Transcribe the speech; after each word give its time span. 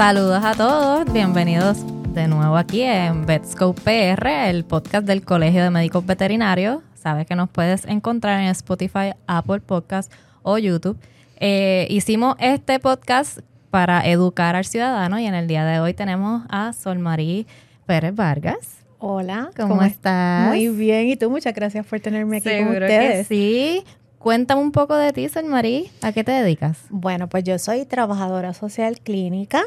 Saludos 0.00 0.42
a 0.42 0.54
todos, 0.54 1.12
bienvenidos 1.12 1.84
de 2.14 2.26
nuevo 2.26 2.56
aquí 2.56 2.80
en 2.80 3.26
Vetscope 3.26 3.82
PR, 3.82 4.48
el 4.48 4.64
podcast 4.64 5.06
del 5.06 5.22
Colegio 5.22 5.62
de 5.62 5.68
Médicos 5.68 6.06
Veterinarios. 6.06 6.80
Sabes 6.94 7.26
que 7.26 7.34
nos 7.34 7.50
puedes 7.50 7.84
encontrar 7.84 8.40
en 8.40 8.46
Spotify, 8.46 9.12
Apple 9.26 9.60
Podcast 9.60 10.10
o 10.42 10.56
YouTube. 10.56 10.96
Eh, 11.36 11.86
hicimos 11.90 12.36
este 12.38 12.78
podcast 12.78 13.40
para 13.68 14.00
educar 14.08 14.56
al 14.56 14.64
ciudadano 14.64 15.18
y 15.18 15.26
en 15.26 15.34
el 15.34 15.46
día 15.46 15.66
de 15.66 15.80
hoy 15.80 15.92
tenemos 15.92 16.44
a 16.48 16.72
Sol 16.72 16.98
Marí 16.98 17.46
Pérez 17.84 18.14
Vargas. 18.14 18.78
Hola, 19.00 19.50
¿cómo, 19.54 19.82
estás? 19.82 20.48
Muy 20.48 20.68
bien, 20.68 21.08
y 21.08 21.16
tú 21.16 21.28
muchas 21.28 21.52
gracias 21.52 21.84
por 21.84 22.00
tenerme 22.00 22.38
aquí 22.38 22.48
Seguro 22.48 22.72
con 22.72 22.82
ustedes. 22.84 23.28
Que 23.28 23.34
sí. 23.34 23.84
Cuéntame 24.18 24.62
un 24.62 24.72
poco 24.72 24.96
de 24.96 25.12
ti, 25.12 25.28
Sol 25.28 25.44
Marí. 25.44 25.90
¿A 26.00 26.12
qué 26.12 26.24
te 26.24 26.32
dedicas? 26.32 26.78
Bueno, 26.88 27.28
pues 27.28 27.44
yo 27.44 27.58
soy 27.58 27.84
trabajadora 27.84 28.54
social 28.54 28.98
clínica 29.00 29.62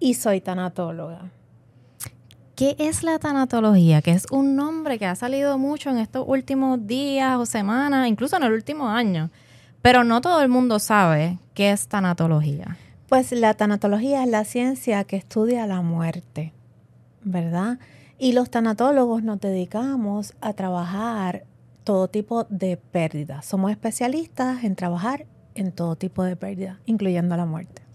y 0.00 0.14
soy 0.14 0.40
tanatóloga. 0.40 1.30
¿Qué 2.54 2.74
es 2.78 3.04
la 3.04 3.18
tanatología? 3.18 4.02
Que 4.02 4.10
es 4.10 4.26
un 4.32 4.56
nombre 4.56 4.98
que 4.98 5.06
ha 5.06 5.14
salido 5.14 5.58
mucho 5.58 5.90
en 5.90 5.98
estos 5.98 6.24
últimos 6.26 6.86
días 6.86 7.36
o 7.36 7.46
semanas, 7.46 8.08
incluso 8.08 8.36
en 8.36 8.42
el 8.42 8.52
último 8.52 8.88
año. 8.88 9.30
Pero 9.80 10.02
no 10.02 10.20
todo 10.20 10.42
el 10.42 10.48
mundo 10.48 10.80
sabe 10.80 11.38
qué 11.54 11.70
es 11.70 11.86
tanatología. 11.86 12.76
Pues 13.08 13.30
la 13.32 13.54
tanatología 13.54 14.24
es 14.24 14.28
la 14.28 14.44
ciencia 14.44 15.04
que 15.04 15.16
estudia 15.16 15.66
la 15.66 15.82
muerte, 15.82 16.52
¿verdad? 17.22 17.78
Y 18.18 18.32
los 18.32 18.50
tanatólogos 18.50 19.22
nos 19.22 19.40
dedicamos 19.40 20.34
a 20.40 20.52
trabajar 20.52 21.44
todo 21.84 22.08
tipo 22.08 22.44
de 22.50 22.76
pérdidas. 22.76 23.46
Somos 23.46 23.70
especialistas 23.70 24.64
en 24.64 24.74
trabajar 24.74 25.26
en 25.54 25.70
todo 25.70 25.94
tipo 25.94 26.24
de 26.24 26.34
pérdidas, 26.34 26.78
incluyendo 26.86 27.36
la 27.36 27.46
muerte. 27.46 27.87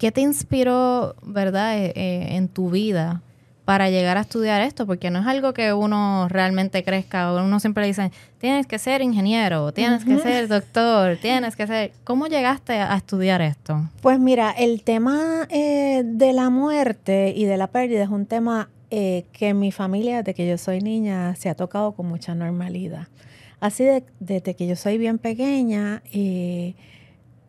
¿Qué 0.00 0.10
te 0.12 0.22
inspiró, 0.22 1.14
verdad, 1.22 1.78
eh, 1.78 1.92
eh, 1.94 2.28
en 2.30 2.48
tu 2.48 2.70
vida 2.70 3.20
para 3.66 3.90
llegar 3.90 4.16
a 4.16 4.22
estudiar 4.22 4.62
esto? 4.62 4.86
Porque 4.86 5.10
no 5.10 5.18
es 5.18 5.26
algo 5.26 5.52
que 5.52 5.74
uno 5.74 6.26
realmente 6.30 6.82
crezca. 6.82 7.34
Uno 7.34 7.60
siempre 7.60 7.86
dice, 7.86 8.10
tienes 8.38 8.66
que 8.66 8.78
ser 8.78 9.02
ingeniero, 9.02 9.72
tienes 9.72 10.06
que 10.06 10.16
ser 10.18 10.48
doctor, 10.48 11.18
tienes 11.20 11.54
que 11.54 11.66
ser... 11.66 11.92
¿Cómo 12.04 12.28
llegaste 12.28 12.72
a 12.72 12.96
estudiar 12.96 13.42
esto? 13.42 13.90
Pues 14.00 14.18
mira, 14.18 14.52
el 14.52 14.84
tema 14.84 15.46
eh, 15.50 16.00
de 16.02 16.32
la 16.32 16.48
muerte 16.48 17.34
y 17.36 17.44
de 17.44 17.58
la 17.58 17.66
pérdida 17.66 18.02
es 18.04 18.08
un 18.08 18.24
tema 18.24 18.70
eh, 18.90 19.26
que 19.34 19.48
en 19.48 19.58
mi 19.58 19.70
familia, 19.70 20.22
desde 20.22 20.32
que 20.32 20.48
yo 20.48 20.56
soy 20.56 20.80
niña, 20.80 21.36
se 21.36 21.50
ha 21.50 21.54
tocado 21.54 21.92
con 21.92 22.06
mucha 22.06 22.34
normalidad. 22.34 23.08
Así 23.60 23.84
de, 23.84 24.02
desde 24.18 24.54
que 24.54 24.66
yo 24.66 24.76
soy 24.76 24.96
bien 24.96 25.18
pequeña, 25.18 26.02
eh, 26.10 26.74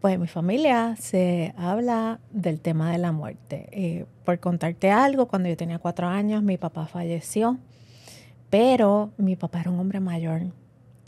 pues 0.02 0.16
en 0.16 0.21
mi 0.21 0.27
familia 0.27 0.95
se 0.99 1.53
habla 1.55 2.19
del 2.31 2.59
tema 2.59 2.91
de 2.91 2.97
la 2.97 3.11
muerte. 3.11 3.69
Eh, 3.71 4.05
por 4.25 4.39
contarte 4.39 4.89
algo, 4.89 5.27
cuando 5.27 5.47
yo 5.47 5.55
tenía 5.55 5.77
cuatro 5.77 6.08
años, 6.08 6.41
mi 6.41 6.58
papá 6.58 6.88
falleció, 6.88 7.59
pero 8.49 9.11
mi 9.17 9.35
papá 9.35 9.61
era 9.61 9.69
un 9.69 9.80
hombre 9.80 9.99
mayor. 9.99 10.41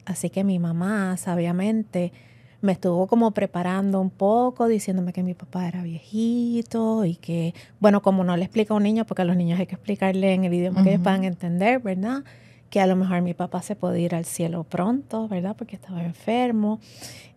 Así 0.06 0.30
que 0.30 0.44
mi 0.44 0.60
mamá, 0.60 1.18
sabiamente, 1.18 2.14
me 2.62 2.74
estuvo 2.74 3.08
como 3.08 3.32
preparando 3.32 4.00
un 4.00 4.12
poco, 4.12 4.68
diciéndome 4.68 5.12
que 5.12 5.24
mi 5.24 5.34
papá 5.34 5.68
era 5.68 5.82
viejito 5.82 7.04
y 7.04 7.16
que, 7.16 7.56
bueno, 7.80 8.04
como 8.04 8.24
no 8.24 8.38
le 8.38 8.46
explica 8.46 8.76
a 8.76 8.78
un 8.78 8.84
niño, 8.84 9.06
porque 9.06 9.24
a 9.24 9.26
los 9.26 9.36
niños 9.36 9.60
hay 9.60 9.66
que 9.66 9.76
explicarle 9.76 10.34
en 10.34 10.44
el 10.44 10.54
idioma 10.54 10.84
que 10.84 10.92
ellos 10.92 11.02
puedan 11.02 11.24
entender, 11.24 11.80
¿verdad? 11.80 12.24
Que 12.74 12.82
a 12.82 12.88
lo 12.88 12.96
mejor 12.96 13.22
mi 13.22 13.36
papá 13.36 13.62
se 13.62 13.76
puede 13.76 14.02
ir 14.02 14.16
al 14.16 14.26
cielo 14.26 14.64
pronto, 14.64 15.28
¿verdad? 15.28 15.56
Porque 15.56 15.76
estaba 15.76 16.04
enfermo. 16.04 16.80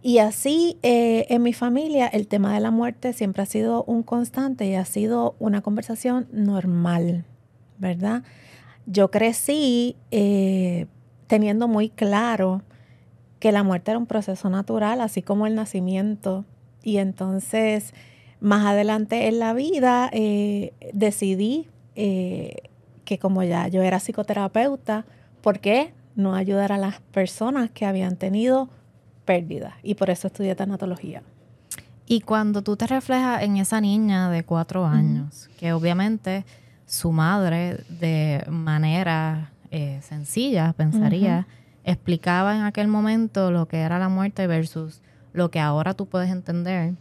Y 0.01 0.17
así, 0.17 0.79
eh, 0.83 1.27
en 1.29 1.43
mi 1.43 1.53
familia, 1.53 2.07
el 2.07 2.27
tema 2.27 2.55
de 2.55 2.61
la 2.61 2.71
muerte 2.71 3.13
siempre 3.13 3.43
ha 3.43 3.45
sido 3.45 3.85
un 3.85 4.03
constante 4.03 4.65
y 4.65 4.77
ha 4.77 4.87
sido 4.87 5.37
una 5.39 5.61
conversación 5.61 6.27
normal, 6.33 7.27
¿verdad? 7.77 8.23
Yo 8.87 9.11
crecí 9.11 9.97
eh, 10.11 10.87
teniendo 11.27 11.69
muy 11.69 11.91
claro 11.91 12.63
que 13.39 13.53
la 13.53 13.63
muerte 13.63 13.91
era 13.91 13.99
un 13.99 14.07
proceso 14.07 14.49
natural, 14.49 15.03
así 15.03 15.21
como 15.21 15.47
el 15.47 15.55
nacimiento. 15.55 16.47
Y 16.83 16.97
entonces, 16.97 17.93
más 18.41 18.65
adelante 18.65 19.29
en 19.29 19.39
la 19.39 19.53
vida, 19.53 20.09
eh, 20.15 20.73
decidí 20.95 21.69
que 21.95 23.19
como 23.21 23.43
ya 23.43 23.69
yo 23.69 23.83
era 23.83 24.01
psicoterapeuta, 24.01 25.05
¿por 25.47 25.61
qué 25.61 25.95
no 26.17 26.35
ayudar 26.35 26.73
a 26.73 26.77
las 26.77 26.99
personas 26.99 27.71
que 27.71 27.87
habían 27.87 28.17
tenido 28.17 28.69
pérdidas? 29.25 29.75
Y 29.85 29.95
por 29.95 30.11
eso 30.11 30.27
estudié 30.27 30.57
tanatología. 30.57 31.23
Y 32.05 32.23
cuando 32.23 32.63
tú 32.63 32.77
te 32.77 32.89
reflejas 32.89 33.45
en 33.45 33.57
esa 33.57 33.81
niña 33.81 34.29
de 34.29 34.43
cuatro 34.43 34.87
años, 34.87 35.49
que 35.57 35.73
obviamente 35.73 36.45
su 36.85 37.13
madre 37.13 37.79
de 38.01 38.45
manera 38.51 39.53
eh, 39.71 40.01
sencilla, 40.03 40.73
pensaría, 40.73 41.47
explicaba 41.85 42.57
en 42.57 42.63
aquel 42.63 42.89
momento 42.89 43.53
lo 43.53 43.69
que 43.69 43.83
era 43.83 44.01
la 44.01 44.09
muerte 44.09 44.49
versus 44.49 45.01
lo 45.33 45.53
que 45.53 45.61
ahora 45.61 45.95
tú 45.95 46.07
puedes 46.07 46.33
entender 46.33 46.95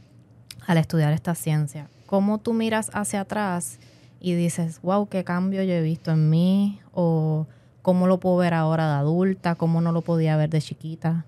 al 0.68 0.78
estudiar 0.78 1.14
esta 1.14 1.34
ciencia. 1.34 1.88
¿Cómo 2.06 2.38
tú 2.38 2.54
miras 2.54 2.92
hacia 2.94 3.22
atrás 3.22 3.80
y 4.20 4.36
dices, 4.36 4.82
wow, 4.84 5.10
qué 5.10 5.24
cambio 5.24 5.64
yo 5.64 5.74
he 5.74 5.82
visto 5.82 6.12
en 6.12 6.30
mí? 6.30 6.80
¿O 6.94 7.48
cómo 7.86 8.08
lo 8.08 8.20
puedo 8.20 8.38
ver 8.38 8.56
ahora 8.56 8.88
de 8.88 8.94
adulta? 8.96 9.54
¿Cómo 9.54 9.80
no 9.80 9.92
lo 9.92 10.02
podía 10.02 10.36
ver 10.38 10.50
de 10.50 10.60
chiquita? 10.60 11.24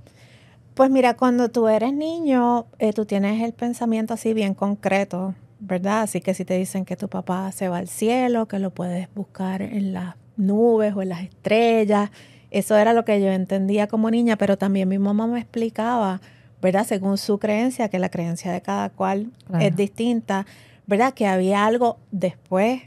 Pues 0.74 0.90
mira, 0.90 1.14
cuando 1.16 1.50
tú 1.50 1.68
eres 1.68 1.94
niño, 1.94 2.66
eh, 2.80 2.94
tú 2.94 3.06
tienes 3.06 3.44
el 3.44 3.54
pensamiento 3.54 4.16
así 4.16 4.34
bien 4.34 4.56
concreto, 4.56 5.36
¿verdad? 5.60 6.02
Así 6.02 6.20
que 6.20 6.34
si 6.34 6.46
te 6.46 6.58
dicen 6.58 6.84
que 6.84 6.96
tu 6.96 7.10
papá 7.10 7.52
se 7.52 7.70
va 7.70 7.78
al 7.78 7.88
cielo, 7.88 8.48
que 8.48 8.58
lo 8.58 8.72
puedes 8.72 9.08
buscar 9.14 9.62
en 9.62 9.94
las 9.94 10.16
nubes 10.36 10.96
o 10.96 11.04
en 11.04 11.10
las 11.10 11.22
estrellas, 11.22 12.10
eso 12.50 12.76
era 12.76 12.94
lo 12.94 13.06
que 13.06 13.22
yo 13.22 13.28
entendía 13.28 13.86
como 13.88 14.10
niña, 14.10 14.36
pero 14.36 14.58
también 14.58 14.90
mi 14.90 14.98
mamá 14.98 15.28
me 15.28 15.40
explicaba, 15.40 16.22
¿verdad? 16.60 16.88
Según 16.88 17.20
su 17.20 17.38
creencia, 17.38 17.88
que 17.90 18.00
la 18.00 18.10
creencia 18.10 18.52
de 18.52 18.62
cada 18.64 18.90
cual 18.90 19.30
Claro. 19.46 19.64
es 19.64 19.76
distinta, 19.76 20.48
¿verdad? 20.88 21.14
Que 21.14 21.28
había 21.28 21.68
algo 21.68 21.98
después 22.12 22.82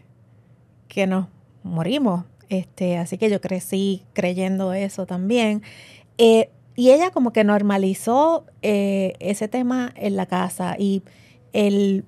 que 0.89 1.07
nos 1.07 1.27
morimos. 1.63 2.25
Este, 2.51 2.99
así 2.99 3.17
que 3.17 3.31
yo 3.31 3.41
crecí 3.41 4.03
creyendo 4.13 4.75
eso 4.75 5.07
también. 5.07 5.63
Eh, 6.19 6.51
y 6.77 6.91
ella 6.91 7.11
como 7.11 7.33
que 7.33 7.45
normalizó 7.45 8.45
eh, 8.63 9.15
ese 9.21 9.49
tema 9.49 9.93
en 9.97 10.17
la 10.17 10.27
casa 10.27 10.77
y 10.79 11.03
el, 11.53 12.05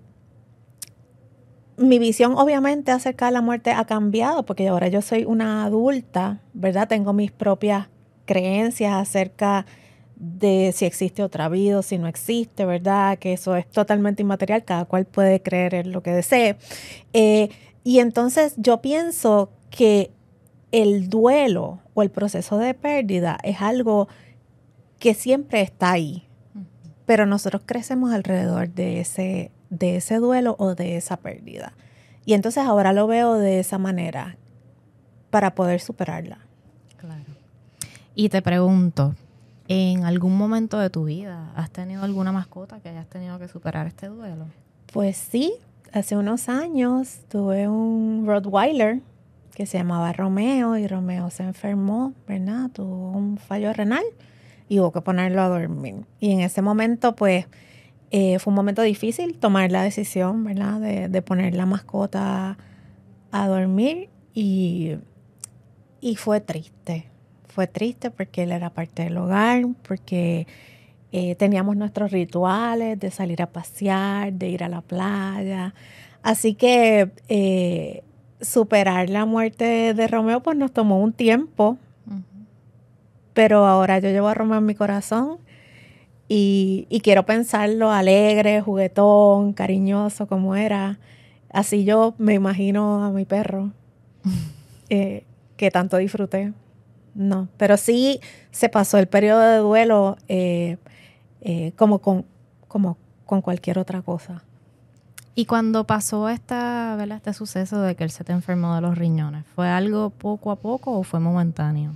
mi 1.77 1.99
visión 1.99 2.35
obviamente 2.37 2.91
acerca 2.91 3.27
de 3.27 3.33
la 3.33 3.41
muerte 3.41 3.71
ha 3.71 3.85
cambiado 3.85 4.45
porque 4.45 4.69
ahora 4.69 4.89
yo 4.89 5.01
soy 5.01 5.25
una 5.25 5.65
adulta, 5.65 6.41
¿verdad? 6.55 6.89
Tengo 6.89 7.13
mis 7.13 7.31
propias 7.31 7.89
creencias 8.25 8.95
acerca 8.95 9.65
de 10.17 10.73
si 10.75 10.85
existe 10.85 11.23
otra 11.23 11.49
vida 11.49 11.79
o 11.79 11.83
si 11.83 11.99
no 11.99 12.07
existe, 12.07 12.65
¿verdad? 12.65 13.19
Que 13.19 13.33
eso 13.33 13.57
es 13.57 13.69
totalmente 13.69 14.23
inmaterial, 14.23 14.65
cada 14.65 14.85
cual 14.87 15.05
puede 15.05 15.43
creer 15.43 15.75
en 15.75 15.93
lo 15.93 16.03
que 16.03 16.13
desee. 16.13 16.57
Eh, 17.13 17.49
y 17.85 17.99
entonces 17.99 18.55
yo 18.57 18.81
pienso 18.81 19.51
que 19.71 20.13
el 20.73 21.11
duelo 21.11 21.81
o 21.95 22.03
el 22.03 22.11
proceso 22.11 22.59
de 22.59 22.75
pérdida 22.75 23.39
es 23.43 23.61
algo 23.61 24.09
que 24.99 25.15
siempre 25.15 25.61
está 25.61 25.93
ahí, 25.93 26.27
pero 27.07 27.27
nosotros 27.27 27.63
crecemos 27.67 28.13
alrededor 28.13 28.71
de 28.71 29.01
ese, 29.01 29.53
de 29.69 29.97
ese 29.97 30.17
duelo 30.17 30.57
o 30.59 30.75
de 30.75 30.97
esa 30.97 31.19
pérdida. 31.19 31.75
Y 32.25 32.35
entonces 32.35 32.65
ahora 32.65 32.93
lo 32.93 33.07
veo 33.07 33.35
de 33.35 33.61
esa 33.61 33.79
manera 33.79 34.37
para 35.31 35.55
poder 35.55 35.81
superarla. 35.81 36.39
Claro. 36.97 37.25
Y 38.15 38.29
te 38.29 38.43
pregunto, 38.43 39.15
¿en 39.69 40.05
algún 40.05 40.37
momento 40.37 40.79
de 40.79 40.89
tu 40.89 41.05
vida 41.05 41.53
has 41.55 41.71
tenido 41.71 42.05
alguna 42.05 42.33
mascota 42.33 42.81
que 42.81 42.89
hayas 42.89 43.09
tenido 43.09 43.39
que 43.39 43.49
superar 43.49 43.87
este 43.87 44.07
duelo? 44.07 44.47
Pues 44.93 45.17
sí, 45.17 45.55
hace 45.93 46.17
unos 46.17 46.49
años 46.49 47.21
tuve 47.29 47.69
un 47.69 48.25
Rottweiler 48.27 49.01
se 49.67 49.79
llamaba 49.79 50.13
Romeo 50.13 50.77
y 50.77 50.87
Romeo 50.87 51.31
se 51.31 51.43
enfermó, 51.43 52.15
¿verdad? 52.27 52.71
Tuvo 52.73 53.13
un 53.13 53.39
fallo 53.39 53.73
renal 53.73 54.05
y 54.69 54.81
hubo 54.81 54.93
que 54.93 55.01
ponerlo 55.01 55.43
a 55.43 55.49
dormir. 55.49 56.07
Y 56.21 56.33
en 56.33 56.41
ese 56.41 56.63
momento, 56.63 57.15
pues, 57.15 57.47
eh, 58.11 58.39
fue 58.39 58.51
un 58.51 58.57
momento 58.57 58.83
difícil 58.83 59.39
tomar 59.39 59.71
la 59.71 59.83
decisión, 59.83 60.45
¿verdad? 60.45 60.81
De, 60.81 61.09
de 61.09 61.23
poner 61.23 61.55
la 61.55 61.67
mascota 61.67 62.59
a 63.31 63.49
dormir 63.49 64.11
y, 64.35 64.97
y 66.01 66.17
fue 66.17 66.41
triste. 66.41 67.09
Fue 67.49 67.67
triste 67.67 68.11
porque 68.11 68.45
él 68.45 68.53
era 68.53 68.71
parte 68.71 69.05
del 69.05 69.17
hogar, 69.17 69.65
porque 69.87 70.47
eh, 71.13 71.35
teníamos 71.35 71.77
nuestros 71.77 72.11
rituales 72.11 72.99
de 72.99 73.11
salir 73.11 73.43
a 73.43 73.47
pasear, 73.47 74.33
de 74.33 74.49
ir 74.49 74.65
a 74.65 74.69
la 74.69 74.81
playa. 74.81 75.75
Así 76.23 76.55
que 76.55 77.11
eh, 77.29 78.03
superar 78.43 79.09
la 79.09 79.25
muerte 79.25 79.95
de 79.95 80.09
Romeo 80.09 80.43
pues 80.43 80.57
nos 80.57 80.73
tomó 80.73 81.01
un 81.01 81.13
tiempo, 81.13 81.79
pero 83.33 83.67
ahora 83.67 83.99
yo 83.99 84.11
llevo 84.11 84.29
a 84.29 84.35
Romeo 84.35 84.59
en 84.59 84.67
mi 84.67 84.75
corazón 84.75 85.39
y, 86.29 86.87
y 86.91 87.01
quiero 87.01 87.25
pensarlo 87.25 87.91
alegre, 87.91 88.61
juguetón, 88.61 89.53
cariñoso 89.53 90.27
como 90.27 90.57
era. 90.57 90.99
Así 91.51 91.85
yo 91.85 92.15
me 92.19 92.35
imagino 92.35 93.05
a 93.05 93.11
mi 93.11 93.25
perro, 93.25 93.73
eh, 94.91 95.25
que 95.57 95.71
tanto 95.71 95.97
disfruté. 95.97 96.53
No, 97.15 97.49
pero 97.59 97.77
sí 97.77 98.21
se 98.51 98.69
pasó 98.69 98.99
el 98.99 99.07
periodo 99.07 99.41
de 99.41 99.59
duelo 99.59 100.17
eh, 100.29 100.79
eh, 101.43 101.73
como, 101.77 101.99
con, 101.99 102.25
como 102.69 102.97
con 103.27 103.43
cualquier 103.43 103.79
otra 103.79 104.01
cosa. 104.03 104.43
Y 105.35 105.47
cuando 105.47 105.85
pasó 105.87 106.29
esta, 106.29 106.95
¿verdad? 106.97 107.17
este 107.17 107.33
suceso 107.33 107.81
de 107.81 107.95
que 107.95 108.05
él 108.05 108.11
se 108.11 108.23
te 108.23 108.33
enfermó 108.33 108.75
de 108.75 108.83
los 108.83 108.99
riñones, 108.99 109.45
¿fue 109.55 109.69
algo 109.69 110.11
poco 110.11 110.51
a 110.51 110.57
poco 110.57 110.99
o 110.99 111.03
fue 111.03 111.21
momentáneo? 111.21 111.93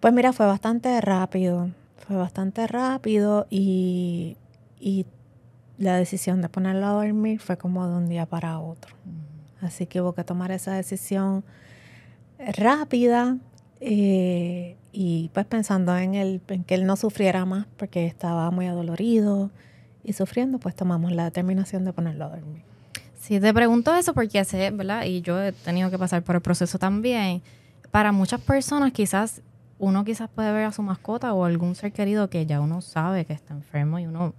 Pues 0.00 0.12
mira, 0.12 0.34
fue 0.34 0.44
bastante 0.44 1.00
rápido, 1.00 1.70
fue 2.06 2.16
bastante 2.16 2.66
rápido 2.66 3.46
y, 3.48 4.36
y 4.78 5.06
la 5.78 5.96
decisión 5.96 6.42
de 6.42 6.50
ponerlo 6.50 6.86
a 6.86 6.90
dormir 6.90 7.40
fue 7.40 7.56
como 7.56 7.88
de 7.88 7.94
un 7.94 8.08
día 8.08 8.26
para 8.26 8.58
otro. 8.58 8.94
Así 9.62 9.86
que 9.86 10.02
hubo 10.02 10.12
que 10.12 10.24
tomar 10.24 10.50
esa 10.50 10.74
decisión 10.74 11.42
rápida 12.38 13.38
eh, 13.80 14.76
y 14.92 15.30
pues 15.32 15.46
pensando 15.46 15.96
en, 15.96 16.14
el, 16.14 16.42
en 16.48 16.64
que 16.64 16.74
él 16.74 16.84
no 16.84 16.96
sufriera 16.96 17.46
más 17.46 17.66
porque 17.78 18.04
estaba 18.06 18.50
muy 18.50 18.66
adolorido 18.66 19.50
y 20.04 20.12
sufriendo, 20.12 20.58
pues 20.58 20.76
tomamos 20.76 21.12
la 21.12 21.24
determinación 21.24 21.86
de 21.86 21.94
ponerlo 21.94 22.26
a 22.26 22.28
dormir. 22.28 22.73
Sí, 23.24 23.40
te 23.40 23.54
pregunto 23.54 23.94
eso 23.94 24.12
porque 24.12 24.44
sé, 24.44 24.70
¿verdad? 24.70 25.06
Y 25.06 25.22
yo 25.22 25.42
he 25.42 25.52
tenido 25.52 25.90
que 25.90 25.96
pasar 25.96 26.22
por 26.22 26.34
el 26.34 26.42
proceso 26.42 26.78
también. 26.78 27.40
Para 27.90 28.12
muchas 28.12 28.38
personas 28.38 28.92
quizás 28.92 29.40
uno 29.78 30.04
quizás 30.04 30.28
puede 30.28 30.52
ver 30.52 30.66
a 30.66 30.72
su 30.72 30.82
mascota 30.82 31.32
o 31.32 31.46
algún 31.46 31.74
ser 31.74 31.90
querido 31.92 32.28
que 32.28 32.44
ya 32.44 32.60
uno 32.60 32.82
sabe 32.82 33.24
que 33.24 33.32
está 33.32 33.54
enfermo 33.54 33.98
y 33.98 34.04
uno, 34.04 34.34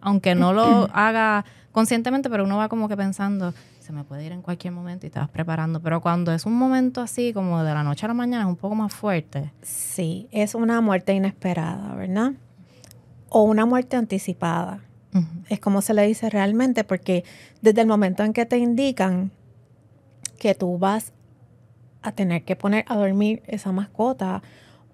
aunque 0.00 0.34
no 0.34 0.54
lo 0.54 0.88
haga 0.94 1.44
conscientemente, 1.70 2.30
pero 2.30 2.44
uno 2.44 2.56
va 2.56 2.70
como 2.70 2.88
que 2.88 2.96
pensando, 2.96 3.52
se 3.78 3.92
me 3.92 4.04
puede 4.04 4.24
ir 4.24 4.32
en 4.32 4.40
cualquier 4.40 4.72
momento 4.72 5.06
y 5.06 5.10
te 5.10 5.18
vas 5.18 5.28
preparando. 5.28 5.80
Pero 5.80 6.00
cuando 6.00 6.32
es 6.32 6.46
un 6.46 6.54
momento 6.54 7.02
así, 7.02 7.34
como 7.34 7.62
de 7.62 7.74
la 7.74 7.82
noche 7.82 8.06
a 8.06 8.08
la 8.08 8.14
mañana, 8.14 8.44
es 8.44 8.48
un 8.48 8.56
poco 8.56 8.74
más 8.74 8.94
fuerte. 8.94 9.52
Sí, 9.60 10.28
es 10.30 10.54
una 10.54 10.80
muerte 10.80 11.12
inesperada, 11.12 11.94
¿verdad? 11.94 12.32
O 13.28 13.42
una 13.42 13.66
muerte 13.66 13.98
anticipada. 13.98 14.80
Es 15.48 15.58
como 15.58 15.82
se 15.82 15.94
le 15.94 16.06
dice 16.06 16.30
realmente, 16.30 16.84
porque 16.84 17.24
desde 17.62 17.80
el 17.80 17.86
momento 17.86 18.22
en 18.22 18.32
que 18.32 18.46
te 18.46 18.58
indican 18.58 19.32
que 20.38 20.54
tú 20.54 20.78
vas 20.78 21.12
a 22.02 22.12
tener 22.12 22.44
que 22.44 22.56
poner 22.56 22.84
a 22.88 22.96
dormir 22.96 23.42
esa 23.46 23.72
mascota 23.72 24.42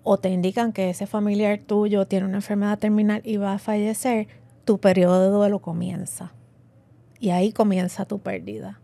o 0.02 0.18
te 0.18 0.30
indican 0.30 0.72
que 0.72 0.90
ese 0.90 1.06
familiar 1.06 1.60
tuyo 1.66 2.06
tiene 2.06 2.26
una 2.26 2.36
enfermedad 2.36 2.78
terminal 2.78 3.20
y 3.24 3.36
va 3.36 3.54
a 3.54 3.58
fallecer, 3.58 4.28
tu 4.64 4.78
periodo 4.78 5.22
de 5.22 5.28
duelo 5.28 5.60
comienza. 5.60 6.32
Y 7.20 7.30
ahí 7.30 7.52
comienza 7.52 8.04
tu 8.04 8.18
pérdida. 8.20 8.80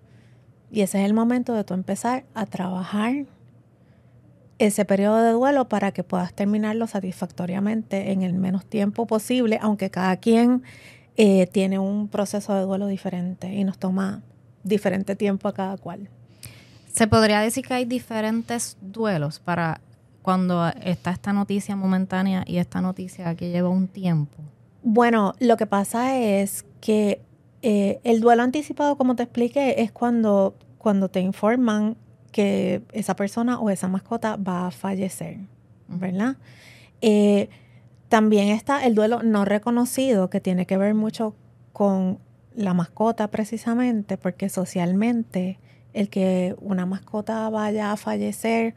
Y 0.70 0.81
ese 0.81 1.00
es 1.00 1.06
el 1.06 1.14
momento 1.14 1.52
de 1.55 1.64
tú 1.64 1.75
empezar 1.75 2.25
a 2.34 2.46
trabajar 2.46 3.26
ese 4.58 4.84
periodo 4.84 5.23
de 5.23 5.32
duelo 5.32 5.69
para 5.69 5.93
que 5.93 6.05
puedas 6.05 6.32
terminarlo 6.34 6.87
satisfactoriamente 6.87 8.12
en 8.12 8.23
el 8.23 8.32
menos 8.32 8.64
tiempo 8.64 9.06
posible, 9.06 9.58
aunque 9.61 9.90
cada 9.90 10.17
quien 10.17 10.62
eh, 11.17 11.47
tiene 11.47 11.79
un 11.79 12.09
proceso 12.09 12.55
de 12.55 12.62
duelo 12.62 12.87
diferente 12.87 13.53
y 13.53 13.64
nos 13.64 13.79
toma 13.79 14.23
diferente 14.64 15.17
tiempo 15.17 15.49
a 15.49 15.55
cada 15.55 15.76
cual. 15.76 16.09
Se 16.93 17.06
podría 17.06 17.41
decir 17.41 17.67
que 17.67 17.75
hay 17.75 17.85
diferentes 17.85 18.76
duelos 18.81 19.38
para 19.38 19.81
cuando 20.23 20.69
está 20.82 21.11
esta 21.11 21.32
noticia 21.32 21.75
momentánea 21.76 22.44
y 22.47 22.59
esta 22.59 22.81
noticia 22.81 23.35
que 23.35 23.50
lleva 23.50 23.69
un 23.69 23.88
tiempo. 23.88 24.38
Bueno, 24.82 25.35
lo 25.38 25.56
que 25.56 25.67
pasa 25.67 26.19
es 26.19 26.64
que 26.81 27.20
eh, 27.62 28.00
el 28.05 28.20
duelo 28.20 28.43
anticipado, 28.43 28.97
como 28.97 29.17
te 29.17 29.23
expliqué, 29.23 29.82
es 29.82 29.93
cuando, 29.93 30.55
cuando 30.79 31.08
te 31.08 31.20
informan 31.20 31.97
que 32.31 32.82
esa 32.93 33.15
persona 33.15 33.61
o 33.61 33.70
esa 33.70 33.88
mascota 33.88 34.37
va 34.37 34.67
a 34.67 34.70
fallecer, 34.70 35.38
¿verdad? 35.88 36.37
Eh, 37.00 37.49
también 38.12 38.49
está 38.49 38.85
el 38.85 38.94
duelo 38.94 39.23
no 39.23 39.47
reconocido, 39.47 40.29
que 40.29 40.38
tiene 40.38 40.67
que 40.67 40.76
ver 40.76 40.93
mucho 40.93 41.35
con 41.73 42.19
la 42.55 42.75
mascota 42.75 43.29
precisamente, 43.29 44.19
porque 44.19 44.50
socialmente 44.50 45.59
el 45.94 46.11
que 46.11 46.55
una 46.61 46.85
mascota 46.85 47.49
vaya 47.49 47.91
a 47.91 47.97
fallecer 47.97 48.75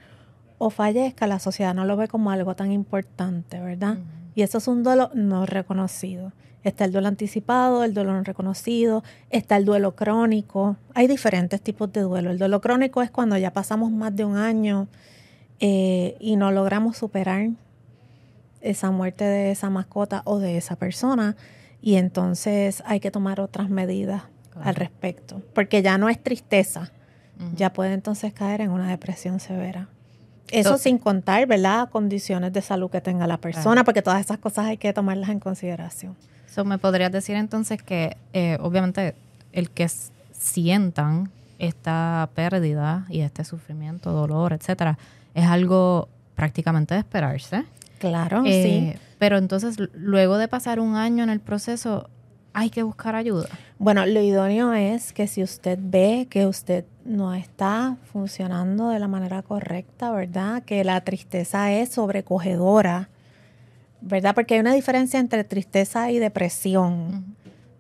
o 0.57 0.69
fallezca, 0.69 1.27
la 1.27 1.39
sociedad 1.39 1.75
no 1.75 1.83
lo 1.83 1.97
ve 1.97 2.07
como 2.07 2.31
algo 2.31 2.55
tan 2.55 2.71
importante, 2.71 3.59
¿verdad? 3.59 3.97
Y 4.35 4.41
eso 4.43 4.59
es 4.59 4.69
un 4.69 4.83
duelo 4.83 5.11
no 5.13 5.45
reconocido. 5.45 6.31
Está 6.63 6.85
el 6.85 6.93
duelo 6.93 7.09
anticipado, 7.09 7.83
el 7.83 7.93
duelo 7.93 8.13
no 8.13 8.23
reconocido, 8.23 9.03
está 9.31 9.57
el 9.57 9.65
duelo 9.65 9.97
crónico. 9.97 10.77
Hay 10.93 11.07
diferentes 11.07 11.59
tipos 11.59 11.91
de 11.91 12.03
duelo. 12.03 12.31
El 12.31 12.39
duelo 12.39 12.61
crónico 12.61 13.01
es 13.01 13.11
cuando 13.11 13.37
ya 13.37 13.51
pasamos 13.51 13.91
más 13.91 14.15
de 14.15 14.23
un 14.23 14.37
año 14.37 14.87
eh, 15.59 16.15
y 16.21 16.37
no 16.37 16.53
logramos 16.53 16.95
superar 16.95 17.49
esa 18.65 18.91
muerte 18.91 19.23
de 19.23 19.51
esa 19.51 19.69
mascota 19.69 20.21
o 20.25 20.39
de 20.39 20.57
esa 20.57 20.75
persona 20.75 21.35
y 21.81 21.95
entonces 21.95 22.83
hay 22.85 22.99
que 22.99 23.11
tomar 23.11 23.39
otras 23.39 23.69
medidas 23.69 24.23
al 24.61 24.75
respecto, 24.75 25.41
porque 25.53 25.81
ya 25.81 25.97
no 25.97 26.09
es 26.09 26.21
tristeza, 26.21 26.91
ya 27.55 27.73
puede 27.73 27.93
entonces 27.93 28.33
caer 28.33 28.61
en 28.61 28.71
una 28.71 28.89
depresión 28.89 29.39
severa. 29.39 29.89
Eso 30.49 30.77
sin 30.77 30.97
contar, 30.97 31.45
¿verdad? 31.47 31.89
Condiciones 31.89 32.53
de 32.53 32.61
salud 32.61 32.89
que 32.89 33.01
tenga 33.01 33.27
la 33.27 33.37
persona, 33.37 33.83
porque 33.83 34.01
todas 34.01 34.21
esas 34.21 34.37
cosas 34.37 34.65
hay 34.67 34.77
que 34.77 34.93
tomarlas 34.93 35.29
en 35.29 35.39
consideración. 35.39 36.15
So, 36.47 36.63
¿Me 36.63 36.77
podrías 36.77 37.11
decir 37.11 37.35
entonces 37.35 37.83
que, 37.83 38.15
eh, 38.31 38.57
obviamente, 38.61 39.15
el 39.51 39.69
que 39.69 39.89
sientan 40.31 41.31
esta 41.59 42.29
pérdida 42.33 43.05
y 43.09 43.21
este 43.21 43.43
sufrimiento, 43.43 44.11
dolor, 44.11 44.53
etcétera, 44.53 44.97
es 45.33 45.45
algo 45.45 46.07
prácticamente 46.35 46.93
de 46.93 47.01
esperarse? 47.01 47.65
Claro, 47.99 48.43
eh, 48.45 48.93
sí. 48.93 48.99
Pero 49.17 49.37
entonces, 49.37 49.77
luego 49.93 50.37
de 50.37 50.47
pasar 50.47 50.79
un 50.79 50.95
año 50.95 51.23
en 51.23 51.29
el 51.29 51.39
proceso, 51.39 52.09
hay 52.53 52.69
que 52.69 52.83
buscar 52.83 53.15
ayuda. 53.15 53.49
Bueno, 53.79 54.05
lo 54.05 54.21
idóneo 54.21 54.73
es 54.73 55.11
que 55.11 55.27
si 55.27 55.43
usted 55.43 55.77
ve 55.81 56.27
que 56.29 56.45
usted 56.45 56.85
no 57.03 57.33
está 57.33 57.97
funcionando 58.11 58.89
de 58.89 58.99
la 58.99 59.09
manera 59.09 59.41
correcta, 59.41 60.11
¿verdad? 60.11 60.63
Que 60.63 60.83
la 60.85 61.01
tristeza 61.01 61.73
es 61.73 61.89
sobrecogedora, 61.89 63.09
¿verdad? 63.99 64.33
Porque 64.33 64.53
hay 64.53 64.61
una 64.61 64.73
diferencia 64.73 65.19
entre 65.19 65.43
tristeza 65.43 66.11
y 66.11 66.19
depresión, 66.19 67.35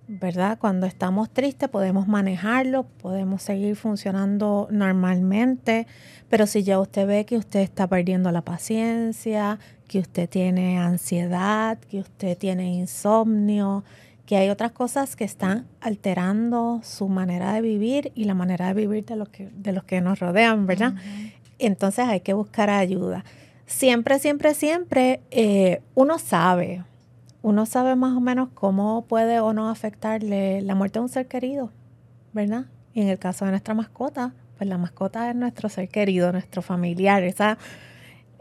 ¿verdad? 0.07 0.57
Cuando 0.59 0.87
estamos 0.87 1.29
tristes 1.29 1.69
podemos 1.69 2.07
manejarlo, 2.07 2.83
podemos 3.01 3.41
seguir 3.41 3.75
funcionando 3.77 4.67
normalmente, 4.71 5.87
pero 6.29 6.47
si 6.47 6.63
ya 6.63 6.79
usted 6.79 7.07
ve 7.07 7.25
que 7.25 7.37
usted 7.37 7.61
está 7.61 7.87
perdiendo 7.87 8.31
la 8.31 8.41
paciencia, 8.41 9.57
que 9.87 9.99
usted 9.99 10.29
tiene 10.29 10.79
ansiedad, 10.79 11.77
que 11.77 11.99
usted 11.99 12.37
tiene 12.37 12.73
insomnio, 12.73 13.83
que 14.25 14.37
hay 14.37 14.49
otras 14.49 14.71
cosas 14.71 15.15
que 15.15 15.23
están 15.23 15.67
alterando 15.81 16.81
su 16.83 17.07
manera 17.07 17.53
de 17.53 17.61
vivir 17.61 18.11
y 18.15 18.23
la 18.25 18.33
manera 18.33 18.67
de 18.67 18.73
vivir 18.73 19.05
de 19.05 19.15
los 19.15 19.29
que, 19.29 19.49
de 19.55 19.71
los 19.71 19.83
que 19.83 20.01
nos 20.01 20.19
rodean, 20.19 20.65
¿verdad? 20.65 20.95
Entonces 21.59 22.07
hay 22.07 22.21
que 22.21 22.33
buscar 22.33 22.69
ayuda. 22.69 23.23
Siempre, 23.67 24.19
siempre, 24.19 24.53
siempre 24.53 25.21
eh, 25.31 25.81
uno 25.93 26.19
sabe, 26.19 26.83
uno 27.41 27.65
sabe 27.65 27.95
más 27.95 28.17
o 28.17 28.21
menos 28.21 28.49
cómo 28.53 29.05
puede 29.05 29.39
o 29.39 29.53
no 29.53 29.69
afectarle 29.69 30.61
la 30.61 30.75
muerte 30.75 30.99
de 30.99 31.03
un 31.03 31.09
ser 31.09 31.27
querido, 31.27 31.71
¿verdad? 32.33 32.65
Y 32.93 33.01
en 33.01 33.09
el 33.09 33.19
caso 33.19 33.45
de 33.45 33.51
nuestra 33.51 33.73
mascota, 33.73 34.33
pues 34.57 34.67
la 34.67 34.77
mascota 34.77 35.29
es 35.29 35.35
nuestro 35.35 35.69
ser 35.69 35.89
querido, 35.89 36.31
nuestro 36.31 36.61
familiar, 36.61 37.23
esa 37.23 37.57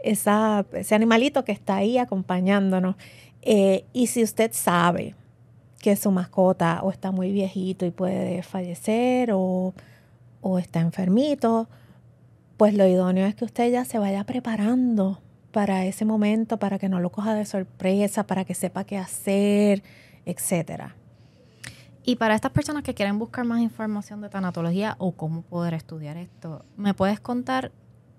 ese 0.03 0.95
animalito 0.95 1.43
que 1.43 1.51
está 1.51 1.77
ahí 1.77 1.97
acompañándonos. 1.97 2.95
Eh, 3.41 3.85
y 3.93 4.07
si 4.07 4.23
usted 4.23 4.51
sabe 4.53 5.15
que 5.79 5.95
su 5.95 6.11
mascota 6.11 6.81
o 6.83 6.91
está 6.91 7.11
muy 7.11 7.31
viejito 7.31 7.85
y 7.85 7.91
puede 7.91 8.41
fallecer 8.43 9.31
o, 9.31 9.73
o 10.41 10.59
está 10.59 10.79
enfermito, 10.79 11.67
pues 12.57 12.73
lo 12.73 12.87
idóneo 12.87 13.27
es 13.27 13.35
que 13.35 13.45
usted 13.45 13.71
ya 13.71 13.85
se 13.85 13.99
vaya 13.99 14.23
preparando 14.23 15.21
para 15.51 15.85
ese 15.85 16.03
momento, 16.03 16.57
para 16.57 16.79
que 16.79 16.89
no 16.89 16.99
lo 16.99 17.11
coja 17.11 17.33
de 17.33 17.45
sorpresa, 17.45 18.27
para 18.27 18.45
que 18.45 18.53
sepa 18.53 18.83
qué 18.83 18.97
hacer, 18.97 19.83
etcétera. 20.25 20.95
Y 22.03 22.17
para 22.17 22.35
estas 22.35 22.51
personas 22.51 22.83
que 22.83 22.93
quieren 22.93 23.17
buscar 23.17 23.45
más 23.45 23.61
información 23.61 24.21
de 24.21 24.29
tanatología 24.29 24.95
o 24.99 25.13
cómo 25.13 25.41
poder 25.41 25.73
estudiar 25.73 26.17
esto, 26.17 26.63
¿me 26.77 26.93
puedes 26.93 27.19
contar 27.19 27.71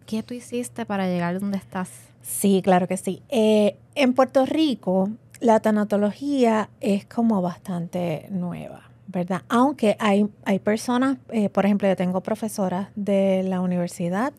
¿Qué 0.06 0.22
tú 0.22 0.34
hiciste 0.34 0.86
para 0.86 1.08
llegar 1.08 1.40
donde 1.40 1.58
estás? 1.58 1.90
Sí, 2.22 2.62
claro 2.62 2.86
que 2.86 2.96
sí. 2.96 3.22
Eh, 3.28 3.76
en 3.96 4.14
Puerto 4.14 4.46
Rico, 4.46 5.10
la 5.40 5.58
tanatología 5.58 6.70
es 6.80 7.04
como 7.06 7.42
bastante 7.42 8.28
nueva, 8.30 8.82
¿verdad? 9.08 9.42
Aunque 9.48 9.96
hay, 9.98 10.28
hay 10.44 10.60
personas, 10.60 11.18
eh, 11.30 11.48
por 11.48 11.66
ejemplo, 11.66 11.88
yo 11.88 11.96
tengo 11.96 12.20
profesoras 12.20 12.88
de 12.94 13.42
la 13.42 13.60
universidad 13.60 14.32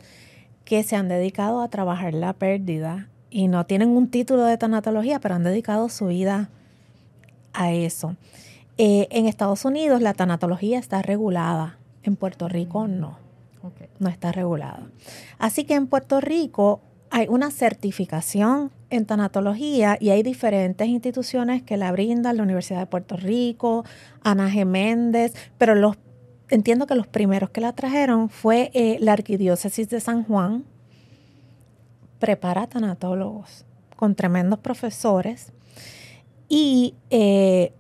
que 0.64 0.84
se 0.84 0.96
han 0.96 1.10
dedicado 1.10 1.62
a 1.62 1.68
trabajar 1.68 2.14
la 2.14 2.32
pérdida 2.32 3.10
y 3.30 3.50
no 3.50 3.66
tienen 3.66 3.90
un 3.90 4.10
título 4.10 4.44
de 4.46 4.58
tanatología, 4.58 5.20
pero 5.20 5.36
han 5.36 5.44
dedicado 5.44 5.90
su 5.90 6.08
vida 6.08 6.50
a 7.52 7.74
eso. 7.74 8.16
Eh, 8.78 9.08
en 9.12 9.28
Estados 9.28 9.66
Unidos 9.66 10.02
la 10.02 10.14
tanatología 10.14 10.80
está 10.80 11.02
regulada, 11.02 11.78
en 12.04 12.16
Puerto 12.16 12.48
Rico 12.48 12.88
Mm. 12.88 13.27
No, 14.00 14.10
está 14.10 14.32
regulada. 14.32 14.88
Así 15.38 15.64
que 15.64 15.76
en 15.76 15.88
Puerto 15.88 16.22
Rico 16.22 16.82
hay 17.10 17.28
una 17.30 17.52
certificación 17.52 18.72
en 18.90 19.06
tanatología 19.06 19.98
y 20.00 20.10
hay 20.10 20.24
diferentes 20.24 20.88
instituciones 20.88 21.64
que 21.64 21.78
la 21.78 21.92
brindan, 21.92 22.38
la 22.38 22.44
Universidad 22.44 22.80
de 22.80 22.86
Puerto 22.86 23.18
Rico, 23.18 23.86
Ana 24.24 24.50
G. 24.50 24.66
Méndez, 24.66 25.34
pero 25.58 25.76
los, 25.76 25.98
entiendo 26.50 26.88
que 26.88 26.96
los 26.96 27.08
primeros 27.08 27.50
que 27.50 27.62
la 27.62 27.74
trajeron 27.74 28.30
fue 28.30 28.72
eh, 28.74 28.98
la 29.00 29.14
Arquidiócesis 29.14 29.90
de 29.90 30.00
San 30.00 30.24
Juan, 30.24 30.66
prepara 32.20 32.68
tanatólogos 32.68 33.66
con 33.96 34.16
tremendos 34.16 34.60
profesores 34.60 35.52
y 36.50 36.96
eh, 37.10 37.74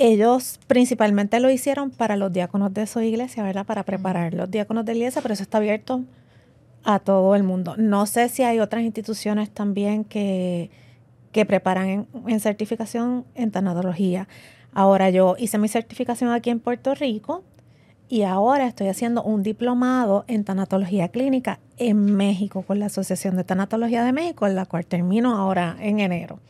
ellos 0.00 0.58
principalmente 0.66 1.38
lo 1.40 1.50
hicieron 1.50 1.90
para 1.90 2.16
los 2.16 2.32
diáconos 2.32 2.72
de 2.72 2.86
su 2.86 3.00
iglesia, 3.00 3.42
¿verdad? 3.42 3.66
Para 3.66 3.84
preparar 3.84 4.32
los 4.34 4.50
diáconos 4.50 4.84
de 4.84 4.94
la 4.94 4.98
iglesia, 4.98 5.22
pero 5.22 5.34
eso 5.34 5.42
está 5.42 5.58
abierto 5.58 6.02
a 6.84 6.98
todo 6.98 7.34
el 7.34 7.42
mundo. 7.42 7.74
No 7.76 8.06
sé 8.06 8.28
si 8.30 8.42
hay 8.42 8.60
otras 8.60 8.82
instituciones 8.82 9.50
también 9.50 10.04
que, 10.04 10.70
que 11.32 11.44
preparan 11.44 11.88
en, 11.88 12.06
en 12.26 12.40
certificación 12.40 13.26
en 13.34 13.50
tanatología. 13.50 14.26
Ahora 14.72 15.10
yo 15.10 15.36
hice 15.38 15.58
mi 15.58 15.68
certificación 15.68 16.30
aquí 16.30 16.48
en 16.48 16.60
Puerto 16.60 16.94
Rico 16.94 17.44
y 18.08 18.22
ahora 18.22 18.66
estoy 18.66 18.88
haciendo 18.88 19.22
un 19.22 19.42
diplomado 19.42 20.24
en 20.26 20.44
tanatología 20.44 21.08
clínica 21.08 21.60
en 21.76 22.16
México 22.16 22.62
con 22.62 22.78
la 22.78 22.86
Asociación 22.86 23.36
de 23.36 23.44
Tanatología 23.44 24.02
de 24.02 24.12
México, 24.12 24.46
en 24.46 24.56
la 24.56 24.66
cual 24.66 24.84
termino 24.84 25.36
ahora 25.36 25.76
en 25.78 26.00
enero, 26.00 26.40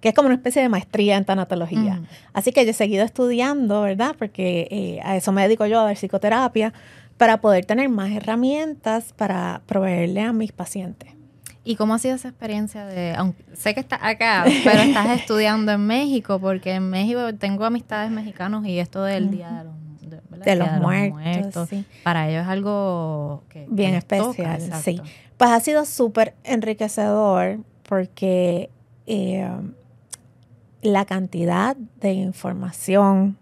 que 0.00 0.08
es 0.08 0.14
como 0.14 0.26
una 0.26 0.36
especie 0.36 0.62
de 0.62 0.68
maestría 0.68 1.16
en 1.16 1.24
tanatología. 1.24 2.02
Así 2.32 2.52
que 2.52 2.64
yo 2.64 2.70
he 2.70 2.74
seguido 2.74 3.04
estudiando, 3.04 3.82
¿verdad? 3.82 4.14
Porque 4.18 4.68
eh, 4.70 5.00
a 5.02 5.16
eso 5.16 5.32
me 5.32 5.42
dedico 5.42 5.66
yo, 5.66 5.80
a 5.80 5.84
dar 5.84 5.96
psicoterapia, 5.96 6.72
para 7.16 7.40
poder 7.40 7.64
tener 7.64 7.88
más 7.88 8.10
herramientas 8.10 9.12
para 9.14 9.62
proveerle 9.66 10.20
a 10.22 10.32
mis 10.32 10.52
pacientes. 10.52 11.16
¿Y 11.64 11.74
cómo 11.74 11.94
ha 11.94 11.98
sido 11.98 12.14
esa 12.14 12.28
experiencia 12.28 12.86
de, 12.86 13.14
aunque 13.16 13.42
sé 13.54 13.74
que 13.74 13.80
estás 13.80 13.98
acá, 14.02 14.44
pero 14.62 14.82
estás 14.82 15.08
estudiando 15.20 15.72
en 15.72 15.84
México? 15.84 16.38
Porque 16.38 16.74
en 16.74 16.88
México 16.90 17.34
tengo 17.34 17.64
amistades 17.64 18.10
mexicanos 18.10 18.64
y 18.66 18.78
esto 18.78 19.02
del 19.02 19.32
Día 19.32 19.64
de 20.00 20.16
los, 20.30 20.44
de, 20.44 20.54
los 20.54 20.70
muertos, 20.80 21.68
sí. 21.68 21.84
para 22.04 22.28
ellos 22.28 22.42
es 22.42 22.48
algo 22.48 23.42
que 23.48 23.66
Bien 23.68 24.00
toca, 24.00 24.16
especial, 24.16 24.80
sí. 24.80 25.00
Pues 25.36 25.50
ha 25.50 25.58
sido 25.58 25.84
súper 25.84 26.34
enriquecedor 26.44 27.58
porque 27.82 28.70
eh, 29.06 29.50
la 30.86 31.04
cantidad 31.04 31.76
de 32.00 32.12
información 32.12 33.36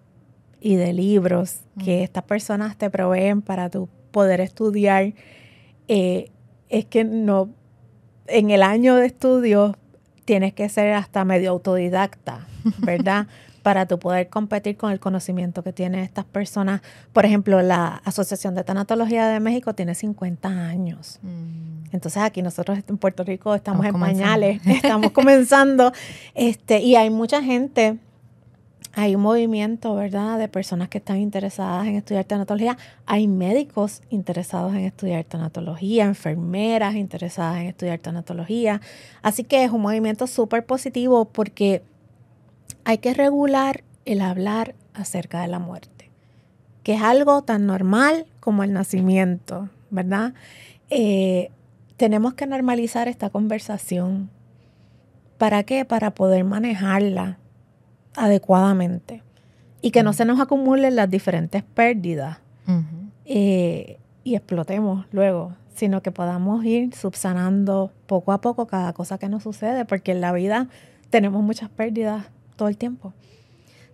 y 0.61 0.77
de 0.77 0.93
libros 0.93 1.61
que 1.85 2.01
Mm. 2.01 2.05
estas 2.05 2.23
personas 2.25 2.77
te 2.77 2.89
proveen 2.91 3.43
para 3.43 3.69
tu 3.71 3.89
poder 4.11 4.41
estudiar 4.41 5.13
eh, 5.89 6.31
es 6.69 6.85
que 6.87 7.05
no 7.05 7.51
en 8.27 8.51
el 8.51 8.63
año 8.63 8.97
de 8.97 9.07
estudio 9.07 9.77
tienes 10.25 10.55
que 10.55 10.69
ser 10.71 10.95
hasta 10.95 11.25
medio 11.25 11.51
autodidacta, 11.51 12.47
¿verdad? 12.79 13.27
para 13.63 13.87
tu 13.87 13.99
poder 13.99 14.29
competir 14.29 14.77
con 14.77 14.93
el 14.93 15.01
conocimiento 15.01 15.63
que 15.63 15.73
tienen 15.73 16.01
estas 16.01 16.27
personas. 16.27 16.83
Por 17.15 17.25
ejemplo, 17.25 17.63
la 17.63 17.97
Asociación 18.05 18.55
de 18.55 18.63
Tanatología 18.63 19.27
de 19.29 19.41
México 19.41 19.75
tiene 19.75 19.95
50 19.95 20.49
años. 20.49 21.19
Mm. 21.23 21.74
Entonces 21.95 22.25
aquí 22.25 22.43
nosotros 22.43 22.81
en 22.89 22.99
Puerto 22.99 23.23
Rico 23.23 23.55
estamos, 23.55 23.87
Estamos 23.87 24.09
en 24.09 24.17
pañales, 24.17 24.61
estamos 24.67 25.13
comenzando, 25.13 25.93
este, 26.35 26.81
y 26.81 26.97
hay 26.97 27.09
mucha 27.09 27.41
gente, 27.41 27.99
hay 28.95 29.15
un 29.15 29.23
movimiento, 29.23 29.95
¿verdad?, 29.95 30.37
de 30.41 30.49
personas 30.49 30.89
que 30.89 30.99
están 30.99 31.19
interesadas 31.19 31.87
en 31.87 31.95
estudiar 31.95 32.25
tanatología, 32.25 32.77
hay 33.07 33.29
médicos 33.29 34.03
interesados 34.11 34.75
en 34.75 34.81
estudiar 34.81 35.23
tanatología, 35.23 36.05
enfermeras 36.05 36.97
interesadas 36.97 37.59
en 37.61 37.67
estudiar 37.69 38.01
tanatología, 38.01 38.81
así 39.23 39.45
que 39.45 39.63
es 39.63 39.71
un 39.71 39.83
movimiento 39.83 40.27
súper 40.27 40.67
positivo 40.67 41.27
porque 41.27 41.85
hay 42.85 42.99
que 42.99 43.15
regular 43.15 43.85
el 44.05 44.21
hablar 44.21 44.75
acerca 44.95 45.43
de 45.43 45.47
la 45.47 45.61
muerte, 45.61 46.11
que 46.83 46.95
es 46.95 47.03
algo 47.03 47.43
tan 47.43 47.67
normal 47.67 48.27
como 48.41 48.65
el 48.65 48.73
nacimiento, 48.73 49.69
¿verdad? 49.91 50.35
Eh, 50.91 51.51
tenemos 51.97 52.35
que 52.35 52.47
normalizar 52.47 53.09
esta 53.09 53.31
conversación. 53.31 54.31
¿Para 55.39 55.63
qué? 55.65 55.85
Para 55.85 56.15
poder 56.15 56.45
manejarla 56.45 57.39
adecuadamente 58.17 59.23
y 59.81 59.91
que 59.91 60.03
no 60.03 60.13
se 60.13 60.25
nos 60.25 60.41
acumulen 60.41 60.97
las 60.97 61.11
diferentes 61.11 61.63
pérdidas 61.63 62.39
eh, 63.27 63.99
y 64.23 64.35
explotemos 64.35 65.07
luego, 65.13 65.53
sino 65.75 66.03
que 66.03 66.11
podamos 66.11 66.65
ir 66.65 66.95
subsanando 66.95 67.93
poco 68.07 68.33
a 68.33 68.41
poco 68.41 68.67
cada 68.67 68.93
cosa 68.93 69.19
que 69.19 69.29
nos 69.29 69.43
sucede, 69.43 69.85
porque 69.85 70.13
en 70.13 70.21
la 70.21 70.33
vida 70.33 70.69
tenemos 71.11 71.43
muchas 71.43 71.69
pérdidas 71.69 72.27
todo 72.57 72.69
el 72.69 72.77
tiempo. 72.77 73.13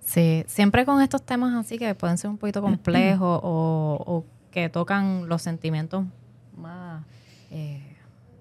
Sí, 0.05 0.45
siempre 0.47 0.85
con 0.85 1.03
estos 1.03 1.23
temas 1.23 1.55
así 1.55 1.79
que 1.79 1.95
pueden 1.95 2.19
ser 2.19 2.31
un 2.31 2.39
poquito 2.39 2.63
complejos 2.63 3.41
o, 3.43 4.03
o 4.07 4.25
que 4.51 4.69
tocan 4.69 5.29
los 5.29 5.43
sentimientos 5.43 6.05
más, 6.57 7.03
eh, 7.51 7.90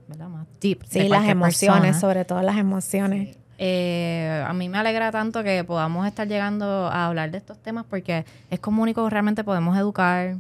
¿verdad? 0.10 0.28
Más 0.28 0.48
deep. 0.60 0.82
de 0.84 1.04
Sí, 1.04 1.08
las 1.08 1.28
emociones, 1.28 1.82
persona. 1.82 2.00
sobre 2.00 2.26
todo 2.26 2.42
las 2.42 2.58
emociones. 2.58 3.38
Eh, 3.58 4.44
a 4.48 4.54
mí 4.54 4.70
me 4.70 4.78
alegra 4.78 5.12
tanto 5.12 5.44
que 5.44 5.64
podamos 5.64 6.08
estar 6.08 6.28
llegando 6.28 6.66
a 6.88 7.08
hablar 7.08 7.30
de 7.32 7.38
estos 7.38 7.58
temas 7.62 7.86
porque 7.90 8.26
es 8.50 8.60
como 8.60 8.82
único 8.82 9.04
que 9.04 9.10
realmente 9.10 9.44
podemos 9.44 9.78
educar 9.78 10.38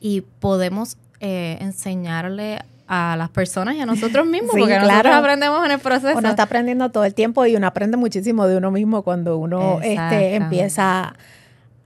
y 0.00 0.20
podemos 0.20 0.98
eh, 1.20 1.56
enseñarle 1.60 2.58
a 2.88 3.16
las 3.16 3.30
personas 3.30 3.74
y 3.74 3.80
a 3.80 3.86
nosotros 3.86 4.26
mismos, 4.28 4.52
Sí, 4.52 4.60
porque 4.60 4.74
nosotros 4.78 5.00
claro. 5.00 5.16
aprendemos 5.18 5.64
en 5.64 5.72
el 5.72 5.78
proceso. 5.80 6.16
Uno 6.18 6.28
está 6.28 6.44
aprendiendo 6.44 6.90
todo 6.90 7.04
el 7.04 7.14
tiempo 7.14 7.44
y 7.46 7.56
uno 7.56 7.66
aprende 7.66 7.96
muchísimo 7.96 8.46
de 8.46 8.56
uno 8.58 8.70
mismo 8.70 9.02
cuando 9.02 9.38
uno 9.38 9.80
este, 9.82 10.36
empieza 10.36 11.14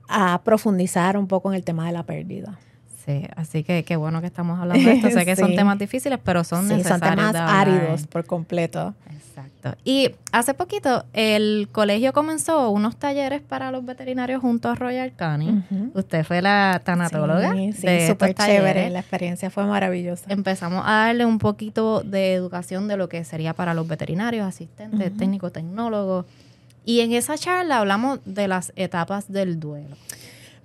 a 0.09 0.41
profundizar 0.43 1.17
un 1.17 1.27
poco 1.27 1.49
en 1.49 1.55
el 1.55 1.63
tema 1.63 1.85
de 1.87 1.93
la 1.93 2.03
pérdida. 2.03 2.59
Sí, 3.05 3.23
así 3.35 3.63
que 3.63 3.83
qué 3.83 3.95
bueno 3.95 4.21
que 4.21 4.27
estamos 4.27 4.59
hablando 4.59 4.87
de 4.87 4.95
esto. 4.95 5.09
Sé 5.11 5.25
que 5.25 5.35
son 5.35 5.49
Sí. 5.49 5.55
temas 5.55 5.77
difíciles, 5.79 6.19
pero 6.23 6.43
son 6.43 6.63
Sí, 6.63 6.69
son 6.69 6.77
necesarios. 6.77 7.09
temas 7.15 7.33
de 7.33 7.39
hablar. 7.39 7.67
áridos 7.69 8.07
por 8.07 8.25
completo. 8.25 8.93
Exacto. 9.11 9.75
Y 9.85 10.11
hace 10.31 10.53
poquito 10.53 11.05
el 11.13 11.69
colegio 11.71 12.11
comenzó 12.13 12.69
unos 12.69 12.97
talleres 12.97 13.41
para 13.41 13.71
los 13.71 13.85
veterinarios 13.85 14.41
junto 14.41 14.69
a 14.69 14.75
Royal 14.75 15.13
Canin. 15.15 15.63
Ujú. 15.71 15.91
Usted 15.99 16.25
fue 16.25 16.41
la 16.41 16.81
tanatóloga. 16.83 17.53
Sí, 17.53 17.71
sí, 17.73 17.87
de 17.87 18.07
súper 18.07 18.35
chévere. 18.35 18.89
La 18.89 18.99
experiencia 18.99 19.49
fue 19.49 19.65
maravillosa. 19.65 20.25
Empezamos 20.29 20.83
a 20.85 20.91
darle 21.07 21.25
un 21.25 21.39
poquito 21.39 22.01
de 22.01 22.33
educación 22.33 22.87
de 22.87 22.97
lo 22.97 23.07
que 23.09 23.23
sería 23.23 23.53
para 23.53 23.73
los 23.73 23.87
veterinarios, 23.87 24.45
asistentes, 24.45 25.15
técnicos, 25.17 25.53
tecnólogos. 25.53 26.25
Y 26.83 26.99
en 27.01 27.13
esa 27.13 27.37
charla 27.37 27.77
hablamos 27.77 28.19
de 28.25 28.47
las 28.47 28.73
etapas 28.75 29.31
del 29.31 29.59
duelo. 29.59 29.95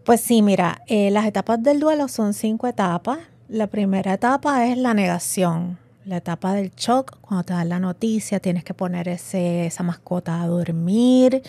Pues 0.06 0.20
sí, 0.20 0.40
mira, 0.40 0.82
eh, 0.86 1.10
las 1.10 1.26
etapas 1.26 1.60
del 1.60 1.80
duelo 1.80 2.06
son 2.06 2.32
cinco 2.32 2.68
etapas. 2.68 3.18
La 3.48 3.66
primera 3.66 4.14
etapa 4.14 4.64
es 4.68 4.78
la 4.78 4.94
negación, 4.94 5.78
la 6.04 6.18
etapa 6.18 6.54
del 6.54 6.70
shock. 6.76 7.18
Cuando 7.20 7.42
te 7.42 7.54
dan 7.54 7.68
la 7.68 7.80
noticia, 7.80 8.38
tienes 8.38 8.62
que 8.62 8.72
poner 8.72 9.08
ese, 9.08 9.66
esa 9.66 9.82
mascota 9.82 10.40
a 10.40 10.46
dormir 10.46 11.42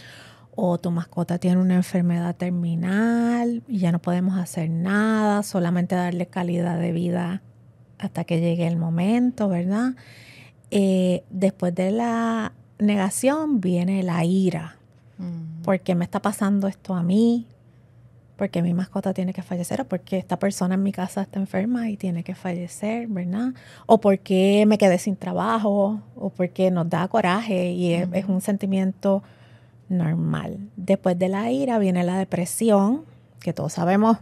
o 0.56 0.80
tu 0.80 0.90
mascota 0.90 1.38
tiene 1.38 1.62
una 1.62 1.76
enfermedad 1.76 2.36
terminal 2.36 3.62
y 3.68 3.78
ya 3.78 3.92
no 3.92 4.00
podemos 4.00 4.40
hacer 4.40 4.72
nada, 4.72 5.44
solamente 5.44 5.94
darle 5.94 6.26
calidad 6.26 6.80
de 6.80 6.92
vida 6.94 7.44
hasta 8.00 8.24
que 8.24 8.40
llegue 8.40 8.66
el 8.66 8.78
momento, 8.78 9.50
¿verdad? 9.50 9.92
Eh, 10.72 11.24
después 11.30 11.76
de 11.76 11.92
la 11.92 12.54
negación 12.80 13.62
viene 13.62 14.02
la 14.02 14.26
ira. 14.26 14.78
Mm. 15.20 15.62
¿Por 15.62 15.80
qué 15.82 15.94
me 15.94 16.06
está 16.06 16.24
pasando 16.24 16.68
esto 16.68 16.96
a 16.96 17.04
mí? 17.04 17.46
Porque 18.38 18.62
mi 18.62 18.74
mascota 18.74 19.14
tiene 19.14 19.34
que 19.34 19.42
fallecer 19.42 19.82
o 19.82 19.86
porque 19.86 20.18
esta 20.18 20.38
persona 20.38 20.76
en 20.76 20.84
mi 20.84 20.92
casa 20.92 21.24
está 21.24 21.40
enferma 21.40 21.90
y 21.90 21.98
tiene 21.98 22.24
que 22.24 22.36
fallecer, 22.36 23.08
¿verdad? 23.08 23.54
O 23.88 24.00
porque 24.00 24.64
me 24.68 24.78
quedé 24.78 25.00
sin 25.00 25.16
trabajo 25.16 26.02
o 26.16 26.30
porque 26.30 26.72
nos 26.72 26.90
da 26.90 27.08
coraje 27.08 27.72
y 27.72 27.94
es, 27.94 28.08
es 28.14 28.26
un 28.26 28.40
sentimiento 28.40 29.24
normal. 29.90 30.70
Después 30.76 31.18
de 31.18 31.30
la 31.30 31.52
ira 31.52 31.80
viene 31.80 32.04
la 32.04 32.18
depresión, 32.18 33.04
que 33.40 33.54
todos 33.54 33.74
sabemos, 33.74 34.18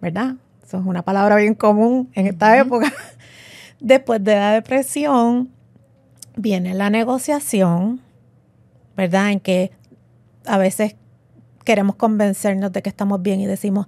¿verdad? 0.00 0.34
Eso 0.66 0.78
es 0.78 0.86
una 0.86 1.02
palabra 1.02 1.36
bien 1.36 1.54
común 1.54 2.10
en 2.14 2.26
esta 2.26 2.58
época. 2.58 2.92
Después 3.80 4.22
de 4.22 4.34
la 4.34 4.52
depresión 4.52 5.50
viene 6.36 6.74
la 6.74 6.90
negociación, 6.90 8.00
¿verdad? 8.96 9.30
En 9.30 9.40
que 9.40 9.70
a 10.44 10.58
veces 10.58 10.96
queremos 11.64 11.96
convencernos 11.96 12.72
de 12.72 12.82
que 12.82 12.88
estamos 12.88 13.22
bien 13.22 13.40
y 13.40 13.46
decimos, 13.46 13.86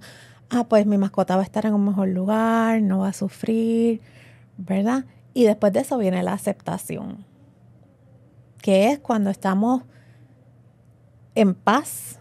ah, 0.49 0.65
pues 0.67 0.85
mi 0.85 0.97
mascota 0.97 1.35
va 1.35 1.41
a 1.41 1.45
estar 1.45 1.65
en 1.65 1.73
un 1.73 1.85
mejor 1.85 2.09
lugar, 2.09 2.81
no 2.81 2.99
va 2.99 3.09
a 3.09 3.13
sufrir, 3.13 4.01
¿verdad? 4.57 5.05
Y 5.33 5.43
después 5.45 5.73
de 5.73 5.81
eso 5.81 5.97
viene 5.97 6.21
la 6.23 6.33
aceptación, 6.33 7.25
que 8.61 8.91
es 8.91 8.99
cuando 8.99 9.29
estamos 9.29 9.83
en 11.35 11.55
paz 11.55 12.19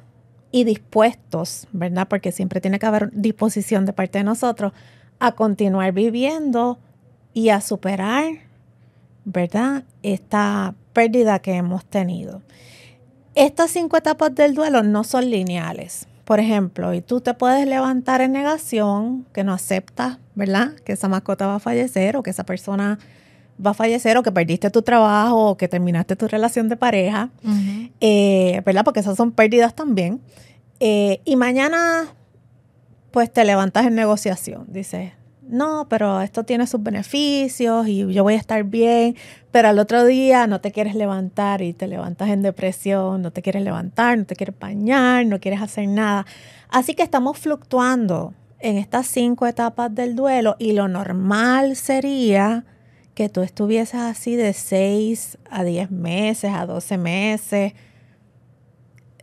y 0.51 0.65
dispuestos, 0.65 1.67
¿verdad? 1.73 2.09
Porque 2.09 2.33
siempre 2.33 2.61
tiene 2.61 2.79
que 2.79 2.87
haber 2.87 3.11
disposición 3.13 3.87
de 3.87 3.93
parte 3.93 4.19
de 4.19 4.25
nosotros 4.25 4.73
a 5.19 5.33
continuar 5.33 5.93
viviendo 5.93 6.79
y 7.35 7.51
a 7.51 7.61
superar, 7.61 8.27
¿verdad? 9.25 9.85
Esta 10.03 10.75
pérdida 10.93 11.39
que 11.41 11.55
hemos 11.55 11.85
tenido. 11.85 12.43
Estas 13.35 13.71
cinco 13.71 13.97
etapas 13.97 14.35
del 14.35 14.55
duelo 14.55 14.83
no 14.83 15.05
son 15.05 15.31
lineales. 15.31 16.07
Por 16.25 16.39
ejemplo, 16.39 16.95
y 16.95 17.01
tú 17.01 17.21
te 17.21 17.35
puedes 17.35 17.67
levantar 17.67 18.21
en 18.21 18.33
negación, 18.33 19.27
que 19.33 19.43
no 19.43 19.53
aceptas, 19.53 20.19
¿verdad? 20.35 20.73
Que 20.85 20.93
esa 20.93 21.09
mascota 21.09 21.47
va 21.47 21.57
a 21.57 21.61
fallecer 21.61 22.17
o 22.17 22.23
que 22.23 22.31
esa 22.31 22.45
persona 22.45 22.99
va 23.65 23.71
a 23.71 23.75
fallecer 23.75 24.17
o 24.17 24.23
que 24.23 24.33
perdiste 24.33 24.71
tu 24.71 24.83
trabajo 24.83 25.51
o 25.51 25.57
que 25.57 25.69
terminaste 25.69 26.15
tu 26.17 26.29
relación 26.29 26.69
de 26.69 26.77
pareja, 26.77 27.31
eh, 28.01 28.63
¿verdad? 28.65 28.85
Porque 28.85 29.01
esas 29.01 29.17
son 29.17 29.33
pérdidas 29.33 29.75
también. 29.75 30.21
Eh, 30.81 31.21
y 31.25 31.37
mañana, 31.37 32.09
pues 33.11 33.33
te 33.33 33.45
levantas 33.45 33.87
en 33.87 33.95
negociación, 33.95 34.67
dices, 34.69 35.13
no, 35.53 35.87
pero 35.89 36.23
esto 36.23 36.45
tiene 36.45 36.67
sus 36.67 36.83
beneficios 36.83 37.87
y 37.87 38.13
yo 38.13 38.23
voy 38.23 38.35
a 38.35 38.39
estar 38.39 38.65
bien, 38.65 39.17
pero 39.51 39.69
al 39.69 39.79
otro 39.79 40.05
día 40.05 40.47
no 40.47 40.61
te 40.61 40.73
quieres 40.73 40.95
levantar 40.95 41.61
y 41.61 41.75
te 41.75 41.87
levantas 41.87 42.31
en 42.31 42.43
depresión, 42.43 43.21
no 43.21 43.31
te 43.31 43.43
quieres 43.43 43.63
levantar, 43.63 44.17
no 44.17 44.25
te 44.25 44.35
quieres 44.35 44.59
bañar, 44.59 45.27
no 45.27 45.41
quieres 45.41 45.61
hacer 45.61 45.89
nada. 45.89 46.27
Así 46.71 46.95
que 46.95 47.03
estamos 47.03 47.39
fluctuando 47.39 48.33
en 48.61 48.79
estas 48.79 49.07
cinco 49.07 49.47
etapas 49.47 49.95
del 49.95 50.17
duelo 50.17 50.57
y 50.59 50.73
lo 50.73 50.89
normal 50.89 51.77
sería 51.77 52.65
que 53.15 53.29
tú 53.29 53.43
estuvieses 53.43 54.01
así 54.01 54.37
de 54.37 54.55
6 54.55 55.37
a 55.51 55.65
10 55.65 55.91
meses, 55.91 56.51
a 56.55 56.65
12 56.65 56.97
meses, 56.97 57.75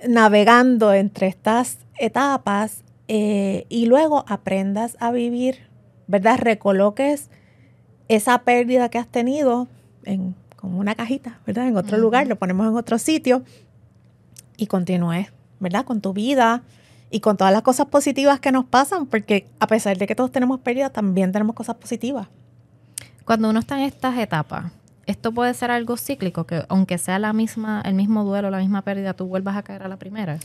navegando 0.07 0.93
entre 0.93 1.27
estas 1.27 1.79
etapas 1.97 2.83
eh, 3.07 3.65
y 3.69 3.87
luego 3.87 4.23
aprendas 4.27 4.95
a 4.99 5.11
vivir, 5.11 5.68
¿verdad? 6.09 6.39
Recoloques 6.39 7.29
esa 8.07 8.39
pérdida 8.39 8.89
que 8.89 8.97
has 8.97 9.07
tenido 9.07 9.67
en 10.03 10.35
como 10.55 10.79
una 10.79 10.95
cajita, 10.95 11.39
¿verdad? 11.45 11.67
En 11.67 11.77
otro 11.77 11.97
lugar, 11.97 12.27
lo 12.27 12.35
ponemos 12.35 12.67
en 12.67 12.75
otro 12.75 12.97
sitio 12.97 13.43
y 14.57 14.67
continúes, 14.67 15.31
¿verdad? 15.59 15.85
Con 15.85 16.01
tu 16.01 16.11
vida 16.11 16.63
y 17.11 17.21
con 17.21 17.37
todas 17.37 17.53
las 17.53 17.61
cosas 17.61 17.85
positivas 17.85 18.41
que 18.41 18.51
nos 18.51 18.65
pasan, 18.65 19.05
porque 19.05 19.47
a 19.59 19.67
pesar 19.67 19.97
de 19.97 20.05
que 20.05 20.15
todos 20.15 20.31
tenemos 20.31 20.59
pérdida, 20.59 20.89
también 20.89 21.31
tenemos 21.31 21.55
cosas 21.55 21.75
positivas. 21.75 22.27
Cuando 23.23 23.49
uno 23.49 23.59
está 23.59 23.77
en 23.77 23.85
estas 23.85 24.17
etapas, 24.17 24.71
esto 25.05 25.31
puede 25.31 25.53
ser 25.53 25.71
algo 25.71 25.95
cíclico, 25.95 26.45
que 26.45 26.65
aunque 26.67 26.97
sea 26.97 27.19
la 27.19 27.31
misma, 27.31 27.81
el 27.85 27.93
mismo 27.93 28.25
duelo, 28.25 28.49
la 28.49 28.57
misma 28.57 28.81
pérdida, 28.81 29.13
tú 29.13 29.27
vuelvas 29.27 29.55
a 29.55 29.63
caer 29.63 29.83
a 29.83 29.87
la 29.87 29.97
primera. 29.97 30.39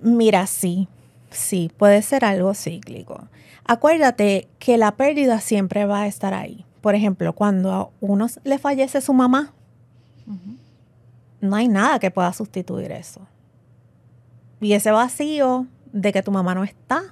Mira, 0.00 0.46
sí, 0.46 0.88
sí, 1.34 1.70
puede 1.76 2.02
ser 2.02 2.24
algo 2.24 2.54
cíclico. 2.54 3.28
Acuérdate 3.64 4.48
que 4.58 4.78
la 4.78 4.96
pérdida 4.96 5.40
siempre 5.40 5.86
va 5.86 6.02
a 6.02 6.06
estar 6.06 6.34
ahí. 6.34 6.64
Por 6.80 6.94
ejemplo, 6.94 7.32
cuando 7.32 7.72
a 7.72 7.90
uno 8.00 8.26
le 8.44 8.58
fallece 8.58 9.00
su 9.00 9.14
mamá, 9.14 9.52
no 11.40 11.56
hay 11.56 11.68
nada 11.68 11.98
que 11.98 12.10
pueda 12.10 12.32
sustituir 12.32 12.92
eso. 12.92 13.26
Y 14.60 14.72
ese 14.72 14.90
vacío 14.90 15.66
de 15.92 16.12
que 16.12 16.22
tu 16.22 16.30
mamá 16.30 16.54
no 16.54 16.64
está, 16.64 17.02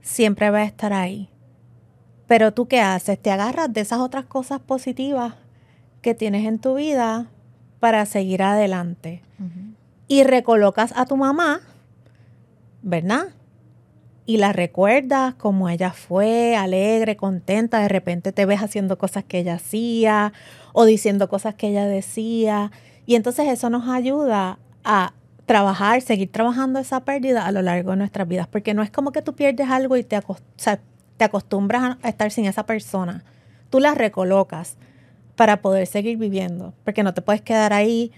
siempre 0.00 0.50
va 0.50 0.58
a 0.58 0.64
estar 0.64 0.92
ahí. 0.92 1.28
Pero 2.26 2.52
tú 2.52 2.66
qué 2.66 2.80
haces? 2.80 3.20
Te 3.20 3.30
agarras 3.30 3.72
de 3.72 3.82
esas 3.82 3.98
otras 3.98 4.24
cosas 4.24 4.60
positivas 4.60 5.34
que 6.00 6.14
tienes 6.14 6.46
en 6.46 6.58
tu 6.58 6.74
vida 6.74 7.26
para 7.80 8.06
seguir 8.06 8.42
adelante. 8.42 9.22
Y 10.08 10.24
recolocas 10.24 10.92
a 10.96 11.06
tu 11.06 11.16
mamá, 11.16 11.60
¿verdad? 12.82 13.28
Y 14.24 14.36
la 14.36 14.52
recuerdas 14.52 15.34
como 15.34 15.68
ella 15.68 15.92
fue, 15.92 16.56
alegre, 16.56 17.16
contenta, 17.16 17.80
de 17.80 17.88
repente 17.88 18.32
te 18.32 18.46
ves 18.46 18.62
haciendo 18.62 18.98
cosas 18.98 19.24
que 19.24 19.38
ella 19.38 19.54
hacía 19.54 20.32
o 20.72 20.84
diciendo 20.84 21.28
cosas 21.28 21.54
que 21.54 21.68
ella 21.68 21.86
decía. 21.86 22.70
Y 23.04 23.16
entonces 23.16 23.48
eso 23.48 23.68
nos 23.68 23.88
ayuda 23.88 24.58
a 24.84 25.14
trabajar, 25.46 26.00
seguir 26.02 26.30
trabajando 26.30 26.78
esa 26.78 27.00
pérdida 27.04 27.46
a 27.46 27.52
lo 27.52 27.62
largo 27.62 27.90
de 27.90 27.96
nuestras 27.96 28.28
vidas, 28.28 28.46
porque 28.46 28.74
no 28.74 28.82
es 28.82 28.90
como 28.90 29.10
que 29.10 29.22
tú 29.22 29.34
pierdes 29.34 29.68
algo 29.70 29.96
y 29.96 30.04
te, 30.04 30.16
o 30.18 30.36
te 31.16 31.24
acostumbras 31.24 31.98
a 32.00 32.08
estar 32.08 32.30
sin 32.30 32.46
esa 32.46 32.64
persona. 32.64 33.24
Tú 33.70 33.80
la 33.80 33.94
recolocas 33.94 34.76
para 35.34 35.62
poder 35.62 35.86
seguir 35.86 36.16
viviendo, 36.16 36.74
porque 36.84 37.02
no 37.02 37.12
te 37.12 37.22
puedes 37.22 37.42
quedar 37.42 37.72
ahí 37.72 38.12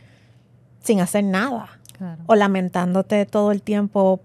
sin 0.80 1.00
hacer 1.00 1.24
nada 1.24 1.78
o 2.26 2.34
lamentándote 2.34 3.24
todo 3.24 3.52
el 3.52 3.62
tiempo 3.62 4.20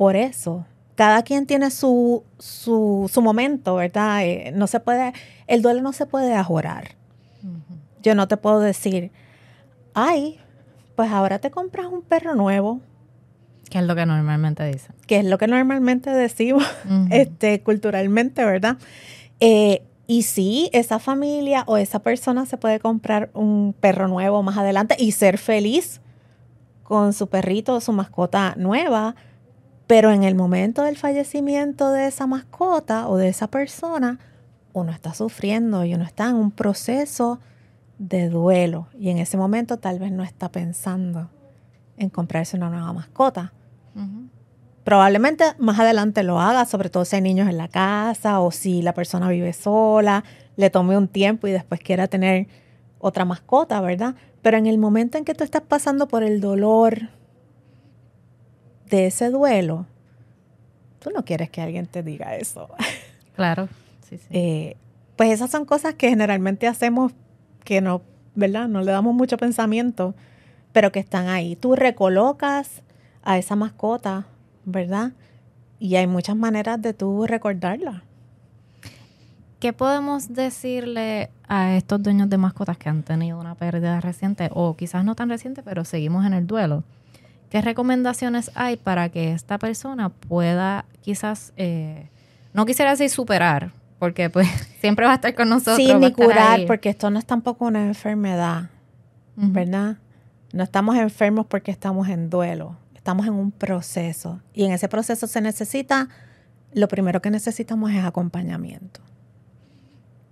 por 0.00 0.16
eso. 0.16 0.64
Cada 0.94 1.22
quien 1.24 1.44
tiene 1.44 1.70
su, 1.70 2.24
su, 2.38 3.10
su 3.12 3.20
momento, 3.20 3.74
¿verdad? 3.74 4.24
Eh, 4.24 4.50
no 4.54 4.66
se 4.66 4.80
puede, 4.80 5.12
el 5.46 5.60
duelo 5.60 5.82
no 5.82 5.92
se 5.92 6.06
puede 6.06 6.32
ajorar. 6.32 6.96
Yo 8.02 8.14
no 8.14 8.26
te 8.26 8.38
puedo 8.38 8.60
decir, 8.60 9.10
ay, 9.92 10.40
pues 10.96 11.10
ahora 11.10 11.38
te 11.38 11.50
compras 11.50 11.88
un 11.88 12.00
perro 12.00 12.34
nuevo 12.34 12.80
¿Qué 13.68 13.78
es 13.78 13.84
lo 13.84 13.94
que 13.94 14.06
normalmente 14.06 14.64
dicen? 14.64 14.94
Que 15.06 15.18
es 15.18 15.26
lo 15.26 15.36
que 15.36 15.48
normalmente 15.48 16.08
decimos 16.08 16.64
este, 17.10 17.60
culturalmente, 17.60 18.42
¿verdad? 18.42 18.78
Eh, 19.38 19.82
y 20.06 20.22
sí, 20.22 20.70
esa 20.72 20.98
familia 20.98 21.64
o 21.66 21.76
esa 21.76 21.98
persona 21.98 22.46
se 22.46 22.56
puede 22.56 22.80
comprar 22.80 23.28
un 23.34 23.74
perro 23.78 24.08
nuevo 24.08 24.42
más 24.42 24.56
adelante 24.56 24.96
y 24.98 25.12
ser 25.12 25.36
feliz 25.36 26.00
con 26.84 27.12
su 27.12 27.28
perrito 27.28 27.74
o 27.74 27.80
su 27.82 27.92
mascota 27.92 28.54
nueva, 28.56 29.14
pero 29.90 30.12
en 30.12 30.22
el 30.22 30.36
momento 30.36 30.84
del 30.84 30.96
fallecimiento 30.96 31.90
de 31.90 32.06
esa 32.06 32.28
mascota 32.28 33.08
o 33.08 33.16
de 33.16 33.26
esa 33.26 33.48
persona, 33.48 34.20
uno 34.72 34.92
está 34.92 35.14
sufriendo 35.14 35.84
y 35.84 35.96
uno 35.96 36.04
está 36.04 36.28
en 36.28 36.36
un 36.36 36.52
proceso 36.52 37.40
de 37.98 38.28
duelo 38.28 38.86
y 38.96 39.10
en 39.10 39.18
ese 39.18 39.36
momento 39.36 39.78
tal 39.78 39.98
vez 39.98 40.12
no 40.12 40.22
está 40.22 40.48
pensando 40.48 41.28
en 41.96 42.08
comprarse 42.08 42.56
una 42.56 42.70
nueva 42.70 42.92
mascota. 42.92 43.52
Probablemente 44.84 45.42
más 45.58 45.80
adelante 45.80 46.22
lo 46.22 46.38
haga, 46.38 46.66
sobre 46.66 46.88
todo 46.88 47.04
si 47.04 47.16
hay 47.16 47.22
niños 47.22 47.48
en 47.48 47.58
la 47.58 47.66
casa 47.66 48.38
o 48.38 48.52
si 48.52 48.82
la 48.82 48.94
persona 48.94 49.28
vive 49.28 49.52
sola, 49.52 50.22
le 50.54 50.70
tome 50.70 50.96
un 50.96 51.08
tiempo 51.08 51.48
y 51.48 51.50
después 51.50 51.80
quiera 51.80 52.06
tener 52.06 52.46
otra 53.00 53.24
mascota, 53.24 53.80
¿verdad? 53.80 54.14
Pero 54.40 54.56
en 54.56 54.66
el 54.66 54.78
momento 54.78 55.18
en 55.18 55.24
que 55.24 55.34
tú 55.34 55.42
estás 55.42 55.62
pasando 55.62 56.06
por 56.06 56.22
el 56.22 56.40
dolor 56.40 57.08
de 58.90 59.06
ese 59.06 59.30
duelo, 59.30 59.86
tú 60.98 61.10
no 61.10 61.24
quieres 61.24 61.50
que 61.50 61.60
alguien 61.60 61.86
te 61.86 62.02
diga 62.02 62.36
eso. 62.36 62.68
Claro, 63.36 63.70
sí, 64.06 64.18
sí. 64.18 64.26
Eh, 64.30 64.76
pues 65.16 65.30
esas 65.30 65.50
son 65.50 65.64
cosas 65.64 65.94
que 65.94 66.10
generalmente 66.10 66.66
hacemos 66.66 67.12
que 67.64 67.80
no, 67.80 68.02
¿verdad? 68.34 68.68
No 68.68 68.82
le 68.82 68.92
damos 68.92 69.14
mucho 69.14 69.38
pensamiento, 69.38 70.14
pero 70.72 70.92
que 70.92 70.98
están 70.98 71.28
ahí. 71.28 71.56
Tú 71.56 71.74
recolocas 71.74 72.82
a 73.22 73.38
esa 73.38 73.56
mascota, 73.56 74.26
¿verdad? 74.66 75.12
Y 75.78 75.96
hay 75.96 76.06
muchas 76.06 76.36
maneras 76.36 76.82
de 76.82 76.92
tú 76.92 77.26
recordarla. 77.26 78.02
¿Qué 79.58 79.72
podemos 79.72 80.34
decirle 80.34 81.30
a 81.48 81.76
estos 81.76 82.02
dueños 82.02 82.28
de 82.28 82.38
mascotas 82.38 82.76
que 82.76 82.88
han 82.88 83.02
tenido 83.02 83.38
una 83.38 83.54
pérdida 83.54 84.00
reciente 84.00 84.50
o 84.52 84.76
quizás 84.76 85.04
no 85.04 85.14
tan 85.14 85.28
reciente, 85.28 85.62
pero 85.62 85.84
seguimos 85.84 86.26
en 86.26 86.34
el 86.34 86.46
duelo? 86.46 86.82
¿Qué 87.50 87.60
recomendaciones 87.60 88.50
hay 88.54 88.76
para 88.76 89.08
que 89.10 89.32
esta 89.32 89.58
persona 89.58 90.08
pueda 90.08 90.86
quizás, 91.02 91.52
eh, 91.56 92.08
no 92.54 92.64
quisiera 92.64 92.92
decir 92.92 93.10
superar, 93.10 93.72
porque 93.98 94.30
pues 94.30 94.48
siempre 94.80 95.04
va 95.04 95.12
a 95.12 95.16
estar 95.16 95.34
con 95.34 95.48
nosotros. 95.48 95.76
Sí, 95.76 95.92
ni 95.94 96.12
curar, 96.12 96.60
porque 96.66 96.88
esto 96.88 97.10
no 97.10 97.18
es 97.18 97.26
tampoco 97.26 97.66
una 97.66 97.86
enfermedad, 97.86 98.70
¿verdad? 99.36 99.98
No 100.52 100.62
estamos 100.62 100.96
enfermos 100.96 101.46
porque 101.46 101.70
estamos 101.70 102.08
en 102.08 102.30
duelo 102.30 102.76
estamos 103.00 103.26
en 103.26 103.32
un 103.32 103.50
proceso 103.50 104.42
y 104.52 104.64
en 104.64 104.72
ese 104.72 104.86
proceso 104.86 105.26
se 105.26 105.40
necesita, 105.40 106.08
lo 106.74 106.86
primero 106.86 107.22
que 107.22 107.30
necesitamos 107.30 107.90
es 107.92 108.04
acompañamiento. 108.04 109.00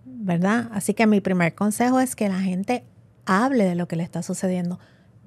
¿Verdad? 0.05 0.69
Así 0.73 0.93
que 0.93 1.07
mi 1.07 1.23
primer 1.23 1.55
consejo 1.55 1.99
es 1.99 2.15
que 2.15 2.29
la 2.29 2.41
gente 2.41 2.85
hable 3.25 3.65
de 3.65 3.75
lo 3.75 3.89
que 3.89 3.97
le 3.97 4.03
está 4.03 4.23
sucediendo, 4.23 4.79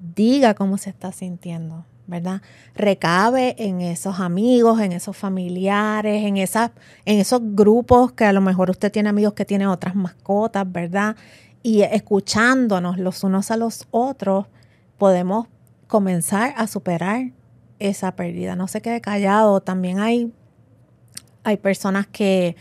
diga 0.02 0.54
cómo 0.54 0.78
se 0.78 0.90
está 0.90 1.12
sintiendo, 1.12 1.86
¿verdad? 2.06 2.42
Recabe 2.74 3.54
en 3.58 3.80
esos 3.80 4.18
amigos, 4.20 4.80
en 4.80 4.92
esos 4.92 5.16
familiares, 5.16 6.24
en, 6.24 6.36
esas, 6.36 6.72
en 7.04 7.20
esos 7.20 7.40
grupos 7.42 8.12
que 8.12 8.24
a 8.24 8.32
lo 8.32 8.40
mejor 8.40 8.70
usted 8.70 8.90
tiene 8.90 9.08
amigos 9.08 9.34
que 9.34 9.44
tienen 9.44 9.68
otras 9.68 9.94
mascotas, 9.94 10.70
¿verdad? 10.70 11.16
Y 11.62 11.82
escuchándonos 11.82 12.98
los 12.98 13.22
unos 13.22 13.50
a 13.50 13.56
los 13.56 13.86
otros, 13.92 14.46
podemos 14.98 15.46
comenzar 15.86 16.52
a 16.56 16.66
superar 16.66 17.30
esa 17.78 18.16
pérdida. 18.16 18.56
No 18.56 18.66
se 18.66 18.80
quede 18.80 19.00
callado. 19.00 19.60
También 19.60 20.00
hay, 20.00 20.32
hay 21.44 21.56
personas 21.58 22.06
que 22.06 22.56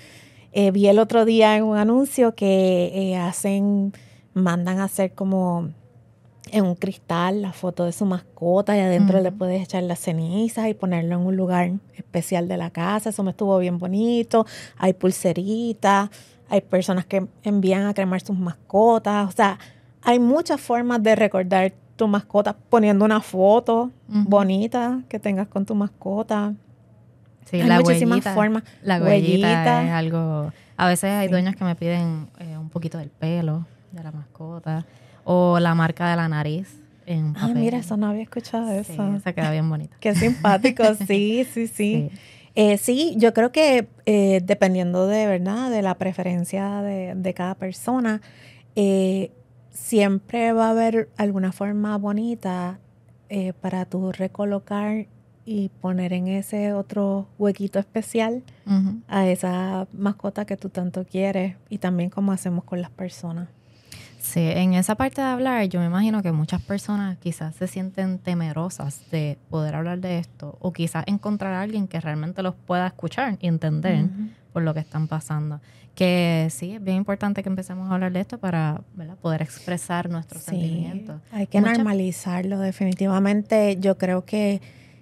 eh, 0.52 0.72
vi 0.72 0.88
el 0.88 1.00
otro 1.00 1.26
día 1.26 1.58
en 1.58 1.64
un 1.64 1.78
anuncio 1.78 2.36
que 2.36 2.92
eh, 2.94 3.18
hacen, 3.18 3.94
mandan 4.34 4.80
a 4.80 4.86
hacer 4.86 5.14
como 5.14 5.72
en 6.52 6.66
un 6.66 6.76
cristal 6.76 7.42
la 7.42 7.54
foto 7.54 7.86
de 7.86 7.92
su 7.92 8.06
mascota 8.06 8.76
y 8.76 8.80
adentro 8.80 9.22
le 9.22 9.32
puedes 9.32 9.64
echar 9.64 9.84
las 9.84 10.00
cenizas 10.00 10.68
y 10.68 10.74
ponerlo 10.74 11.16
en 11.16 11.22
un 11.22 11.36
lugar 11.36 11.72
especial 11.96 12.48
de 12.48 12.58
la 12.58 12.70
casa. 12.70 13.10
Eso 13.10 13.24
me 13.24 13.32
estuvo 13.32 13.58
bien 13.58 13.78
bonito. 13.78 14.46
Hay 14.78 14.94
pulseritas, 14.94 16.10
hay 16.50 16.62
personas 16.62 17.06
que 17.06 17.26
envían 17.44 17.86
a 17.86 17.94
cremar 17.94 18.22
sus 18.22 18.38
mascotas. 18.38 19.30
O 19.30 19.32
sea, 19.32 19.58
hay 20.02 20.20
muchas 20.20 20.60
formas 20.60 21.02
de 21.02 21.16
recordar 21.16 21.74
tu 21.96 22.08
mascota 22.08 22.56
poniendo 22.70 23.06
una 23.06 23.22
foto 23.22 23.92
bonita 24.08 25.02
que 25.08 25.20
tengas 25.20 25.48
con 25.48 25.66
tu 25.66 25.76
mascota. 25.76 26.54
Sí, 27.46 27.62
hay 27.62 27.68
la 27.68 27.80
muchísimas 27.80 28.24
formas. 28.24 28.64
La 28.84 29.02
huellita, 29.02 29.84
es 29.84 29.92
algo... 29.92 30.52
A 30.78 30.88
veces 30.88 31.12
hay 31.12 31.28
dueños 31.28 31.56
que 31.56 31.64
me 31.64 31.76
piden 31.76 32.28
eh, 32.40 32.58
un 32.58 32.70
poquito 32.70 32.98
del 32.98 33.10
pelo 33.10 33.68
de 33.92 34.04
la 34.04 34.12
mascota 34.12 34.86
o 35.24 35.60
la 35.60 35.76
marca 35.76 36.10
de 36.10 36.16
la 36.16 36.28
nariz. 36.28 36.78
En 37.06 37.34
Ah, 37.38 37.50
mira, 37.54 37.78
eso 37.80 37.98
no 37.98 38.08
había 38.08 38.24
escuchado 38.24 38.72
eso. 38.72 39.20
Se 39.24 39.34
queda 39.34 39.52
bien 39.52 39.70
bonita. 39.70 39.96
Qué 40.00 40.16
simpático, 40.16 40.84
sí, 41.08 41.46
sí, 41.52 41.68
sí. 41.68 42.10
Eh, 42.56 42.78
sí. 42.78 43.16
yo 43.18 43.34
creo 43.34 43.52
que 43.52 43.88
eh, 44.06 44.42
dependiendo 44.44 45.08
de 45.08 45.26
verdad 45.26 45.72
de 45.72 45.82
la 45.82 45.96
preferencia 45.96 46.82
de, 46.82 47.34
cada 47.34 47.56
persona, 47.56 48.22
eh, 48.76 49.32
siempre 49.72 50.54
va 50.54 50.68
a 50.68 50.72
haber 50.72 51.10
alguna 51.18 51.52
forma 51.52 51.98
bonita 51.98 52.80
para 53.62 53.86
tú 53.86 54.12
recolocar 54.12 55.08
y 55.46 55.70
poner 55.80 56.12
en 56.12 56.28
ese 56.28 56.74
otro 56.74 57.28
huequito 57.38 57.80
especial 57.80 58.44
a 59.08 59.28
esa 59.28 59.88
mascota 59.94 60.46
que 60.46 60.58
tú 60.58 60.68
tanto 60.68 61.06
quieres 61.06 61.56
y 61.70 61.78
también 61.78 62.10
como 62.10 62.34
hacemos 62.34 62.66
con 62.66 62.82
las 62.82 62.92
personas. 62.92 63.48
Sí, 64.22 64.40
en 64.40 64.76
esa 64.76 64.96
parte 64.96 65.20
de 65.20 65.28
hablar, 65.28 65.66
yo 65.66 65.80
me 65.80 65.88
imagino 65.88 66.22
que 66.22 66.32
muchas 66.32 66.62
personas 66.62 67.18
quizás 67.18 67.56
se 67.56 67.68
sienten 67.68 68.20
temerosas 68.20 69.02
de 69.12 69.38
poder 69.50 69.76
hablar 69.76 70.00
de 70.00 70.20
esto 70.20 70.58
o 70.62 70.72
quizás 70.72 71.04
encontrar 71.08 71.54
a 71.54 71.62
alguien 71.62 71.88
que 71.88 72.00
realmente 72.00 72.44
los 72.44 72.54
pueda 72.54 72.88
escuchar 72.88 73.38
y 73.42 73.48
entender 73.48 74.06
por 74.54 74.62
lo 74.62 74.74
que 74.74 74.80
están 74.80 75.08
pasando. 75.08 75.60
Que 75.96 76.48
sí, 76.52 76.74
es 76.74 76.84
bien 76.84 76.98
importante 76.98 77.44
que 77.44 77.50
empecemos 77.50 77.90
a 77.90 77.96
hablar 77.96 78.14
de 78.14 78.22
esto 78.22 78.38
para 78.38 78.82
poder 79.22 79.42
expresar 79.42 80.10
nuestros 80.10 80.44
sentimientos. 80.44 81.20
Hay 81.32 81.48
que 81.48 81.60
normalizarlo, 81.60 82.60
definitivamente. 82.60 83.78
Yo 83.80 83.98
creo 83.98 84.24
que 84.24 84.62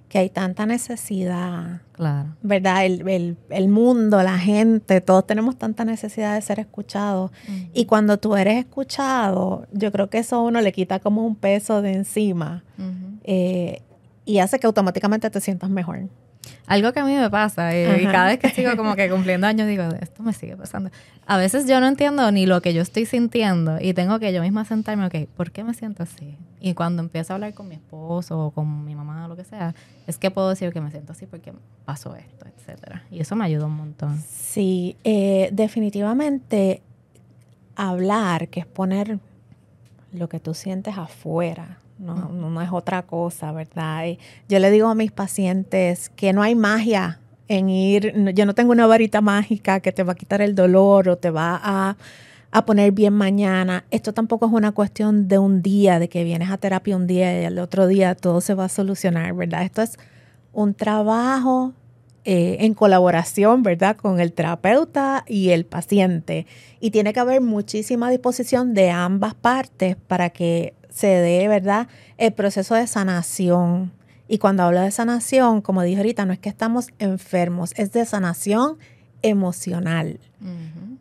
que 0.10 0.18
hay 0.18 0.30
tanta 0.30 0.66
necesidad. 0.66 1.82
Claro. 1.94 2.36
¿Verdad? 2.42 2.86
El, 2.86 3.68
mundo, 3.70 4.22
la 4.24 4.40
gente, 4.40 5.02
todos 5.02 5.26
tenemos 5.28 5.58
tanta 5.58 5.86
necesidad 5.86 6.36
de 6.36 6.42
ser 6.42 6.60
escuchados. 6.60 7.32
Y 7.74 7.86
cuando 7.86 8.18
tú 8.18 8.36
eres 8.36 8.58
escuchado, 8.58 9.68
yo 9.72 9.92
creo 9.92 10.10
que 10.10 10.18
eso 10.18 10.38
a 10.38 10.42
uno 10.42 10.62
le 10.62 10.72
quita 10.72 11.00
como 11.00 11.26
un 11.26 11.36
peso 11.36 11.82
de 11.82 11.94
encima 11.94 12.64
eh, 13.24 13.84
y 14.26 14.40
hace 14.40 14.60
que 14.60 14.68
automáticamente 14.68 15.30
te 15.30 15.40
sientas 15.40 15.70
mejor. 15.70 16.10
Algo 16.66 16.94
que 16.94 17.00
a 17.00 17.06
mí 17.06 17.16
me 17.16 17.30
pasa, 17.30 17.76
eh, 17.76 18.02
y 18.02 18.06
cada 18.06 18.28
vez 18.28 18.40
que 18.40 18.50
sigo 18.50 18.76
como 18.78 18.96
que 18.96 19.10
cumpliendo 19.10 19.46
años, 19.48 19.68
digo, 19.68 19.84
esto 20.00 20.24
me 20.24 20.34
sigue 20.34 20.56
pasando. 20.56 20.90
A 21.30 21.38
veces 21.38 21.68
yo 21.68 21.80
no 21.80 21.88
entiendo 21.88 22.32
ni 22.32 22.48
lo 22.48 22.60
que 22.60 22.74
yo 22.74 22.82
estoy 22.82 23.06
sintiendo 23.06 23.78
y 23.80 23.94
tengo 23.94 24.18
que 24.18 24.34
yo 24.34 24.42
misma 24.42 24.66
sentarme, 24.66 25.06
ok, 25.06 25.30
¿por 25.38 25.52
qué 25.52 25.64
me 25.64 25.76
siento 25.76 26.02
así? 26.02 26.36
Y 26.60 26.74
cuando 26.74 27.04
empiezo 27.04 27.34
a 27.34 27.36
hablar 27.36 27.54
con 27.54 27.68
mi 27.68 27.76
esposo 27.76 28.48
o 28.48 28.50
con 28.50 28.84
mi 28.84 28.96
mamá 28.96 29.26
o 29.26 29.28
lo 29.28 29.36
que 29.36 29.44
sea, 29.44 29.76
es 30.08 30.18
que 30.18 30.32
puedo 30.32 30.50
decir 30.50 30.74
que 30.74 30.82
me 30.82 30.90
siento 30.90 31.12
así 31.12 31.28
porque 31.28 31.54
pasó 31.86 32.16
esto, 32.16 32.48
etcétera. 32.48 33.04
Y 33.12 33.20
eso 33.20 33.36
me 33.36 33.46
ayuda 33.46 33.68
un 33.68 33.76
montón. 33.76 34.20
Sí, 34.28 34.98
eh, 35.04 35.50
definitivamente 35.52 36.82
hablar, 37.76 38.48
que 38.48 38.62
es 38.62 38.66
poner 38.66 39.20
lo 40.12 40.30
que 40.30 40.40
tú 40.40 40.56
sientes 40.56 40.98
afuera, 40.98 41.78
no, 42.00 42.16
no, 42.30 42.60
es 42.60 42.72
otra 42.72 43.04
cosa, 43.04 43.52
¿verdad? 43.52 44.06
yo 44.48 44.58
le 44.58 44.72
digo 44.72 44.88
a 44.88 44.96
mis 44.96 45.12
pacientes 45.12 46.10
que 46.10 46.34
no 46.34 46.42
hay 46.42 46.56
magia 46.56 47.20
en 47.50 47.70
ir, 47.70 48.14
yo 48.34 48.46
no 48.46 48.56
tengo 48.56 48.72
una 48.72 48.88
varita 48.88 49.20
mágica 49.20 49.82
que 49.82 49.92
te 49.92 50.04
va 50.04 50.14
a 50.14 50.16
quitar 50.16 50.42
el 50.42 50.56
dolor 50.56 51.10
o 51.10 51.18
te 51.18 51.30
va 51.30 51.60
a 51.62 51.98
a 52.52 52.66
poner 52.66 52.92
bien 52.92 53.14
mañana. 53.14 53.86
Esto 53.92 54.14
tampoco 54.14 54.46
es 54.48 54.52
una 54.52 54.72
cuestión 54.72 55.28
de 55.28 55.38
un 55.38 55.62
día, 55.62 56.00
de 56.00 56.10
que 56.10 56.24
vienes 56.24 56.50
a 56.50 56.58
terapia 56.58 56.96
un 56.96 57.08
día 57.08 57.42
y 57.42 57.46
el 57.46 57.60
otro 57.60 57.88
día 57.88 58.16
todo 58.16 58.42
se 58.42 58.54
va 58.54 58.66
a 58.66 58.70
solucionar, 58.70 59.34
¿verdad? 59.34 59.64
Esto 59.64 59.82
es 59.82 59.98
un 60.52 60.74
trabajo 60.74 61.74
eh, 62.26 62.58
en 62.62 62.74
colaboración, 62.74 63.64
¿verdad? 63.64 63.96
Con 63.96 64.20
el 64.20 64.34
terapeuta 64.34 65.24
y 65.28 65.50
el 65.50 65.66
paciente. 65.66 66.48
Y 66.80 66.92
tiene 66.92 67.14
que 67.14 67.20
haber 67.20 67.42
muchísima 67.42 68.10
disposición 68.10 68.74
de 68.74 68.90
ambas 68.90 69.36
partes 69.36 69.96
para 69.96 70.32
que 70.32 70.74
se 70.90 71.08
dé, 71.08 71.48
¿verdad? 71.48 71.88
El 72.18 72.34
proceso 72.34 72.76
de 72.76 72.88
sanación. 72.88 73.92
Y 74.30 74.38
cuando 74.38 74.64
hablo 74.64 74.80
de 74.80 74.92
sanación, 74.92 75.62
como 75.62 75.82
dije 75.82 75.98
ahorita, 75.98 76.24
no 76.26 76.32
es 76.32 76.40
que 76.40 76.48
estamos 76.48 76.92
enfermos, 77.00 77.74
es 77.76 77.92
de 77.92 78.06
sanación 78.06 78.78
emocional, 79.22 80.22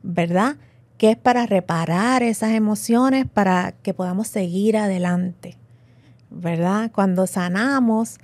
¿verdad? 0.03 0.57
que 0.99 1.12
es 1.12 1.17
para 1.17 1.47
reparar 1.47 2.23
esas 2.25 2.51
emociones 2.51 3.25
para 3.27 3.73
que 3.83 3.95
podamos 3.95 4.27
seguir 4.27 4.77
adelante, 4.77 5.57
¿verdad? 6.29 6.91
Cuando 6.93 7.27
sanamos 7.29 8.19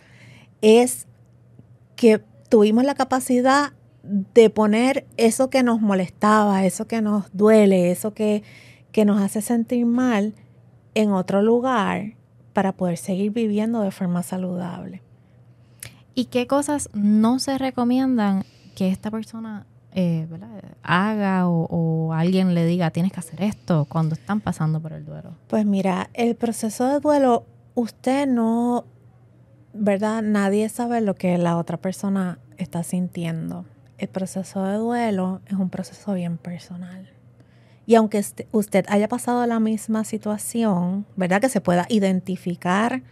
es 0.60 1.06
que 1.94 2.20
tuvimos 2.48 2.84
la 2.84 2.96
capacidad 2.96 3.72
de 4.02 4.50
poner 4.50 5.06
eso 5.16 5.48
que 5.50 5.62
nos 5.62 5.80
molestaba, 5.80 6.66
eso 6.66 6.86
que 6.86 7.00
nos 7.00 7.26
duele, 7.32 7.92
eso 7.92 8.12
que, 8.12 8.42
que 8.90 9.04
nos 9.04 9.22
hace 9.22 9.40
sentir 9.40 9.86
mal 9.86 10.34
en 10.94 11.12
otro 11.12 11.42
lugar 11.42 12.14
para 12.54 12.72
poder 12.72 12.96
seguir 12.96 13.32
viviendo 13.32 13.82
de 13.82 13.90
forma 13.90 14.22
saludable. 14.22 15.02
¿Y 16.14 16.26
qué 16.26 16.46
cosas 16.46 16.88
no 16.94 17.40
se 17.40 17.58
recomiendan 17.58 18.44
que 18.74 18.88
esta 18.88 19.10
persona 19.10 19.66
eh, 19.92 20.26
haga 20.82 21.48
o, 21.48 22.12
alguien 22.12 22.54
le 22.54 22.64
diga 22.66 22.90
tienes 22.90 23.12
que 23.12 23.20
hacer 23.20 23.42
esto 23.42 23.86
cuando 23.88 24.14
están 24.14 24.40
pasando 24.40 24.80
por 24.80 24.92
el 24.92 25.04
duelo? 25.04 25.34
Pues 25.48 25.66
mira, 25.66 26.08
el 26.14 26.36
proceso 26.36 26.86
de 26.86 27.00
duelo, 27.00 27.44
usted 27.74 28.28
no, 28.28 28.84
¿verdad? 29.72 30.22
Nadie 30.22 30.68
sabe 30.68 31.00
lo 31.00 31.14
que 31.14 31.36
la 31.36 31.56
otra 31.56 31.76
persona 31.76 32.38
está 32.56 32.84
sintiendo. 32.84 33.64
El 33.98 34.08
proceso 34.08 34.62
de 34.64 34.76
duelo 34.76 35.40
es 35.46 35.54
un 35.54 35.70
proceso 35.70 36.14
bien 36.14 36.38
personal. 36.38 37.13
Y 37.86 37.96
aunque 37.96 38.18
este, 38.18 38.48
usted 38.52 38.86
haya 38.88 39.08
pasado 39.08 39.46
la 39.46 39.60
misma 39.60 40.04
situación, 40.04 41.06
¿verdad? 41.16 41.40
Que 41.40 41.48
se 41.48 41.60
pueda 41.60 41.86
identificar 41.88 43.02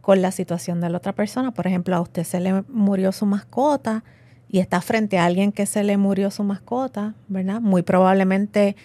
con 0.00 0.22
la 0.22 0.30
situación 0.30 0.80
de 0.80 0.88
la 0.88 0.98
otra 0.98 1.14
persona. 1.14 1.52
Por 1.52 1.66
ejemplo, 1.66 1.94
a 1.94 2.00
usted 2.00 2.24
se 2.24 2.40
le 2.40 2.62
murió 2.68 3.12
su 3.12 3.26
mascota 3.26 4.04
y 4.48 4.60
está 4.60 4.80
frente 4.80 5.18
a 5.18 5.26
alguien 5.26 5.52
que 5.52 5.66
se 5.66 5.84
le 5.84 5.96
murió 5.96 6.30
su 6.30 6.44
mascota, 6.44 7.14
¿verdad? 7.28 7.60
Muy 7.60 7.82
probablemente 7.82 8.76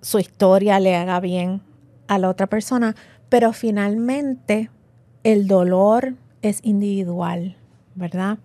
su 0.00 0.18
historia 0.18 0.78
le 0.80 0.96
haga 0.96 1.18
bien 1.20 1.62
a 2.08 2.18
la 2.18 2.28
otra 2.28 2.46
persona, 2.46 2.94
pero 3.30 3.52
finalmente 3.52 4.70
el 5.22 5.46
dolor 5.46 6.14
es 6.42 6.60
individual, 6.62 7.56
¿verdad? 7.94 8.38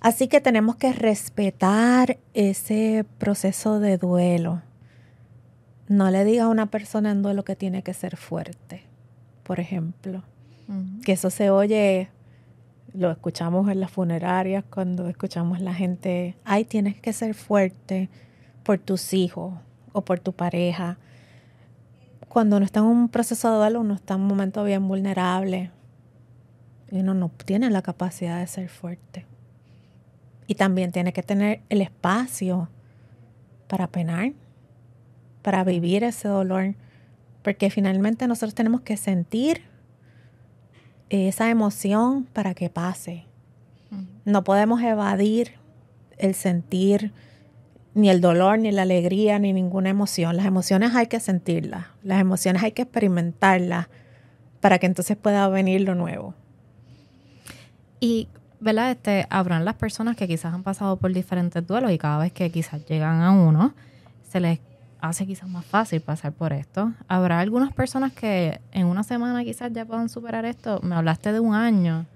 Así 0.00 0.28
que 0.28 0.40
tenemos 0.40 0.76
que 0.76 0.92
respetar 0.92 2.18
ese 2.34 3.04
proceso 3.18 3.80
de 3.80 3.98
duelo. 3.98 4.62
No 5.88 6.10
le 6.10 6.24
diga 6.24 6.44
a 6.44 6.48
una 6.48 6.66
persona 6.66 7.10
en 7.10 7.22
duelo 7.22 7.44
que 7.44 7.56
tiene 7.56 7.82
que 7.82 7.94
ser 7.94 8.16
fuerte, 8.16 8.82
por 9.42 9.60
ejemplo. 9.60 10.22
Que 11.04 11.12
eso 11.12 11.30
se 11.30 11.50
oye 11.50 12.10
lo 12.96 13.10
escuchamos 13.10 13.68
en 13.68 13.80
las 13.80 13.90
funerarias 13.90 14.64
cuando 14.70 15.08
escuchamos 15.08 15.60
la 15.60 15.74
gente, 15.74 16.34
ay, 16.44 16.64
tienes 16.64 16.98
que 16.98 17.12
ser 17.12 17.34
fuerte 17.34 18.08
por 18.62 18.78
tus 18.78 19.12
hijos 19.12 19.54
o 19.92 20.02
por 20.02 20.18
tu 20.18 20.32
pareja. 20.32 20.98
Cuando 22.28 22.56
uno 22.56 22.64
está 22.64 22.80
en 22.80 22.86
un 22.86 23.08
proceso 23.08 23.50
de 23.50 23.56
duelo, 23.56 23.80
uno 23.80 23.94
está 23.94 24.14
en 24.14 24.22
un 24.22 24.26
momento 24.26 24.64
bien 24.64 24.88
vulnerable 24.88 25.70
y 26.90 27.00
uno 27.00 27.12
no 27.12 27.30
tiene 27.44 27.68
la 27.70 27.82
capacidad 27.82 28.40
de 28.40 28.46
ser 28.46 28.68
fuerte. 28.70 29.26
Y 30.46 30.54
también 30.54 30.90
tiene 30.90 31.12
que 31.12 31.22
tener 31.22 31.60
el 31.68 31.82
espacio 31.82 32.70
para 33.68 33.88
penar, 33.88 34.32
para 35.46 35.62
vivir 35.62 36.02
ese 36.02 36.26
dolor, 36.26 36.74
porque 37.44 37.70
finalmente 37.70 38.26
nosotros 38.26 38.52
tenemos 38.52 38.80
que 38.80 38.96
sentir 38.96 39.62
esa 41.08 41.50
emoción 41.50 42.24
para 42.32 42.52
que 42.52 42.68
pase. 42.68 43.26
No 44.24 44.42
podemos 44.42 44.82
evadir 44.82 45.52
el 46.18 46.34
sentir 46.34 47.12
ni 47.94 48.10
el 48.10 48.20
dolor, 48.20 48.58
ni 48.58 48.72
la 48.72 48.82
alegría, 48.82 49.38
ni 49.38 49.52
ninguna 49.52 49.88
emoción. 49.88 50.36
Las 50.36 50.46
emociones 50.46 50.96
hay 50.96 51.06
que 51.06 51.20
sentirlas, 51.20 51.86
las 52.02 52.20
emociones 52.20 52.64
hay 52.64 52.72
que 52.72 52.82
experimentarlas 52.82 53.86
para 54.60 54.80
que 54.80 54.86
entonces 54.86 55.16
pueda 55.16 55.48
venir 55.48 55.82
lo 55.82 55.94
nuevo. 55.94 56.34
Y, 58.00 58.26
¿verdad? 58.58 58.90
Este, 58.90 59.28
habrán 59.30 59.64
las 59.64 59.76
personas 59.76 60.16
que 60.16 60.26
quizás 60.26 60.52
han 60.52 60.64
pasado 60.64 60.96
por 60.96 61.12
diferentes 61.12 61.64
duelos 61.64 61.92
y 61.92 61.98
cada 61.98 62.18
vez 62.18 62.32
que 62.32 62.50
quizás 62.50 62.84
llegan 62.84 63.22
a 63.22 63.30
uno, 63.30 63.74
se 64.28 64.40
les 64.40 64.58
hace 65.08 65.26
quizás 65.26 65.48
más 65.48 65.64
fácil 65.64 66.00
pasar 66.00 66.32
por 66.32 66.52
esto. 66.52 66.92
Habrá 67.08 67.40
algunas 67.40 67.72
personas 67.72 68.12
que 68.12 68.60
en 68.72 68.86
una 68.86 69.02
semana 69.02 69.44
quizás 69.44 69.72
ya 69.72 69.84
puedan 69.84 70.08
superar 70.08 70.44
esto. 70.44 70.80
Me 70.82 70.94
hablaste 70.94 71.32
de 71.32 71.40
un 71.40 71.54
año. 71.54 72.06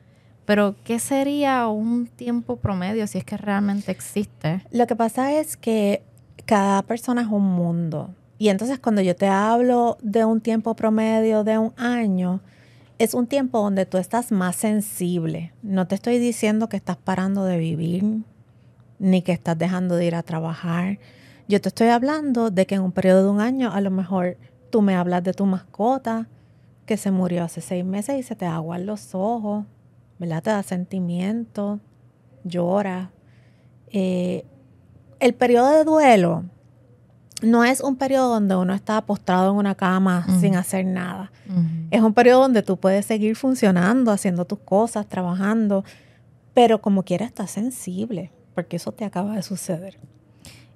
Pero, 0.44 0.74
¿qué 0.84 0.98
sería 0.98 1.68
un 1.68 2.06
tiempo 2.06 2.56
promedio 2.56 3.06
si 3.06 3.18
es 3.18 3.24
que 3.24 3.36
realmente 3.36 3.92
existe? 3.92 4.62
Lo 4.72 4.86
que 4.86 4.96
pasa 4.96 5.32
es 5.32 5.56
que 5.56 6.02
cada 6.44 6.82
persona 6.82 7.22
es 7.22 7.28
un 7.28 7.44
mundo. 7.44 8.14
Y 8.38 8.48
entonces 8.48 8.78
cuando 8.78 9.02
yo 9.02 9.14
te 9.14 9.28
hablo 9.28 9.98
de 10.02 10.24
un 10.24 10.40
tiempo 10.40 10.74
promedio 10.74 11.44
de 11.44 11.58
un 11.58 11.72
año, 11.76 12.40
es 12.98 13.14
un 13.14 13.26
tiempo 13.26 13.60
donde 13.60 13.86
tú 13.86 13.98
estás 13.98 14.32
más 14.32 14.56
sensible. 14.56 15.52
No 15.62 15.86
te 15.86 15.94
estoy 15.94 16.18
diciendo 16.18 16.68
que 16.68 16.76
estás 16.76 16.96
parando 16.96 17.44
de 17.44 17.58
vivir, 17.58 18.04
ni 18.98 19.22
que 19.22 19.32
estás 19.32 19.56
dejando 19.56 19.96
de 19.96 20.06
ir 20.06 20.14
a 20.14 20.22
trabajar. 20.22 20.98
Yo 21.50 21.60
te 21.60 21.68
estoy 21.68 21.88
hablando 21.88 22.52
de 22.52 22.64
que 22.64 22.76
en 22.76 22.82
un 22.82 22.92
periodo 22.92 23.24
de 23.24 23.30
un 23.30 23.40
año 23.40 23.72
a 23.72 23.80
lo 23.80 23.90
mejor 23.90 24.36
tú 24.70 24.82
me 24.82 24.94
hablas 24.94 25.24
de 25.24 25.32
tu 25.32 25.46
mascota 25.46 26.28
que 26.86 26.96
se 26.96 27.10
murió 27.10 27.42
hace 27.42 27.60
seis 27.60 27.84
meses 27.84 28.20
y 28.20 28.22
se 28.22 28.36
te 28.36 28.46
aguan 28.46 28.86
los 28.86 29.16
ojos, 29.16 29.64
¿verdad? 30.20 30.44
Te 30.44 30.50
da 30.50 30.62
sentimiento, 30.62 31.80
llora. 32.44 33.10
Eh, 33.88 34.44
el 35.18 35.34
periodo 35.34 35.72
de 35.72 35.82
duelo 35.82 36.44
no 37.42 37.64
es 37.64 37.80
un 37.80 37.96
periodo 37.96 38.34
donde 38.34 38.54
uno 38.54 38.72
está 38.72 39.04
postrado 39.04 39.50
en 39.50 39.56
una 39.56 39.74
cama 39.74 40.28
sin 40.38 40.54
hacer 40.54 40.86
nada. 40.86 41.32
Es 41.90 42.00
un 42.00 42.14
periodo 42.14 42.42
donde 42.42 42.62
tú 42.62 42.76
puedes 42.76 43.06
seguir 43.06 43.34
funcionando, 43.34 44.12
haciendo 44.12 44.44
tus 44.44 44.60
cosas, 44.60 45.08
trabajando, 45.08 45.84
pero 46.54 46.80
como 46.80 47.02
quiera 47.02 47.26
estás 47.26 47.50
sensible, 47.50 48.30
porque 48.54 48.76
eso 48.76 48.92
te 48.92 49.04
acaba 49.04 49.34
de 49.34 49.42
suceder. 49.42 49.98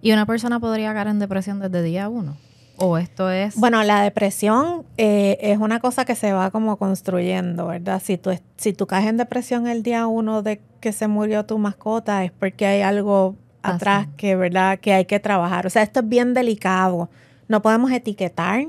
¿Y 0.05 0.13
una 0.13 0.27
persona 0.27 0.61
podría 0.61 0.93
caer 0.93 1.07
en 1.07 1.19
depresión 1.19 1.61
desde 1.61 1.83
día 1.83 2.11
uno? 2.11 2.37
¿O 2.77 2.99
esto 2.99 3.31
es...? 3.31 3.57
Bueno, 3.57 3.83
la 3.85 4.03
depresión 4.03 4.85
eh, 4.99 5.39
es 5.41 5.57
una 5.57 5.81
cosa 5.81 6.05
que 6.05 6.15
se 6.15 6.35
va 6.35 6.51
como 6.51 6.77
construyendo, 6.77 7.69
¿verdad? 7.69 8.03
Si 8.05 8.19
tú, 8.19 8.31
si 8.59 8.75
tú 8.75 8.87
caes 8.87 9.07
en 9.07 9.17
depresión 9.17 9.67
el 9.67 9.83
día 9.83 10.07
uno 10.07 10.43
de 10.43 10.61
que 10.81 10.93
se 10.93 11.09
murió 11.09 11.47
tu 11.47 11.57
mascota, 11.57 12.23
es 12.23 12.33
porque 12.33 12.67
hay 12.67 12.83
algo 12.83 13.37
atrás 13.63 14.07
que, 14.19 14.37
¿verdad? 14.37 14.79
Que 14.79 14.93
hay 14.93 15.07
que 15.07 15.21
trabajar. 15.21 15.67
O 15.67 15.71
sea, 15.71 15.83
esto 15.83 16.01
es 16.01 16.09
bien 16.11 16.35
delicado. 16.35 17.09
No 17.49 17.63
podemos 17.63 17.91
etiquetar, 17.91 18.67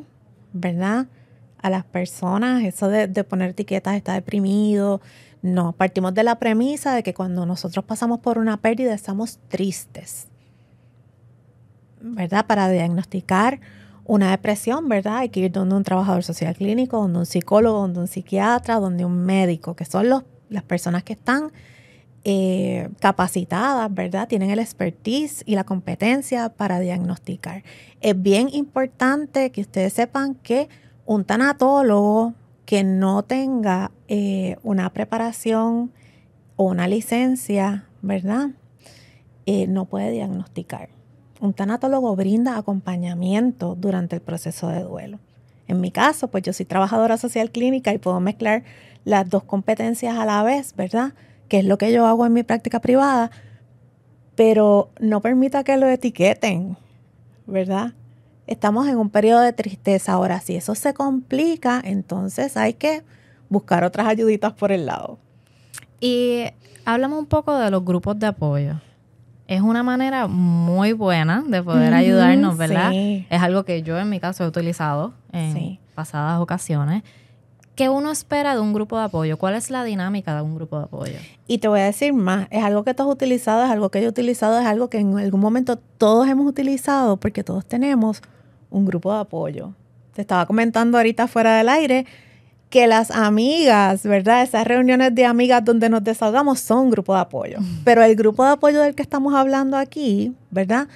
¿verdad? 0.53 1.07
A 1.61 1.69
las 1.69 1.83
personas, 1.83 2.63
eso 2.63 2.87
de, 2.87 3.07
de 3.07 3.25
poner 3.25 3.49
etiquetas 3.49 3.97
está 3.97 4.13
deprimido. 4.13 5.01
No, 5.41 5.73
partimos 5.73 6.13
de 6.13 6.23
la 6.23 6.39
premisa 6.39 6.95
de 6.95 7.03
que 7.03 7.13
cuando 7.13 7.45
nosotros 7.45 7.83
pasamos 7.83 8.21
por 8.21 8.37
una 8.37 8.55
pérdida 8.55 8.93
estamos 8.93 9.37
tristes, 9.49 10.29
¿verdad? 12.05 12.45
Para 12.45 12.69
diagnosticar 12.69 13.59
una 14.05 14.31
depresión, 14.31 14.87
¿verdad? 14.87 15.17
Hay 15.17 15.29
que 15.29 15.39
ir 15.41 15.51
donde 15.51 15.75
un 15.75 15.83
trabajador 15.83 16.23
social 16.23 16.55
clínico, 16.55 16.97
donde 16.97 17.19
un 17.19 17.25
psicólogo, 17.25 17.79
donde 17.79 17.99
un 17.99 18.07
psiquiatra, 18.07 18.79
donde 18.79 19.03
un 19.03 19.25
médico, 19.25 19.75
que 19.75 19.85
son 19.85 20.09
los, 20.09 20.23
las 20.49 20.63
personas 20.63 21.03
que 21.03 21.13
están 21.13 21.51
eh, 22.23 22.89
capacitadas, 22.99 23.93
¿verdad? 23.93 24.27
Tienen 24.27 24.51
el 24.51 24.59
expertise 24.59 25.43
y 25.45 25.55
la 25.55 25.63
competencia 25.63 26.49
para 26.49 26.79
diagnosticar. 26.79 27.63
Es 28.01 28.19
bien 28.21 28.49
importante 28.51 29.51
que 29.51 29.61
ustedes 29.61 29.93
sepan 29.93 30.35
que 30.35 30.69
un 31.05 31.25
tanatólogo 31.25 32.33
que 32.65 32.83
no 32.83 33.23
tenga 33.23 33.91
eh, 34.07 34.57
una 34.63 34.91
preparación 34.91 35.91
o 36.55 36.65
una 36.65 36.87
licencia, 36.87 37.85
¿verdad? 38.01 38.49
Eh, 39.45 39.67
no 39.67 39.85
puede 39.85 40.11
diagnosticar. 40.11 40.94
Un 41.39 41.53
tanatólogo 41.53 42.15
brinda 42.15 42.57
acompañamiento 42.57 43.75
durante 43.75 44.15
el 44.15 44.21
proceso 44.21 44.69
de 44.69 44.83
duelo. 44.83 45.19
En 45.67 45.81
mi 45.81 45.91
caso, 45.91 46.29
pues 46.29 46.43
yo 46.43 46.53
soy 46.53 46.65
trabajadora 46.65 47.17
social 47.17 47.51
clínica 47.51 47.93
y 47.93 47.97
puedo 47.97 48.19
mezclar 48.19 48.63
las 49.03 49.29
dos 49.29 49.43
competencias 49.43 50.17
a 50.17 50.25
la 50.25 50.43
vez, 50.43 50.75
¿verdad? 50.75 51.13
que 51.47 51.59
es 51.59 51.65
lo 51.65 51.77
que 51.77 51.91
yo 51.91 52.05
hago 52.05 52.25
en 52.25 52.33
mi 52.33 52.43
práctica 52.43 52.79
privada, 52.79 53.31
pero 54.35 54.89
no 54.99 55.21
permita 55.21 55.63
que 55.63 55.77
lo 55.77 55.87
etiqueten, 55.87 56.77
¿verdad? 57.45 57.93
Estamos 58.47 58.87
en 58.87 58.97
un 58.97 59.09
periodo 59.09 59.41
de 59.41 59.53
tristeza. 59.53 60.13
Ahora, 60.13 60.39
si 60.39 60.55
eso 60.55 60.75
se 60.75 60.93
complica, 60.93 61.81
entonces 61.83 62.57
hay 62.57 62.73
que 62.73 63.03
buscar 63.49 63.83
otras 63.83 64.07
ayuditas 64.07 64.53
por 64.53 64.71
el 64.71 64.85
lado. 64.85 65.17
Y 65.99 66.45
háblame 66.83 67.17
un 67.17 67.25
poco 67.25 67.57
de 67.57 67.71
los 67.71 67.83
grupos 67.83 68.19
de 68.19 68.27
apoyo. 68.27 68.81
Es 69.47 69.61
una 69.61 69.83
manera 69.83 70.27
muy 70.27 70.93
buena 70.93 71.43
de 71.47 71.61
poder 71.61 71.93
ayudarnos, 71.93 72.57
¿verdad? 72.57 72.91
Es 72.93 73.41
algo 73.41 73.63
que 73.63 73.83
yo 73.83 73.99
en 73.99 74.09
mi 74.09 74.19
caso 74.19 74.43
he 74.43 74.47
utilizado 74.47 75.13
en 75.31 75.79
pasadas 75.93 76.39
ocasiones. 76.39 77.03
¿Qué 77.75 77.89
uno 77.89 78.09
espera 78.09 78.55
de 78.55 78.61
un 78.61 78.73
grupo 78.73 78.97
de 78.97 79.03
apoyo? 79.03 79.37
¿Cuál 79.37 79.55
es 79.55 79.69
la 79.69 79.83
dinámica 79.83 80.33
de 80.33 80.41
un 80.41 80.55
grupo 80.55 80.77
de 80.79 80.85
apoyo? 80.85 81.17
Y 81.45 81.57
te 81.57 81.67
voy 81.67 81.81
a 81.81 81.83
decir 81.83 82.13
más, 82.13 82.47
es 82.49 82.63
algo 82.63 82.85
que 82.85 82.93
tú 82.93 83.03
has 83.03 83.09
utilizado, 83.09 83.65
es 83.65 83.69
algo 83.69 83.89
que 83.89 83.99
yo 83.99 84.07
he 84.07 84.09
utilizado, 84.09 84.57
es 84.59 84.65
algo 84.65 84.89
que 84.89 84.99
en 84.99 85.17
algún 85.17 85.41
momento 85.41 85.75
todos 85.75 86.27
hemos 86.29 86.47
utilizado 86.47 87.17
porque 87.17 87.43
todos 87.43 87.65
tenemos 87.65 88.21
un 88.69 88.85
grupo 88.85 89.13
de 89.13 89.19
apoyo. 89.19 89.73
Te 90.13 90.21
estaba 90.21 90.45
comentando 90.45 90.97
ahorita 90.97 91.27
fuera 91.27 91.57
del 91.57 91.67
aire 91.67 92.05
que 92.75 92.87
las 92.87 93.09
amigas, 93.09 94.03
¿verdad? 94.03 94.43
Esas 94.43 94.67
reuniones 94.67 95.15
de 95.15 95.23
amigas 95.23 95.63
donde 95.63 95.87
nos 95.87 96.03
desahogamos 96.03 96.59
son 96.59 96.79
un 96.79 96.89
grupo 96.89 97.13
de 97.13 97.21
apoyo. 97.21 97.59
Pero 97.85 98.03
el 98.03 98.17
grupo 98.17 98.43
de 98.43 98.49
apoyo 98.51 98.81
del 98.81 98.95
que 98.95 99.01
estamos 99.01 99.33
hablando 99.33 99.77
aquí, 99.77 100.33
¿verdad? 100.51 100.89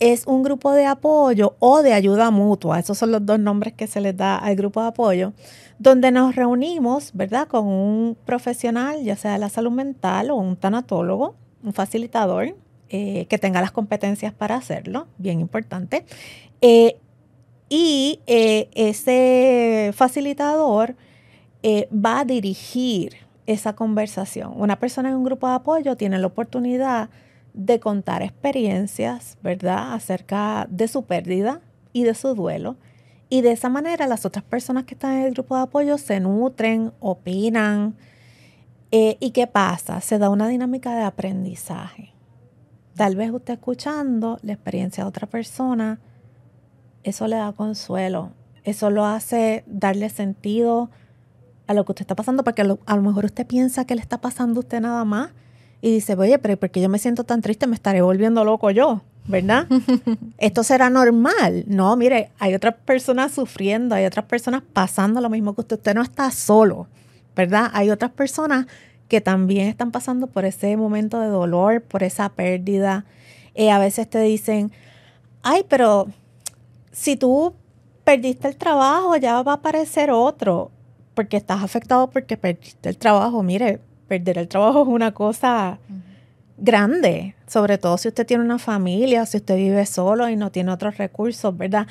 Es 0.00 0.26
un 0.26 0.42
grupo 0.42 0.72
de 0.72 0.84
apoyo 0.84 1.54
o 1.60 1.80
de 1.82 1.92
ayuda 1.92 2.32
mutua. 2.32 2.80
Esos 2.80 2.98
son 2.98 3.12
los 3.12 3.24
dos 3.24 3.38
nombres 3.38 3.72
que 3.72 3.86
se 3.86 4.00
les 4.00 4.16
da 4.16 4.36
al 4.36 4.56
grupo 4.56 4.82
de 4.82 4.88
apoyo 4.88 5.32
donde 5.78 6.10
nos 6.10 6.34
reunimos, 6.34 7.12
¿verdad? 7.14 7.46
Con 7.46 7.68
un 7.68 8.16
profesional, 8.24 9.04
ya 9.04 9.14
sea 9.14 9.34
de 9.34 9.38
la 9.38 9.48
salud 9.48 9.70
mental 9.70 10.32
o 10.32 10.34
un 10.34 10.56
tanatólogo, 10.56 11.36
un 11.62 11.72
facilitador 11.72 12.56
eh, 12.88 13.26
que 13.26 13.38
tenga 13.38 13.60
las 13.60 13.70
competencias 13.70 14.32
para 14.32 14.56
hacerlo, 14.56 15.06
bien 15.18 15.38
importante. 15.38 16.04
Eh, 16.62 16.96
y 17.68 18.18
eh, 18.26 18.68
ese 18.74 19.92
facilitador 19.94 20.96
va 21.64 22.20
a 22.20 22.24
dirigir 22.24 23.14
esa 23.46 23.74
conversación. 23.74 24.52
Una 24.56 24.78
persona 24.78 25.10
en 25.10 25.16
un 25.16 25.24
grupo 25.24 25.48
de 25.48 25.54
apoyo 25.54 25.96
tiene 25.96 26.18
la 26.18 26.26
oportunidad 26.26 27.10
de 27.54 27.80
contar 27.80 28.22
experiencias, 28.22 29.36
¿verdad?, 29.42 29.94
acerca 29.94 30.66
de 30.70 30.88
su 30.88 31.04
pérdida 31.04 31.60
y 31.92 32.04
de 32.04 32.14
su 32.14 32.34
duelo 32.34 32.76
y 33.32 33.40
de 33.40 33.52
esa 33.52 33.70
manera 33.70 34.06
las 34.06 34.26
otras 34.26 34.44
personas 34.44 34.84
que 34.84 34.92
están 34.92 35.14
en 35.14 35.24
el 35.24 35.32
grupo 35.32 35.56
de 35.56 35.62
apoyo 35.62 35.96
se 35.96 36.20
nutren, 36.20 36.92
opinan. 37.00 37.96
Eh, 38.90 39.16
¿Y 39.20 39.30
qué 39.30 39.46
pasa? 39.46 40.02
Se 40.02 40.18
da 40.18 40.28
una 40.28 40.48
dinámica 40.48 40.94
de 40.94 41.00
aprendizaje. 41.00 42.12
Tal 42.94 43.16
vez 43.16 43.30
usted 43.30 43.54
escuchando 43.54 44.38
la 44.42 44.52
experiencia 44.52 45.04
de 45.04 45.08
otra 45.08 45.26
persona, 45.26 45.98
eso 47.04 47.26
le 47.26 47.36
da 47.36 47.54
consuelo, 47.54 48.32
eso 48.64 48.90
lo 48.90 49.06
hace 49.06 49.64
darle 49.66 50.10
sentido 50.10 50.90
a 51.66 51.74
lo 51.74 51.84
que 51.84 51.92
usted 51.92 52.02
está 52.02 52.14
pasando, 52.14 52.44
porque 52.44 52.62
a 52.62 52.64
lo, 52.64 52.78
a 52.86 52.96
lo 52.96 53.02
mejor 53.02 53.24
usted 53.24 53.46
piensa 53.46 53.84
que 53.84 53.94
le 53.94 54.00
está 54.00 54.20
pasando 54.20 54.60
a 54.60 54.62
usted 54.62 54.80
nada 54.80 55.04
más 55.04 55.30
y 55.80 55.92
dice, 55.92 56.14
oye, 56.14 56.38
pero 56.38 56.56
porque 56.56 56.80
yo 56.80 56.88
me 56.88 56.98
siento 56.98 57.24
tan 57.24 57.40
triste, 57.40 57.66
me 57.66 57.74
estaré 57.74 58.02
volviendo 58.02 58.44
loco 58.44 58.70
yo. 58.70 59.02
¿verdad? 59.26 59.66
Esto 60.38 60.62
será 60.64 60.90
normal. 60.90 61.64
No, 61.66 61.94
mire, 61.96 62.30
hay 62.38 62.54
otras 62.54 62.74
personas 62.84 63.32
sufriendo, 63.32 63.94
hay 63.94 64.04
otras 64.04 64.26
personas 64.26 64.62
pasando 64.72 65.20
lo 65.20 65.30
mismo 65.30 65.54
que 65.54 65.60
usted. 65.62 65.76
Usted 65.76 65.94
no 65.94 66.02
está 66.02 66.30
solo, 66.30 66.88
¿verdad? 67.36 67.70
Hay 67.72 67.90
otras 67.90 68.10
personas 68.10 68.66
que 69.08 69.20
también 69.20 69.68
están 69.68 69.90
pasando 69.90 70.26
por 70.26 70.44
ese 70.44 70.76
momento 70.76 71.20
de 71.20 71.28
dolor, 71.28 71.82
por 71.82 72.02
esa 72.02 72.30
pérdida. 72.30 73.04
Eh, 73.54 73.70
a 73.70 73.78
veces 73.78 74.08
te 74.08 74.20
dicen, 74.20 74.72
ay, 75.42 75.64
pero 75.68 76.08
si 76.90 77.16
tú 77.16 77.54
perdiste 78.04 78.48
el 78.48 78.56
trabajo, 78.56 79.16
ya 79.16 79.42
va 79.42 79.52
a 79.52 79.56
aparecer 79.56 80.10
otro, 80.10 80.70
porque 81.14 81.36
estás 81.36 81.62
afectado 81.62 82.10
porque 82.10 82.36
perdiste 82.36 82.88
el 82.88 82.96
trabajo. 82.96 83.42
Mire, 83.42 83.80
perder 84.08 84.38
el 84.38 84.48
trabajo 84.48 84.82
es 84.82 84.88
una 84.88 85.12
cosa 85.12 85.78
grande, 86.56 87.34
sobre 87.46 87.78
todo 87.78 87.98
si 87.98 88.08
usted 88.08 88.26
tiene 88.26 88.44
una 88.44 88.58
familia, 88.58 89.26
si 89.26 89.38
usted 89.38 89.56
vive 89.56 89.84
solo 89.86 90.28
y 90.28 90.36
no 90.36 90.50
tiene 90.50 90.70
otros 90.70 90.96
recursos, 90.96 91.56
¿verdad? 91.56 91.86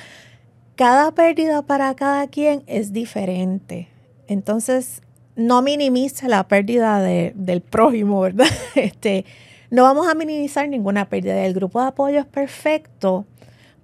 Cada 0.76 1.12
pérdida 1.12 1.62
para 1.62 1.94
cada 1.94 2.26
quien 2.28 2.62
es 2.66 2.92
diferente. 2.92 3.88
Entonces, 4.28 5.02
no 5.36 5.62
minimice 5.62 6.28
la 6.28 6.46
pérdida 6.48 7.00
del 7.00 7.60
prójimo, 7.60 8.20
¿verdad? 8.20 8.46
Este, 8.74 9.24
no 9.70 9.82
vamos 9.82 10.08
a 10.08 10.14
minimizar 10.14 10.68
ninguna 10.68 11.08
pérdida. 11.08 11.44
El 11.44 11.54
grupo 11.54 11.80
de 11.80 11.88
apoyo 11.88 12.18
es 12.20 12.26
perfecto 12.26 13.26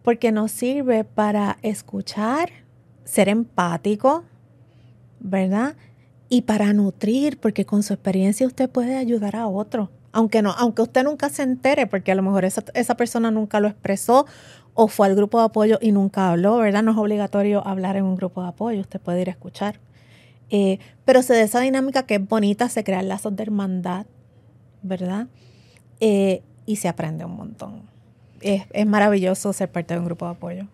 porque 0.02 0.32
nos 0.32 0.52
sirve 0.52 1.04
para 1.04 1.58
escuchar, 1.62 2.50
ser 3.04 3.28
empático, 3.28 4.24
¿verdad? 5.20 5.74
Y 6.28 6.42
para 6.42 6.72
nutrir, 6.72 7.38
porque 7.38 7.64
con 7.64 7.82
su 7.82 7.94
experiencia 7.94 8.46
usted 8.46 8.68
puede 8.68 8.96
ayudar 8.96 9.36
a 9.36 9.46
otro 9.46 9.90
aunque 10.12 10.42
no, 10.42 10.52
aunque 10.52 10.82
usted 10.82 11.04
nunca 11.04 11.28
se 11.28 11.42
entere, 11.42 11.86
porque 11.86 12.12
a 12.12 12.14
lo 12.14 12.22
mejor 12.22 12.44
esa, 12.44 12.64
esa 12.74 12.96
persona 12.96 13.30
nunca 13.30 13.60
lo 13.60 13.68
expresó 13.68 14.26
o 14.74 14.88
fue 14.88 15.06
al 15.06 15.14
grupo 15.14 15.38
de 15.38 15.46
apoyo 15.46 15.78
y 15.80 15.92
nunca 15.92 16.30
habló, 16.30 16.56
¿verdad? 16.58 16.82
No 16.82 16.92
es 16.92 16.98
obligatorio 16.98 17.66
hablar 17.66 17.96
en 17.96 18.04
un 18.04 18.16
grupo 18.16 18.42
de 18.42 18.48
apoyo, 18.48 18.80
usted 18.80 19.00
puede 19.00 19.22
ir 19.22 19.28
a 19.28 19.32
escuchar. 19.32 19.80
Eh, 20.50 20.78
pero 21.04 21.22
se 21.22 21.34
da 21.34 21.42
esa 21.42 21.60
dinámica 21.60 22.04
que 22.04 22.14
es 22.14 22.26
bonita, 22.26 22.68
se 22.68 22.84
crean 22.84 23.08
lazos 23.08 23.36
de 23.36 23.42
hermandad, 23.42 24.06
¿verdad? 24.82 25.26
Eh, 26.00 26.42
y 26.64 26.76
se 26.76 26.88
aprende 26.88 27.24
un 27.24 27.36
montón. 27.36 27.82
Es, 28.40 28.62
es, 28.72 28.86
maravilloso 28.86 29.52
ser 29.52 29.70
parte 29.70 29.94
de 29.94 30.00
un 30.00 30.06
grupo 30.06 30.24
de 30.24 30.30
apoyo. 30.30 30.66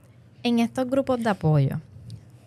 En 0.42 0.59
estos 0.59 0.88
grupos 0.88 1.22
de 1.22 1.30
apoyo, 1.30 1.80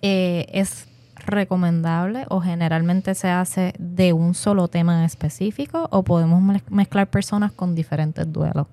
eh, 0.01 0.45
¿es 0.51 0.85
recomendable 1.27 2.25
o 2.29 2.41
generalmente 2.41 3.13
se 3.15 3.29
hace 3.29 3.73
de 3.77 4.13
un 4.13 4.33
solo 4.33 4.67
tema 4.67 4.99
en 4.99 5.05
específico 5.05 5.87
o 5.91 6.03
podemos 6.03 6.41
mezclar 6.69 7.09
personas 7.09 7.51
con 7.51 7.75
diferentes 7.75 8.31
duelos? 8.31 8.67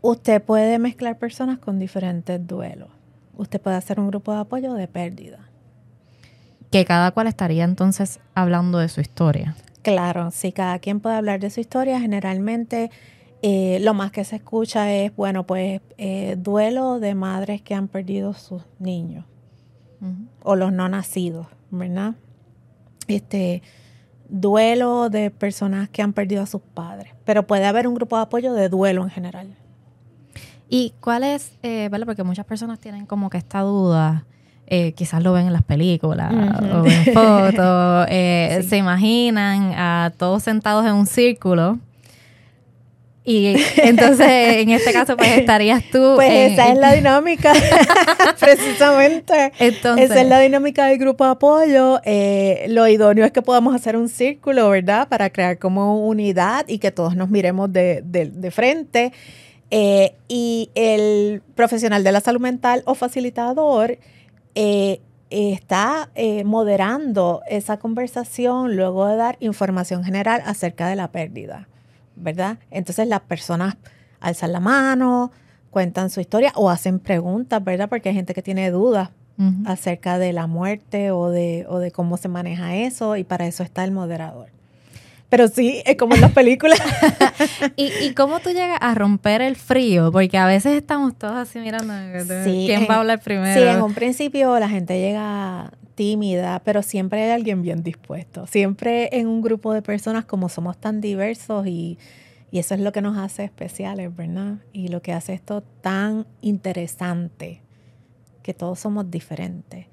Usted 0.00 0.42
puede 0.42 0.78
mezclar 0.78 1.18
personas 1.18 1.58
con 1.58 1.78
diferentes 1.78 2.44
duelos. 2.46 2.88
Usted 3.36 3.60
puede 3.60 3.76
hacer 3.76 4.00
un 4.00 4.08
grupo 4.08 4.32
de 4.32 4.40
apoyo 4.40 4.74
de 4.74 4.86
pérdida. 4.88 5.48
Que 6.70 6.84
cada 6.84 7.10
cual 7.10 7.26
estaría 7.26 7.64
entonces 7.64 8.20
hablando 8.34 8.78
de 8.78 8.88
su 8.88 9.00
historia. 9.00 9.56
Claro, 9.82 10.30
sí, 10.30 10.52
cada 10.52 10.78
quien 10.78 11.00
puede 11.00 11.16
hablar 11.16 11.40
de 11.40 11.50
su 11.50 11.60
historia. 11.60 12.00
Generalmente 12.00 12.90
eh, 13.42 13.78
lo 13.82 13.92
más 13.92 14.10
que 14.10 14.24
se 14.24 14.36
escucha 14.36 14.90
es, 14.92 15.14
bueno, 15.14 15.46
pues 15.46 15.82
eh, 15.98 16.36
duelo 16.38 16.98
de 16.98 17.14
madres 17.14 17.60
que 17.60 17.74
han 17.74 17.88
perdido 17.88 18.32
sus 18.32 18.62
niños 18.78 19.26
o 20.42 20.56
los 20.56 20.72
no 20.72 20.88
nacidos, 20.88 21.46
¿verdad? 21.78 22.14
Este 23.08 23.62
duelo 24.28 25.10
de 25.10 25.30
personas 25.30 25.88
que 25.88 26.02
han 26.02 26.12
perdido 26.12 26.42
a 26.42 26.46
sus 26.46 26.60
padres, 26.60 27.12
pero 27.24 27.46
puede 27.46 27.66
haber 27.66 27.86
un 27.86 27.94
grupo 27.94 28.16
de 28.16 28.22
apoyo 28.22 28.52
de 28.54 28.68
duelo 28.68 29.02
en 29.02 29.10
general. 29.10 29.48
¿Y 30.68 30.94
cuál 31.00 31.24
es, 31.24 31.56
eh, 31.62 31.88
¿vale? 31.90 32.06
Porque 32.06 32.24
muchas 32.24 32.46
personas 32.46 32.80
tienen 32.80 33.06
como 33.06 33.30
que 33.30 33.38
esta 33.38 33.60
duda, 33.60 34.24
eh, 34.66 34.92
quizás 34.92 35.22
lo 35.22 35.32
ven 35.32 35.46
en 35.46 35.52
las 35.52 35.62
películas 35.62 36.32
o 36.32 36.86
en 36.86 37.04
fotos, 37.12 38.06
eh, 38.10 38.64
se 38.66 38.78
imaginan 38.78 39.72
a 39.76 40.12
todos 40.16 40.42
sentados 40.42 40.86
en 40.86 40.94
un 40.94 41.06
círculo. 41.06 41.78
Y 43.24 43.56
entonces, 43.76 44.28
en 44.28 44.68
este 44.70 44.92
caso, 44.92 45.16
pues 45.16 45.30
estarías 45.38 45.82
tú. 45.90 46.12
Pues 46.16 46.52
esa 46.52 46.68
es 46.68 46.78
la 46.78 46.92
dinámica, 46.92 47.52
precisamente. 48.38 49.52
Entonces, 49.58 50.10
esa 50.10 50.20
es 50.20 50.28
la 50.28 50.40
dinámica 50.40 50.86
del 50.86 50.98
grupo 50.98 51.24
de 51.24 51.30
apoyo. 51.30 52.00
lo 52.68 52.88
idóneo 52.88 53.24
es 53.24 53.32
que 53.32 53.42
podamos 53.42 53.74
hacer 53.74 53.96
un 53.96 54.08
círculo, 54.08 54.68
¿verdad? 54.68 55.08
Para 55.08 55.30
crear 55.30 55.58
como 55.58 56.06
unidad 56.06 56.66
y 56.68 56.78
que 56.78 56.90
todos 56.90 57.16
nos 57.16 57.30
miremos 57.30 57.72
de, 57.72 58.02
de, 58.04 58.26
de 58.26 58.50
frente. 58.50 59.12
Eh, 59.76 60.14
y 60.28 60.70
el 60.76 61.42
profesional 61.54 62.04
de 62.04 62.12
la 62.12 62.20
salud 62.20 62.40
mental 62.40 62.82
o 62.86 62.94
facilitador 62.94 63.98
eh, 64.54 65.00
está 65.30 66.10
eh, 66.14 66.44
moderando 66.44 67.42
esa 67.48 67.78
conversación 67.78 68.76
luego 68.76 69.08
de 69.08 69.16
dar 69.16 69.36
información 69.40 70.04
general 70.04 70.42
acerca 70.46 70.86
de 70.86 70.94
la 70.94 71.10
pérdida, 71.10 71.66
¿verdad? 72.16 72.58
Entonces 72.70 73.06
las 73.08 73.20
personas 73.20 73.76
alzan 74.20 74.52
la 74.52 74.60
mano, 74.60 75.32
cuentan 75.70 76.10
su 76.10 76.20
historia 76.20 76.52
o 76.54 76.70
hacen 76.70 76.98
preguntas, 76.98 77.62
¿verdad? 77.62 77.88
Porque 77.88 78.08
hay 78.08 78.14
gente 78.14 78.34
que 78.34 78.42
tiene 78.42 78.70
dudas 78.70 79.10
acerca 79.66 80.18
de 80.18 80.32
la 80.32 80.46
muerte 80.46 81.10
o 81.10 81.30
de, 81.30 81.66
o 81.68 81.80
de 81.80 81.90
cómo 81.90 82.16
se 82.16 82.28
maneja 82.28 82.76
eso 82.76 83.16
y 83.16 83.24
para 83.24 83.46
eso 83.46 83.64
está 83.64 83.82
el 83.82 83.90
moderador. 83.90 84.54
Pero 85.28 85.48
sí, 85.48 85.82
es 85.84 85.96
como 85.96 86.14
en 86.14 86.20
las 86.20 86.30
películas. 86.30 86.78
¿Y, 87.76 88.14
cómo 88.14 88.38
tú 88.38 88.50
llegas 88.50 88.78
a 88.80 88.94
romper 88.94 89.42
el 89.42 89.56
frío? 89.56 90.12
Porque 90.12 90.38
a 90.38 90.46
veces 90.46 90.74
estamos 90.74 91.18
todos 91.18 91.34
así 91.34 91.58
mirando 91.58 91.92
quién 92.44 92.86
va 92.88 92.94
a 92.94 92.98
hablar 92.98 93.20
primero. 93.20 93.60
Sí, 93.60 93.66
en 93.66 93.82
un 93.82 93.94
principio 93.94 94.56
la 94.60 94.68
gente 94.68 95.00
llega 95.00 95.72
tímida, 95.94 96.60
pero 96.64 96.82
siempre 96.82 97.22
hay 97.22 97.30
alguien 97.30 97.62
bien 97.62 97.82
dispuesto. 97.82 98.46
Siempre 98.46 99.08
en 99.12 99.26
un 99.26 99.42
grupo 99.42 99.72
de 99.72 99.82
personas 99.82 100.24
como 100.24 100.48
somos 100.48 100.76
tan 100.78 101.00
diversos 101.00 101.66
y, 101.66 101.98
y 102.50 102.58
eso 102.58 102.74
es 102.74 102.80
lo 102.80 102.92
que 102.92 103.02
nos 103.02 103.16
hace 103.18 103.44
especiales, 103.44 104.14
¿verdad? 104.14 104.58
Y 104.72 104.88
lo 104.88 105.02
que 105.02 105.12
hace 105.12 105.34
esto 105.34 105.62
tan 105.80 106.26
interesante, 106.40 107.62
que 108.42 108.54
todos 108.54 108.78
somos 108.78 109.10
diferentes. 109.10 109.86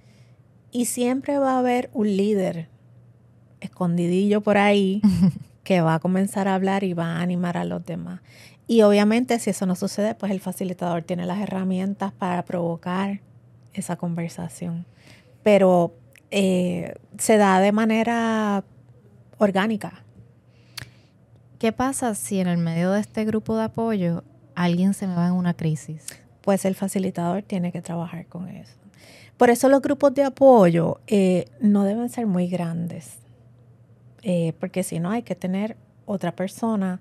Y 0.72 0.86
siempre 0.86 1.38
va 1.38 1.56
a 1.56 1.60
haber 1.60 1.90
un 1.94 2.16
líder 2.16 2.70
escondidillo 3.62 4.42
por 4.42 4.58
ahí 4.58 5.02
que 5.64 5.82
va 5.82 5.96
a 5.96 6.00
comenzar 6.00 6.48
a 6.48 6.56
hablar 6.56 6.84
y 6.84 6.94
va 6.94 7.18
a 7.18 7.22
animar 7.22 7.58
a 7.58 7.66
los 7.66 7.86
demás. 7.86 8.22
Y 8.68 8.84
obviamente 8.84 9.40
si 9.40 9.50
eso 9.50 9.66
no 9.66 9.76
sucede, 9.76 10.16
pues 10.16 10.32
el 10.32 10.40
facilitador 10.40 11.04
tiene 11.04 11.26
las 11.26 11.40
herramientas 11.40 12.12
para 12.12 12.44
provocar 12.46 13.22
esa 13.74 13.96
conversación. 13.96 14.86
Pero 15.44 15.96
eh, 16.30 16.94
se 17.18 17.38
da 17.38 17.60
de 17.60 17.72
manera 17.72 18.64
orgánica. 19.38 20.04
¿Qué 21.60 21.72
pasa 21.72 22.16
si 22.16 22.40
en 22.40 22.48
el 22.48 22.58
medio 22.58 22.92
de 22.92 23.02
este 23.02 23.26
grupo 23.26 23.56
de 23.56 23.66
apoyo 23.66 24.24
alguien 24.56 24.94
se 24.94 25.08
me 25.08 25.16
va 25.16 25.28
en 25.28 25.34
una 25.34 25.54
crisis? 25.54 26.08
Pues 26.42 26.66
el 26.66 26.76
facilitador 26.76 27.44
tiene 27.44 27.72
que 27.72 27.82
trabajar 27.82 28.26
con 28.26 28.48
eso. 28.48 28.74
Por 29.38 29.50
eso 29.50 29.70
los 29.70 29.82
grupos 29.82 30.14
de 30.14 30.24
apoyo 30.24 31.00
eh, 31.08 31.46
no 31.60 31.84
deben 31.84 32.10
ser 32.10 32.28
muy 32.28 32.48
grandes. 32.48 33.18
Eh, 34.24 34.54
porque 34.60 34.84
si 34.84 35.00
no 35.00 35.10
hay 35.10 35.24
que 35.24 35.36
tener 35.36 35.78
otra 36.06 36.36
persona 36.36 37.00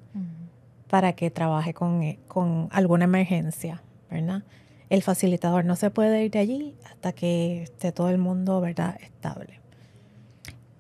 para 0.89 1.13
que 1.13 1.31
trabaje 1.31 1.75
con, 1.75 2.03
eh, 2.03 2.19
con, 2.29 2.69
alguna 2.73 3.05
emergencia, 3.05 3.83
¿verdad? 4.11 4.43
El 4.91 5.03
facilitador 5.03 5.65
no 5.65 5.77
se 5.77 5.91
puede 5.91 6.25
ir 6.25 6.31
de 6.33 6.41
allí 6.41 6.77
hasta 6.85 7.13
que 7.13 7.63
esté 7.63 7.93
todo 7.93 8.11
el 8.11 8.19
mundo, 8.19 8.61
¿verdad?, 8.61 8.97
estable. 9.01 9.61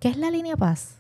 ¿Qué 0.00 0.08
es 0.08 0.16
la 0.16 0.30
línea 0.30 0.56
paz? 0.56 0.96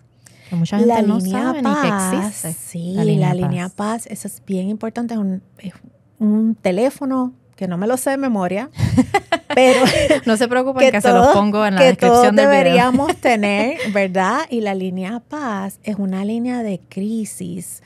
Que 0.48 0.56
mucha 0.56 0.78
gente 0.78 0.94
la 0.94 1.02
no 1.02 1.18
línea 1.18 1.42
sabe 1.42 1.62
paz, 1.62 1.84
ni 1.84 1.90
que 1.90 2.26
existe. 2.26 2.52
Sí, 2.52 2.92
la 2.94 3.04
línea, 3.04 3.28
la 3.28 3.34
línea 3.34 3.68
paz. 3.68 4.06
eso 4.06 4.26
es 4.26 4.42
bien 4.46 4.68
importante, 4.68 5.14
es 5.14 5.20
un, 5.20 5.42
es 5.58 5.74
un 6.18 6.54
teléfono 6.54 7.34
que 7.60 7.68
no 7.68 7.76
me 7.76 7.86
lo 7.86 7.98
sé 7.98 8.08
de 8.08 8.16
memoria, 8.16 8.70
pero 9.54 9.80
no 10.24 10.36
se 10.38 10.48
preocupen 10.48 10.90
que, 10.90 11.00
se 11.02 11.12
los 11.12 11.26
pongo 11.28 11.66
en 11.66 11.74
la 11.74 11.82
descripción 11.82 12.34
del 12.34 12.46
deberíamos 12.46 13.14
tener, 13.20 13.76
¿verdad? 13.92 14.40
Y 14.48 14.62
la 14.62 14.74
línea 14.74 15.20
paz 15.20 15.78
es 15.82 15.96
una 15.96 16.24
línea 16.24 16.62
de 16.62 16.80
crisis 16.88 17.82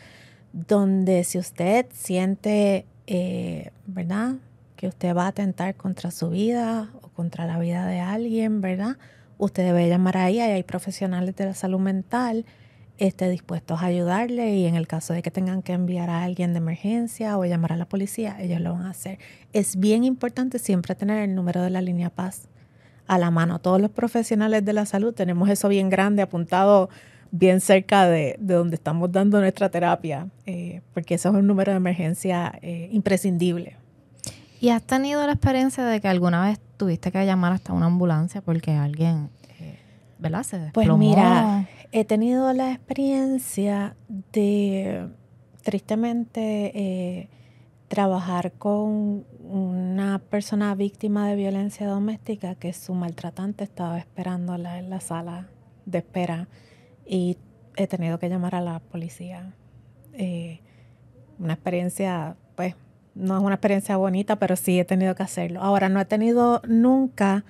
donde 0.52 1.24
si 1.24 1.38
usted 1.38 1.86
siente, 1.92 2.86
eh, 3.08 3.72
¿verdad? 3.86 4.34
Que 4.84 4.88
usted 4.88 5.16
va 5.16 5.24
a 5.24 5.28
atentar 5.28 5.76
contra 5.76 6.10
su 6.10 6.28
vida 6.28 6.90
o 7.00 7.08
contra 7.08 7.46
la 7.46 7.58
vida 7.58 7.86
de 7.86 8.00
alguien, 8.00 8.60
¿verdad? 8.60 8.98
Usted 9.38 9.64
debe 9.64 9.88
llamar 9.88 10.18
ahí, 10.18 10.40
hay 10.40 10.62
profesionales 10.62 11.34
de 11.36 11.46
la 11.46 11.54
salud 11.54 11.80
mental 11.80 12.44
esté 12.98 13.30
dispuestos 13.30 13.80
a 13.80 13.86
ayudarle 13.86 14.56
y 14.56 14.66
en 14.66 14.74
el 14.74 14.86
caso 14.86 15.14
de 15.14 15.22
que 15.22 15.30
tengan 15.30 15.62
que 15.62 15.72
enviar 15.72 16.10
a 16.10 16.22
alguien 16.22 16.52
de 16.52 16.58
emergencia 16.58 17.38
o 17.38 17.46
llamar 17.46 17.72
a 17.72 17.76
la 17.76 17.86
policía, 17.86 18.36
ellos 18.42 18.60
lo 18.60 18.74
van 18.74 18.82
a 18.82 18.90
hacer. 18.90 19.18
Es 19.54 19.76
bien 19.76 20.04
importante 20.04 20.58
siempre 20.58 20.94
tener 20.94 21.26
el 21.26 21.34
número 21.34 21.62
de 21.62 21.70
la 21.70 21.80
línea 21.80 22.10
paz 22.10 22.48
a 23.06 23.16
la 23.16 23.30
mano. 23.30 23.60
Todos 23.60 23.80
los 23.80 23.90
profesionales 23.90 24.66
de 24.66 24.74
la 24.74 24.84
salud 24.84 25.14
tenemos 25.14 25.48
eso 25.48 25.70
bien 25.70 25.88
grande 25.88 26.20
apuntado 26.20 26.90
bien 27.30 27.62
cerca 27.62 28.06
de, 28.06 28.36
donde 28.38 28.74
estamos 28.76 29.10
dando 29.10 29.40
nuestra 29.40 29.70
terapia, 29.70 30.28
eh, 30.44 30.82
porque 30.92 31.14
eso 31.14 31.30
es 31.30 31.36
un 31.36 31.46
número 31.46 31.72
de 31.72 31.78
emergencia 31.78 32.52
eh, 32.60 32.90
imprescindible. 32.92 33.78
¿Y 34.64 34.70
has 34.70 34.82
tenido 34.82 35.26
la 35.26 35.32
experiencia 35.34 35.84
de 35.84 36.00
que 36.00 36.08
alguna 36.08 36.42
vez 36.42 36.58
tuviste 36.78 37.12
que 37.12 37.26
llamar 37.26 37.52
hasta 37.52 37.74
una 37.74 37.84
ambulancia 37.84 38.40
porque 38.40 38.70
alguien, 38.70 39.28
eh, 39.60 39.78
¿verdad? 40.18 40.42
Se 40.42 40.70
Pues 40.72 40.88
mira, 40.96 41.68
he 41.92 42.06
tenido 42.06 42.50
la 42.54 42.72
experiencia 42.72 43.94
de, 44.08 45.06
tristemente, 45.62 46.72
eh, 46.74 47.28
trabajar 47.88 48.52
con 48.52 49.26
una 49.38 50.18
persona 50.18 50.74
víctima 50.74 51.28
de 51.28 51.36
violencia 51.36 51.86
doméstica 51.86 52.54
que 52.54 52.72
su 52.72 52.94
maltratante 52.94 53.64
estaba 53.64 53.98
esperándola 53.98 54.78
en 54.78 54.88
la 54.88 55.00
sala 55.02 55.50
de 55.84 55.98
espera 55.98 56.48
y 57.04 57.36
he 57.76 57.86
tenido 57.86 58.18
que 58.18 58.30
llamar 58.30 58.54
a 58.54 58.62
la 58.62 58.78
policía. 58.78 59.52
Eh, 60.14 60.62
una 61.38 61.52
experiencia, 61.52 62.38
pues, 62.56 62.76
no 63.14 63.36
es 63.36 63.42
una 63.42 63.54
experiencia 63.54 63.96
bonita, 63.96 64.36
pero 64.36 64.56
sí 64.56 64.78
he 64.78 64.84
tenido 64.84 65.14
que 65.14 65.22
hacerlo. 65.22 65.60
Ahora, 65.62 65.88
no 65.88 66.00
he 66.00 66.04
tenido 66.04 66.62
nunca 66.66 67.44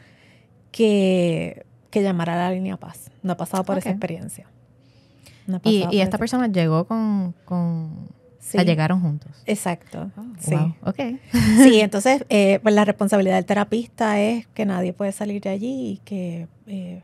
que 0.71 1.65
que 1.95 2.03
llamar 2.03 2.29
a 2.29 2.37
la 2.37 2.51
línea 2.51 2.77
Paz. 2.77 3.12
No 3.23 3.35
ha 3.35 3.37
pasado 3.37 3.62
por 3.62 3.79
esa 3.79 3.91
experiencia. 3.91 4.47
y, 5.62 6.01
esta 6.01 6.19
persona 6.19 6.49
llegó 6.49 6.87
con... 6.87 7.35
con 7.45 8.09
sí. 8.41 8.59
llegaron 8.59 9.01
juntos. 9.01 9.31
Exacto. 9.47 10.11
Oh, 10.17 10.25
sí. 10.41 10.57
Ok. 10.83 10.99
sí, 11.62 11.81
entonces, 11.81 12.25
eh, 12.31 12.59
pues 12.65 12.75
la 12.75 12.85
responsabilidad 12.85 13.37
del 13.37 13.45
terapista 13.45 14.21
es 14.21 14.49
que 14.49 14.67
nadie 14.67 14.93
puede 14.93 15.12
salir 15.12 15.41
de 15.43 15.51
allí 15.51 15.93
y 15.93 15.97
que... 15.99 16.49
Eh, 16.67 17.03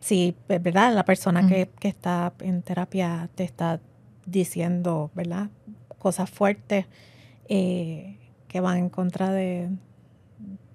sí, 0.00 0.34
pues, 0.46 0.62
¿verdad? 0.62 0.94
La 0.94 1.04
persona 1.04 1.46
que, 1.46 1.68
que 1.78 1.88
está 1.88 2.32
en 2.40 2.62
terapia 2.62 3.28
te 3.34 3.44
está 3.44 3.80
diciendo, 4.24 5.10
¿verdad? 5.14 5.50
Cosas 5.98 6.30
fuertes 6.30 6.86
eh, 7.50 8.16
que 8.48 8.60
van 8.60 8.78
en 8.78 8.88
contra 8.88 9.30
de, 9.32 9.68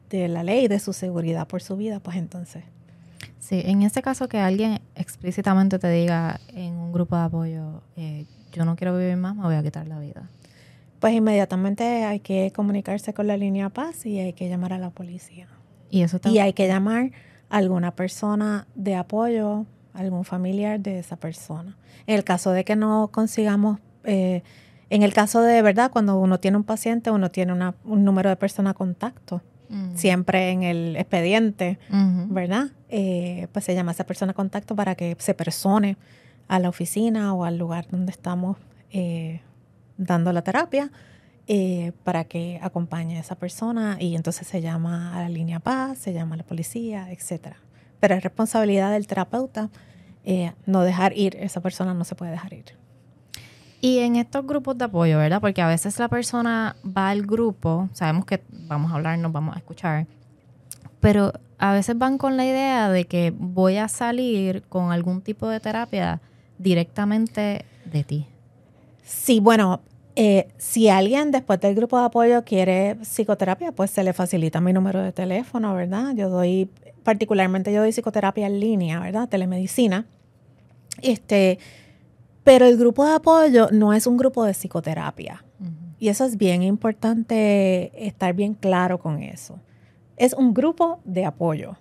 de 0.10 0.28
la 0.28 0.44
ley, 0.44 0.68
de 0.68 0.80
su 0.80 0.94
seguridad 0.94 1.48
por 1.48 1.64
su 1.64 1.76
vida, 1.78 2.00
pues 2.00 2.18
entonces. 2.18 2.64
Sí, 3.40 3.62
en 3.64 3.82
ese 3.84 4.02
caso 4.02 4.28
que 4.28 4.40
alguien 4.40 4.82
explícitamente 4.96 5.80
te 5.80 5.90
diga 5.90 6.40
en 6.50 6.74
un 6.74 6.92
grupo 6.92 7.16
de 7.16 7.22
apoyo, 7.24 7.82
eh, 7.96 8.26
yo 8.52 8.66
no 8.66 8.76
quiero 8.76 8.98
vivir 8.98 9.18
más, 9.18 9.36
me 9.36 9.44
voy 9.44 9.56
a 9.56 9.64
quitar 9.64 9.88
la 9.88 10.00
vida. 10.00 10.30
Pues 11.00 11.14
inmediatamente 11.14 12.04
hay 12.04 12.20
que 12.20 12.52
comunicarse 12.54 13.14
con 13.14 13.28
la 13.28 13.38
línea 13.38 13.70
Paz 13.70 14.06
y 14.06 14.20
hay 14.20 14.34
que 14.34 14.50
llamar 14.50 14.74
a 14.74 14.80
la 14.80 14.90
policía. 14.90 15.48
Y 15.90 16.02
eso 16.02 16.20
Y 16.26 16.40
hay 16.40 16.54
que 16.54 16.68
llamar 16.68 17.12
a 17.50 17.58
alguna 17.58 17.92
persona 17.96 18.68
de 18.76 18.96
apoyo, 18.96 19.66
algún 19.94 20.26
familiar 20.26 20.80
de 20.80 21.00
esa 21.00 21.16
persona. 21.16 21.78
En 22.08 22.16
el 22.16 22.24
caso 22.24 22.52
de 22.52 22.66
que 22.66 22.76
no 22.76 23.10
consigamos, 23.14 23.80
eh, 24.04 24.44
en 24.90 25.04
el 25.04 25.14
caso 25.14 25.42
de 25.42 25.62
verdad, 25.62 25.92
cuando 25.92 26.20
uno 26.20 26.40
tiene 26.40 26.58
un 26.58 26.64
paciente, 26.64 27.12
uno 27.12 27.32
tiene 27.32 27.54
un 27.84 28.06
número 28.06 28.30
de 28.30 28.36
persona 28.36 28.72
a 28.72 28.74
contacto, 28.74 29.42
mm. 29.70 29.96
siempre 29.96 30.52
en 30.52 30.64
el 30.64 30.96
expediente, 30.96 31.80
¿verdad? 32.30 32.68
Eh, 32.90 33.48
pues 33.52 33.66
se 33.66 33.74
llama 33.74 33.92
a 33.92 33.94
esa 33.94 34.06
persona 34.06 34.32
a 34.32 34.36
contacto 34.36 34.76
para 34.76 34.96
que 34.96 35.16
se 35.20 35.34
persone 35.34 35.98
a 36.48 36.60
la 36.60 36.70
oficina 36.70 37.34
o 37.34 37.44
al 37.44 37.58
lugar 37.58 37.88
donde 37.90 38.12
estamos 38.12 38.58
eh, 38.92 39.42
dando 39.98 40.32
la 40.34 40.44
terapia. 40.44 40.92
para 42.04 42.24
que 42.24 42.60
acompañe 42.62 43.18
a 43.18 43.20
esa 43.20 43.36
persona 43.36 43.98
y 44.00 44.16
entonces 44.16 44.48
se 44.48 44.62
llama 44.62 45.16
a 45.16 45.22
la 45.22 45.30
línea 45.30 45.60
paz, 45.60 46.00
se 46.00 46.12
llama 46.12 46.34
a 46.34 46.38
la 46.38 46.44
policía, 46.44 47.12
etcétera 47.12 47.58
pero 48.00 48.16
es 48.16 48.24
responsabilidad 48.24 48.92
del 48.92 49.08
terapeuta 49.08 49.72
eh, 50.24 50.54
no 50.68 50.82
dejar 50.82 51.18
ir, 51.18 51.36
esa 51.40 51.60
persona 51.62 51.96
no 51.96 52.04
se 52.04 52.14
puede 52.14 52.32
dejar 52.32 52.54
ir. 52.54 52.78
Y 53.86 54.00
en 54.00 54.16
estos 54.16 54.48
grupos 54.48 54.76
de 54.80 54.86
apoyo, 54.86 55.20
¿verdad? 55.20 55.40
Porque 55.40 55.62
a 55.62 55.68
veces 55.68 56.00
la 56.00 56.08
persona 56.08 56.76
va 56.84 57.10
al 57.10 57.22
grupo, 57.22 57.88
sabemos 57.94 58.26
que 58.26 58.42
vamos 58.50 58.92
a 58.92 58.96
hablar, 58.96 59.20
nos 59.20 59.32
vamos 59.32 59.56
a 59.56 59.60
escuchar, 59.60 60.08
pero 61.00 61.32
a 61.60 61.72
veces 61.72 61.96
van 61.96 62.18
con 62.18 62.36
la 62.36 62.48
idea 62.48 62.90
de 62.90 63.06
que 63.06 63.32
voy 63.38 63.78
a 63.78 63.88
salir 63.88 64.64
con 64.70 64.92
algún 64.92 65.22
tipo 65.22 65.48
de 65.48 65.60
terapia 65.60 66.20
directamente 66.58 67.64
de 67.86 68.04
ti. 68.04 68.26
Sí, 69.04 69.40
bueno, 69.40 69.82
eh, 70.16 70.48
si 70.58 70.90
alguien 70.90 71.30
después 71.30 71.62
del 71.62 71.76
grupo 71.76 72.00
de 72.00 72.06
apoyo 72.06 72.44
quiere 72.44 72.96
psicoterapia, 73.04 73.72
pues 73.72 73.92
se 73.92 74.04
le 74.04 74.14
facilita 74.14 74.62
mi 74.62 74.74
número 74.74 75.04
de 75.04 75.12
teléfono, 75.12 75.76
¿verdad? 75.76 76.16
Yo 76.16 76.30
doy 76.30 76.72
particularmente 77.04 77.72
yo 77.72 77.82
doy 77.82 77.92
psicoterapia 77.92 78.48
en 78.48 78.60
línea, 78.60 79.00
¿verdad? 79.00 79.30
Telemedicina. 79.30 80.08
Este, 81.04 81.60
pero 82.46 82.68
el 82.68 82.78
grupo 82.78 83.04
de 83.04 83.16
apoyo 83.16 83.70
no 83.72 83.92
es 83.92 84.06
un 84.06 84.18
grupo 84.18 84.46
de 84.46 84.54
psicoterapia. 84.54 85.44
Y 85.98 86.10
eso 86.10 86.26
es 86.26 86.38
bien 86.38 86.62
importante 86.62 87.92
estar 88.08 88.36
bien 88.36 88.54
claro 88.54 89.00
con 89.00 89.24
eso. 89.24 89.60
Es 90.16 90.34
un 90.34 90.54
grupo 90.54 91.00
de 91.06 91.26
apoyo, 91.26 91.76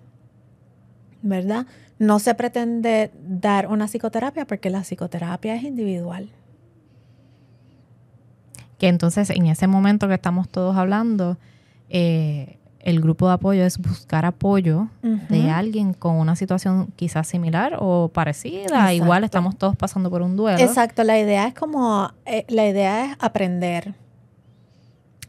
¿verdad? 1.21 1.67
No 1.99 2.19
se 2.19 2.35
pretende 2.35 3.13
dar 3.23 3.69
una 3.69 3.87
psicoterapia 3.89 4.47
porque 4.47 4.71
la 4.71 4.81
psicoterapia 4.81 5.55
es 5.55 5.65
individual. 5.65 6.31
Que 8.79 8.89
entonces 8.89 9.29
en 9.29 9.47
ese 9.47 9.67
momento 9.67 10.09
que 10.09 10.15
estamos 10.15 10.49
todos 10.49 10.77
hablando, 10.77 11.37
eh, 11.91 12.59
el 12.85 13.01
grupo 13.01 13.27
de 13.29 13.35
apoyo 13.35 13.65
es 13.65 13.79
buscar 13.79 14.27
apoyo 14.27 14.89
de 15.03 15.51
alguien 15.51 15.95
con 15.95 16.17
una 16.17 16.37
situación 16.37 16.93
quizás 16.97 17.27
similar 17.27 17.79
o 17.81 18.09
parecida. 18.09 18.93
Igual 18.93 19.25
estamos 19.25 19.57
todos 19.57 19.75
pasando 19.75 20.11
por 20.11 20.21
un 20.21 20.37
duelo. 20.37 20.59
Exacto, 20.59 21.03
la 21.03 21.19
idea 21.19 21.49
es 21.49 21.55
como, 21.55 22.11
eh, 22.27 22.45
la 22.49 22.69
idea 22.69 23.07
es 23.07 23.17
aprender. 23.21 23.95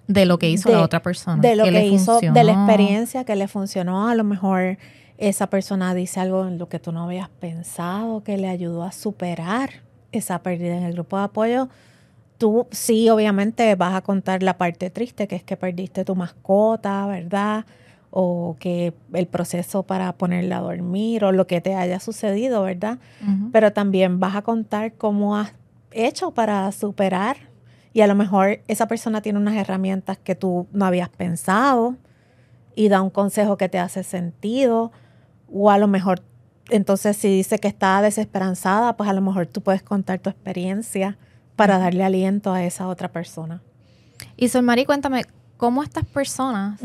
De 0.06 0.26
lo 0.26 0.38
que 0.38 0.50
hizo 0.50 0.70
la 0.70 0.82
otra 0.82 1.02
persona. 1.02 1.42
De 1.42 1.56
lo 1.56 1.64
que 1.64 1.88
hizo, 1.88 2.20
de 2.20 2.44
la 2.44 2.52
experiencia 2.52 3.24
que 3.24 3.36
le 3.38 3.48
funcionó. 3.48 4.10
A 4.10 4.16
lo 4.16 4.26
mejor 4.26 4.78
esa 5.18 5.48
persona 5.48 5.94
dice 5.94 6.20
algo 6.20 6.46
en 6.46 6.58
lo 6.58 6.68
que 6.68 6.80
tú 6.80 6.92
no 6.92 7.04
habías 7.04 7.30
pensado, 7.30 8.22
que 8.22 8.38
le 8.38 8.50
ayudó 8.50 8.84
a 8.84 8.92
superar 8.92 9.70
esa 10.12 10.40
pérdida 10.44 10.76
en 10.76 10.84
el 10.84 10.94
grupo 10.94 11.18
de 11.18 11.24
apoyo 11.24 11.70
tú 12.38 12.68
sí, 12.72 13.10
obviamente 13.10 13.74
vas 13.76 13.96
a 13.96 14.02
contar 14.02 14.44
la 14.44 14.58
parte 14.58 14.90
triste, 14.90 15.28
que 15.28 15.36
es 15.36 15.44
que 15.44 15.58
perdiste 15.58 16.06
tu 16.06 16.16
mascota, 16.16 17.06
¿verdad? 17.08 17.66
O 18.12 18.56
que 18.60 18.94
el 19.14 19.28
proceso 19.28 19.84
para 19.84 20.14
ponerla 20.14 20.58
a 20.58 20.62
dormir 20.62 21.24
o 21.26 21.32
lo 21.32 21.48
que 21.48 21.62
te 21.62 21.76
haya 21.76 22.00
sucedido, 22.00 22.64
¿verdad? 22.64 23.00
Pero 23.52 23.74
también 23.74 24.20
vas 24.20 24.36
a 24.36 24.42
contar 24.42 24.94
cómo 24.94 25.38
has 25.38 25.54
hecho 25.92 26.32
para 26.32 26.72
superar 26.72 27.38
y 27.94 28.02
a 28.02 28.08
lo 28.08 28.16
mejor 28.16 28.60
esa 28.68 28.88
persona 28.88 29.22
tiene 29.22 29.40
unas 29.40 29.56
herramientas 29.56 30.18
que 30.18 30.36
tú 30.36 30.68
no 30.74 30.86
habías 30.86 31.10
pensado 31.10 31.96
y 32.76 32.90
da 32.90 33.02
un 33.02 33.10
consejo 33.10 33.58
que 33.58 33.70
te 33.70 33.80
hace 33.80 34.04
sentido 34.04 34.92
o 35.52 35.72
a 35.72 35.78
lo 35.78 35.88
mejor 35.88 36.22
entonces 36.70 37.16
si 37.16 37.30
dice 37.30 37.60
que 37.60 37.68
está 37.68 38.02
desesperanzada, 38.02 38.98
pues 38.98 39.10
a 39.10 39.14
lo 39.14 39.22
mejor 39.22 39.46
tú 39.46 39.62
puedes 39.62 39.84
contar 39.84 40.20
tu 40.20 40.30
experiencia 40.30 41.18
para 41.56 41.78
darle 41.78 42.04
aliento 42.04 42.52
a 42.52 42.64
esa 42.64 42.88
otra 42.88 43.12
persona. 43.12 43.62
Y 44.38 44.50
Solmari, 44.50 44.86
cuéntame, 44.86 45.26
¿cómo 45.58 45.84
estas 45.84 46.06
personas 46.06 46.80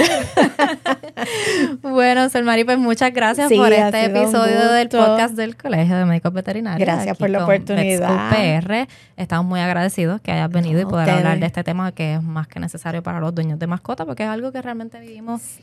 bueno, 1.83 2.29
Selmari, 2.29 2.63
pues 2.65 2.79
muchas 2.79 3.13
gracias 3.13 3.53
por 3.53 3.73
este 3.73 4.05
episodio 4.05 4.73
del 4.73 4.89
podcast 4.89 5.35
del 5.35 5.57
Colegio 5.57 5.97
de 5.97 6.05
Médicos 6.05 6.33
Veterinarios. 6.33 6.87
Gracias 6.87 7.17
por 7.19 7.31
la 7.31 7.43
oportunidad. 7.43 8.31
PR. 8.31 8.89
Estamos 9.17 9.45
muy 9.45 9.59
agradecidos 9.59 10.21
que 10.21 10.31
hayas 10.31 10.51
venido 10.51 10.81
y 10.81 10.85
poder 10.85 11.11
hablar 11.11 11.41
de 11.41 11.47
este 11.47 11.65
tema 11.65 11.91
que 11.91 12.15
es 12.15 12.23
más 12.23 12.47
que 12.47 12.61
necesario 12.61 13.03
para 13.03 13.19
los 13.19 13.35
dueños 13.35 13.59
de 13.59 13.67
mascotas 13.67 14.07
porque 14.07 14.23
es 14.23 14.29
algo 14.29 14.53
que 14.53 14.63
realmente 14.63 15.01
vivimos 15.01 15.59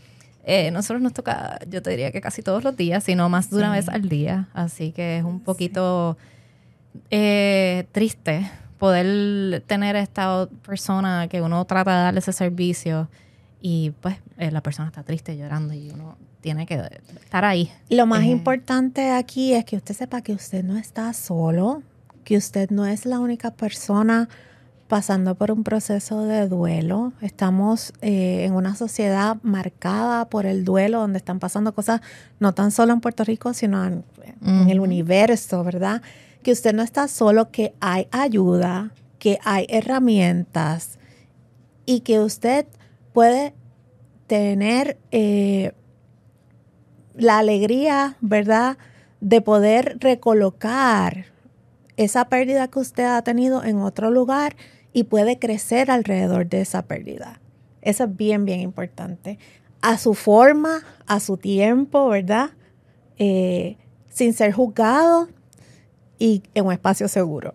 eh, 0.47 0.69
nosotros 0.69 1.01
nos 1.01 1.13
toca, 1.13 1.59
yo 1.67 1.81
te 1.81 1.89
diría 1.89 2.11
que 2.11 2.21
casi 2.21 2.43
todos 2.43 2.63
los 2.63 2.77
días, 2.77 3.03
sino 3.03 3.27
más 3.29 3.49
de 3.49 3.57
una 3.57 3.71
vez 3.71 3.89
al 3.89 4.07
día. 4.07 4.47
Así 4.53 4.91
que 4.91 5.17
es 5.17 5.23
un 5.23 5.39
poquito 5.39 6.17
eh, 7.09 7.87
triste 7.91 8.49
poder 8.77 9.61
tener 9.65 9.95
esta 9.95 10.47
persona 10.65 11.27
que 11.27 11.41
uno 11.41 11.65
trata 11.65 11.97
de 11.97 12.03
darle 12.03 12.19
ese 12.19 12.31
servicio 12.31 13.09
y 13.59 13.91
pues 14.01 14.17
eh, 14.37 14.51
la 14.51 14.61
persona 14.61 14.87
está 14.87 15.01
triste 15.01 15.35
llorando 15.35 15.73
y 15.73 15.89
uno 15.89 16.15
tiene 16.41 16.67
que 16.67 16.79
estar 17.23 17.43
ahí. 17.43 17.71
Lo 17.89 18.05
más 18.05 18.23
importante 18.25 19.09
aquí 19.09 19.53
es 19.53 19.65
que 19.65 19.77
usted 19.77 19.95
sepa 19.95 20.21
que 20.21 20.33
usted 20.33 20.63
no 20.63 20.77
está 20.77 21.11
solo, 21.13 21.81
que 22.23 22.37
usted 22.37 22.69
no 22.69 22.85
es 22.85 23.07
la 23.07 23.19
única 23.19 23.49
persona 23.49 24.29
pasando 24.87 25.35
por 25.35 25.51
un 25.51 25.63
proceso 25.63 26.25
de 26.25 26.47
duelo. 26.47 27.13
Estamos 27.21 27.93
eh, 28.01 28.45
en 28.45 28.53
una 28.53 28.75
sociedad 28.75 29.37
marcada 29.41 30.25
por 30.29 30.45
el 30.45 30.63
duelo, 30.63 30.99
donde 30.99 31.17
están 31.17 31.39
pasando 31.39 31.73
cosas 31.73 32.01
no 32.39 32.53
tan 32.53 32.71
solo 32.71 32.93
en 32.93 33.01
Puerto 33.01 33.23
Rico, 33.23 33.53
sino 33.53 33.83
en, 33.85 34.03
el 34.69 34.79
universo, 34.79 35.63
¿verdad? 35.63 36.01
Que 36.43 36.51
usted 36.51 36.73
no 36.73 36.83
está 36.83 37.07
solo, 37.07 37.49
que 37.49 37.73
hay 37.79 38.07
ayuda, 38.11 38.91
que 39.17 39.39
hay 39.43 39.65
herramientas 39.69 40.99
y 41.85 42.01
que 42.01 42.19
usted 42.19 42.67
puede 43.11 43.55
tener 44.27 44.99
eh, 45.11 45.73
la 47.15 47.39
alegría, 47.39 48.17
¿verdad?, 48.21 48.77
de 49.21 49.41
poder 49.41 49.97
recolocar 49.99 51.25
esa 51.97 52.25
pérdida 52.25 52.67
que 52.67 52.79
usted 52.79 53.05
ha 53.05 53.21
tenido 53.23 53.63
en 53.63 53.79
otro 53.79 54.11
lugar 54.11 54.55
y 54.95 55.03
puede 55.03 55.39
crecer 55.39 55.91
alrededor 55.91 56.47
de 56.47 56.61
esa 56.61 56.83
pérdida. 56.83 57.41
Eso 57.81 58.05
es 58.05 58.15
bien, 58.15 58.45
bien 58.45 58.61
importante. 58.61 59.37
A 59.81 59.97
su 59.97 60.13
forma, 60.13 60.83
a 61.05 61.19
su 61.19 61.35
tiempo, 61.35 62.07
¿verdad? 62.07 62.51
Eh, 63.17 63.75
sin 64.07 64.31
ser 64.31 64.53
juzgado 64.53 65.27
y 66.17 66.43
en 66.53 66.67
un 66.67 66.71
espacio 66.71 67.09
seguro. 67.09 67.53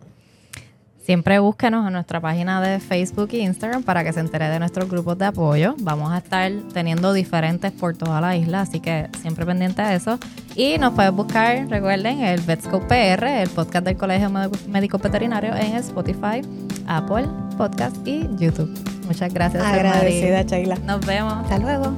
Siempre 1.11 1.41
búsquenos 1.41 1.85
en 1.89 1.93
nuestra 1.93 2.21
página 2.21 2.61
de 2.61 2.79
Facebook 2.79 3.31
e 3.33 3.39
Instagram 3.39 3.83
para 3.83 4.05
que 4.05 4.13
se 4.13 4.21
entere 4.21 4.49
de 4.49 4.61
nuestros 4.61 4.89
grupos 4.89 5.19
de 5.19 5.25
apoyo. 5.25 5.75
Vamos 5.81 6.13
a 6.13 6.19
estar 6.19 6.53
teniendo 6.73 7.13
diferentes 7.13 7.73
por 7.73 7.97
toda 7.97 8.21
la 8.21 8.37
isla, 8.37 8.61
así 8.61 8.79
que 8.79 9.09
siempre 9.21 9.45
pendiente 9.45 9.83
de 9.83 9.97
eso. 9.97 10.21
Y 10.55 10.79
nos 10.79 10.95
puedes 10.95 11.11
buscar, 11.11 11.67
recuerden, 11.69 12.21
el 12.21 12.41
Vetscope 12.43 12.87
PR, 12.87 13.27
el 13.27 13.51
podcast 13.51 13.87
del 13.87 13.97
Colegio 13.97 14.31
Médico 14.69 14.99
Veterinario 14.99 15.53
en 15.57 15.75
Spotify, 15.75 16.43
Apple 16.87 17.27
Podcast 17.57 17.97
y 18.07 18.29
YouTube. 18.37 18.73
Muchas 19.09 19.35
gracias. 19.35 19.65
Agradecida, 19.65 20.47
Chayla. 20.47 20.77
Nos 20.87 21.05
vemos. 21.05 21.33
Hasta 21.33 21.59
luego. 21.59 21.93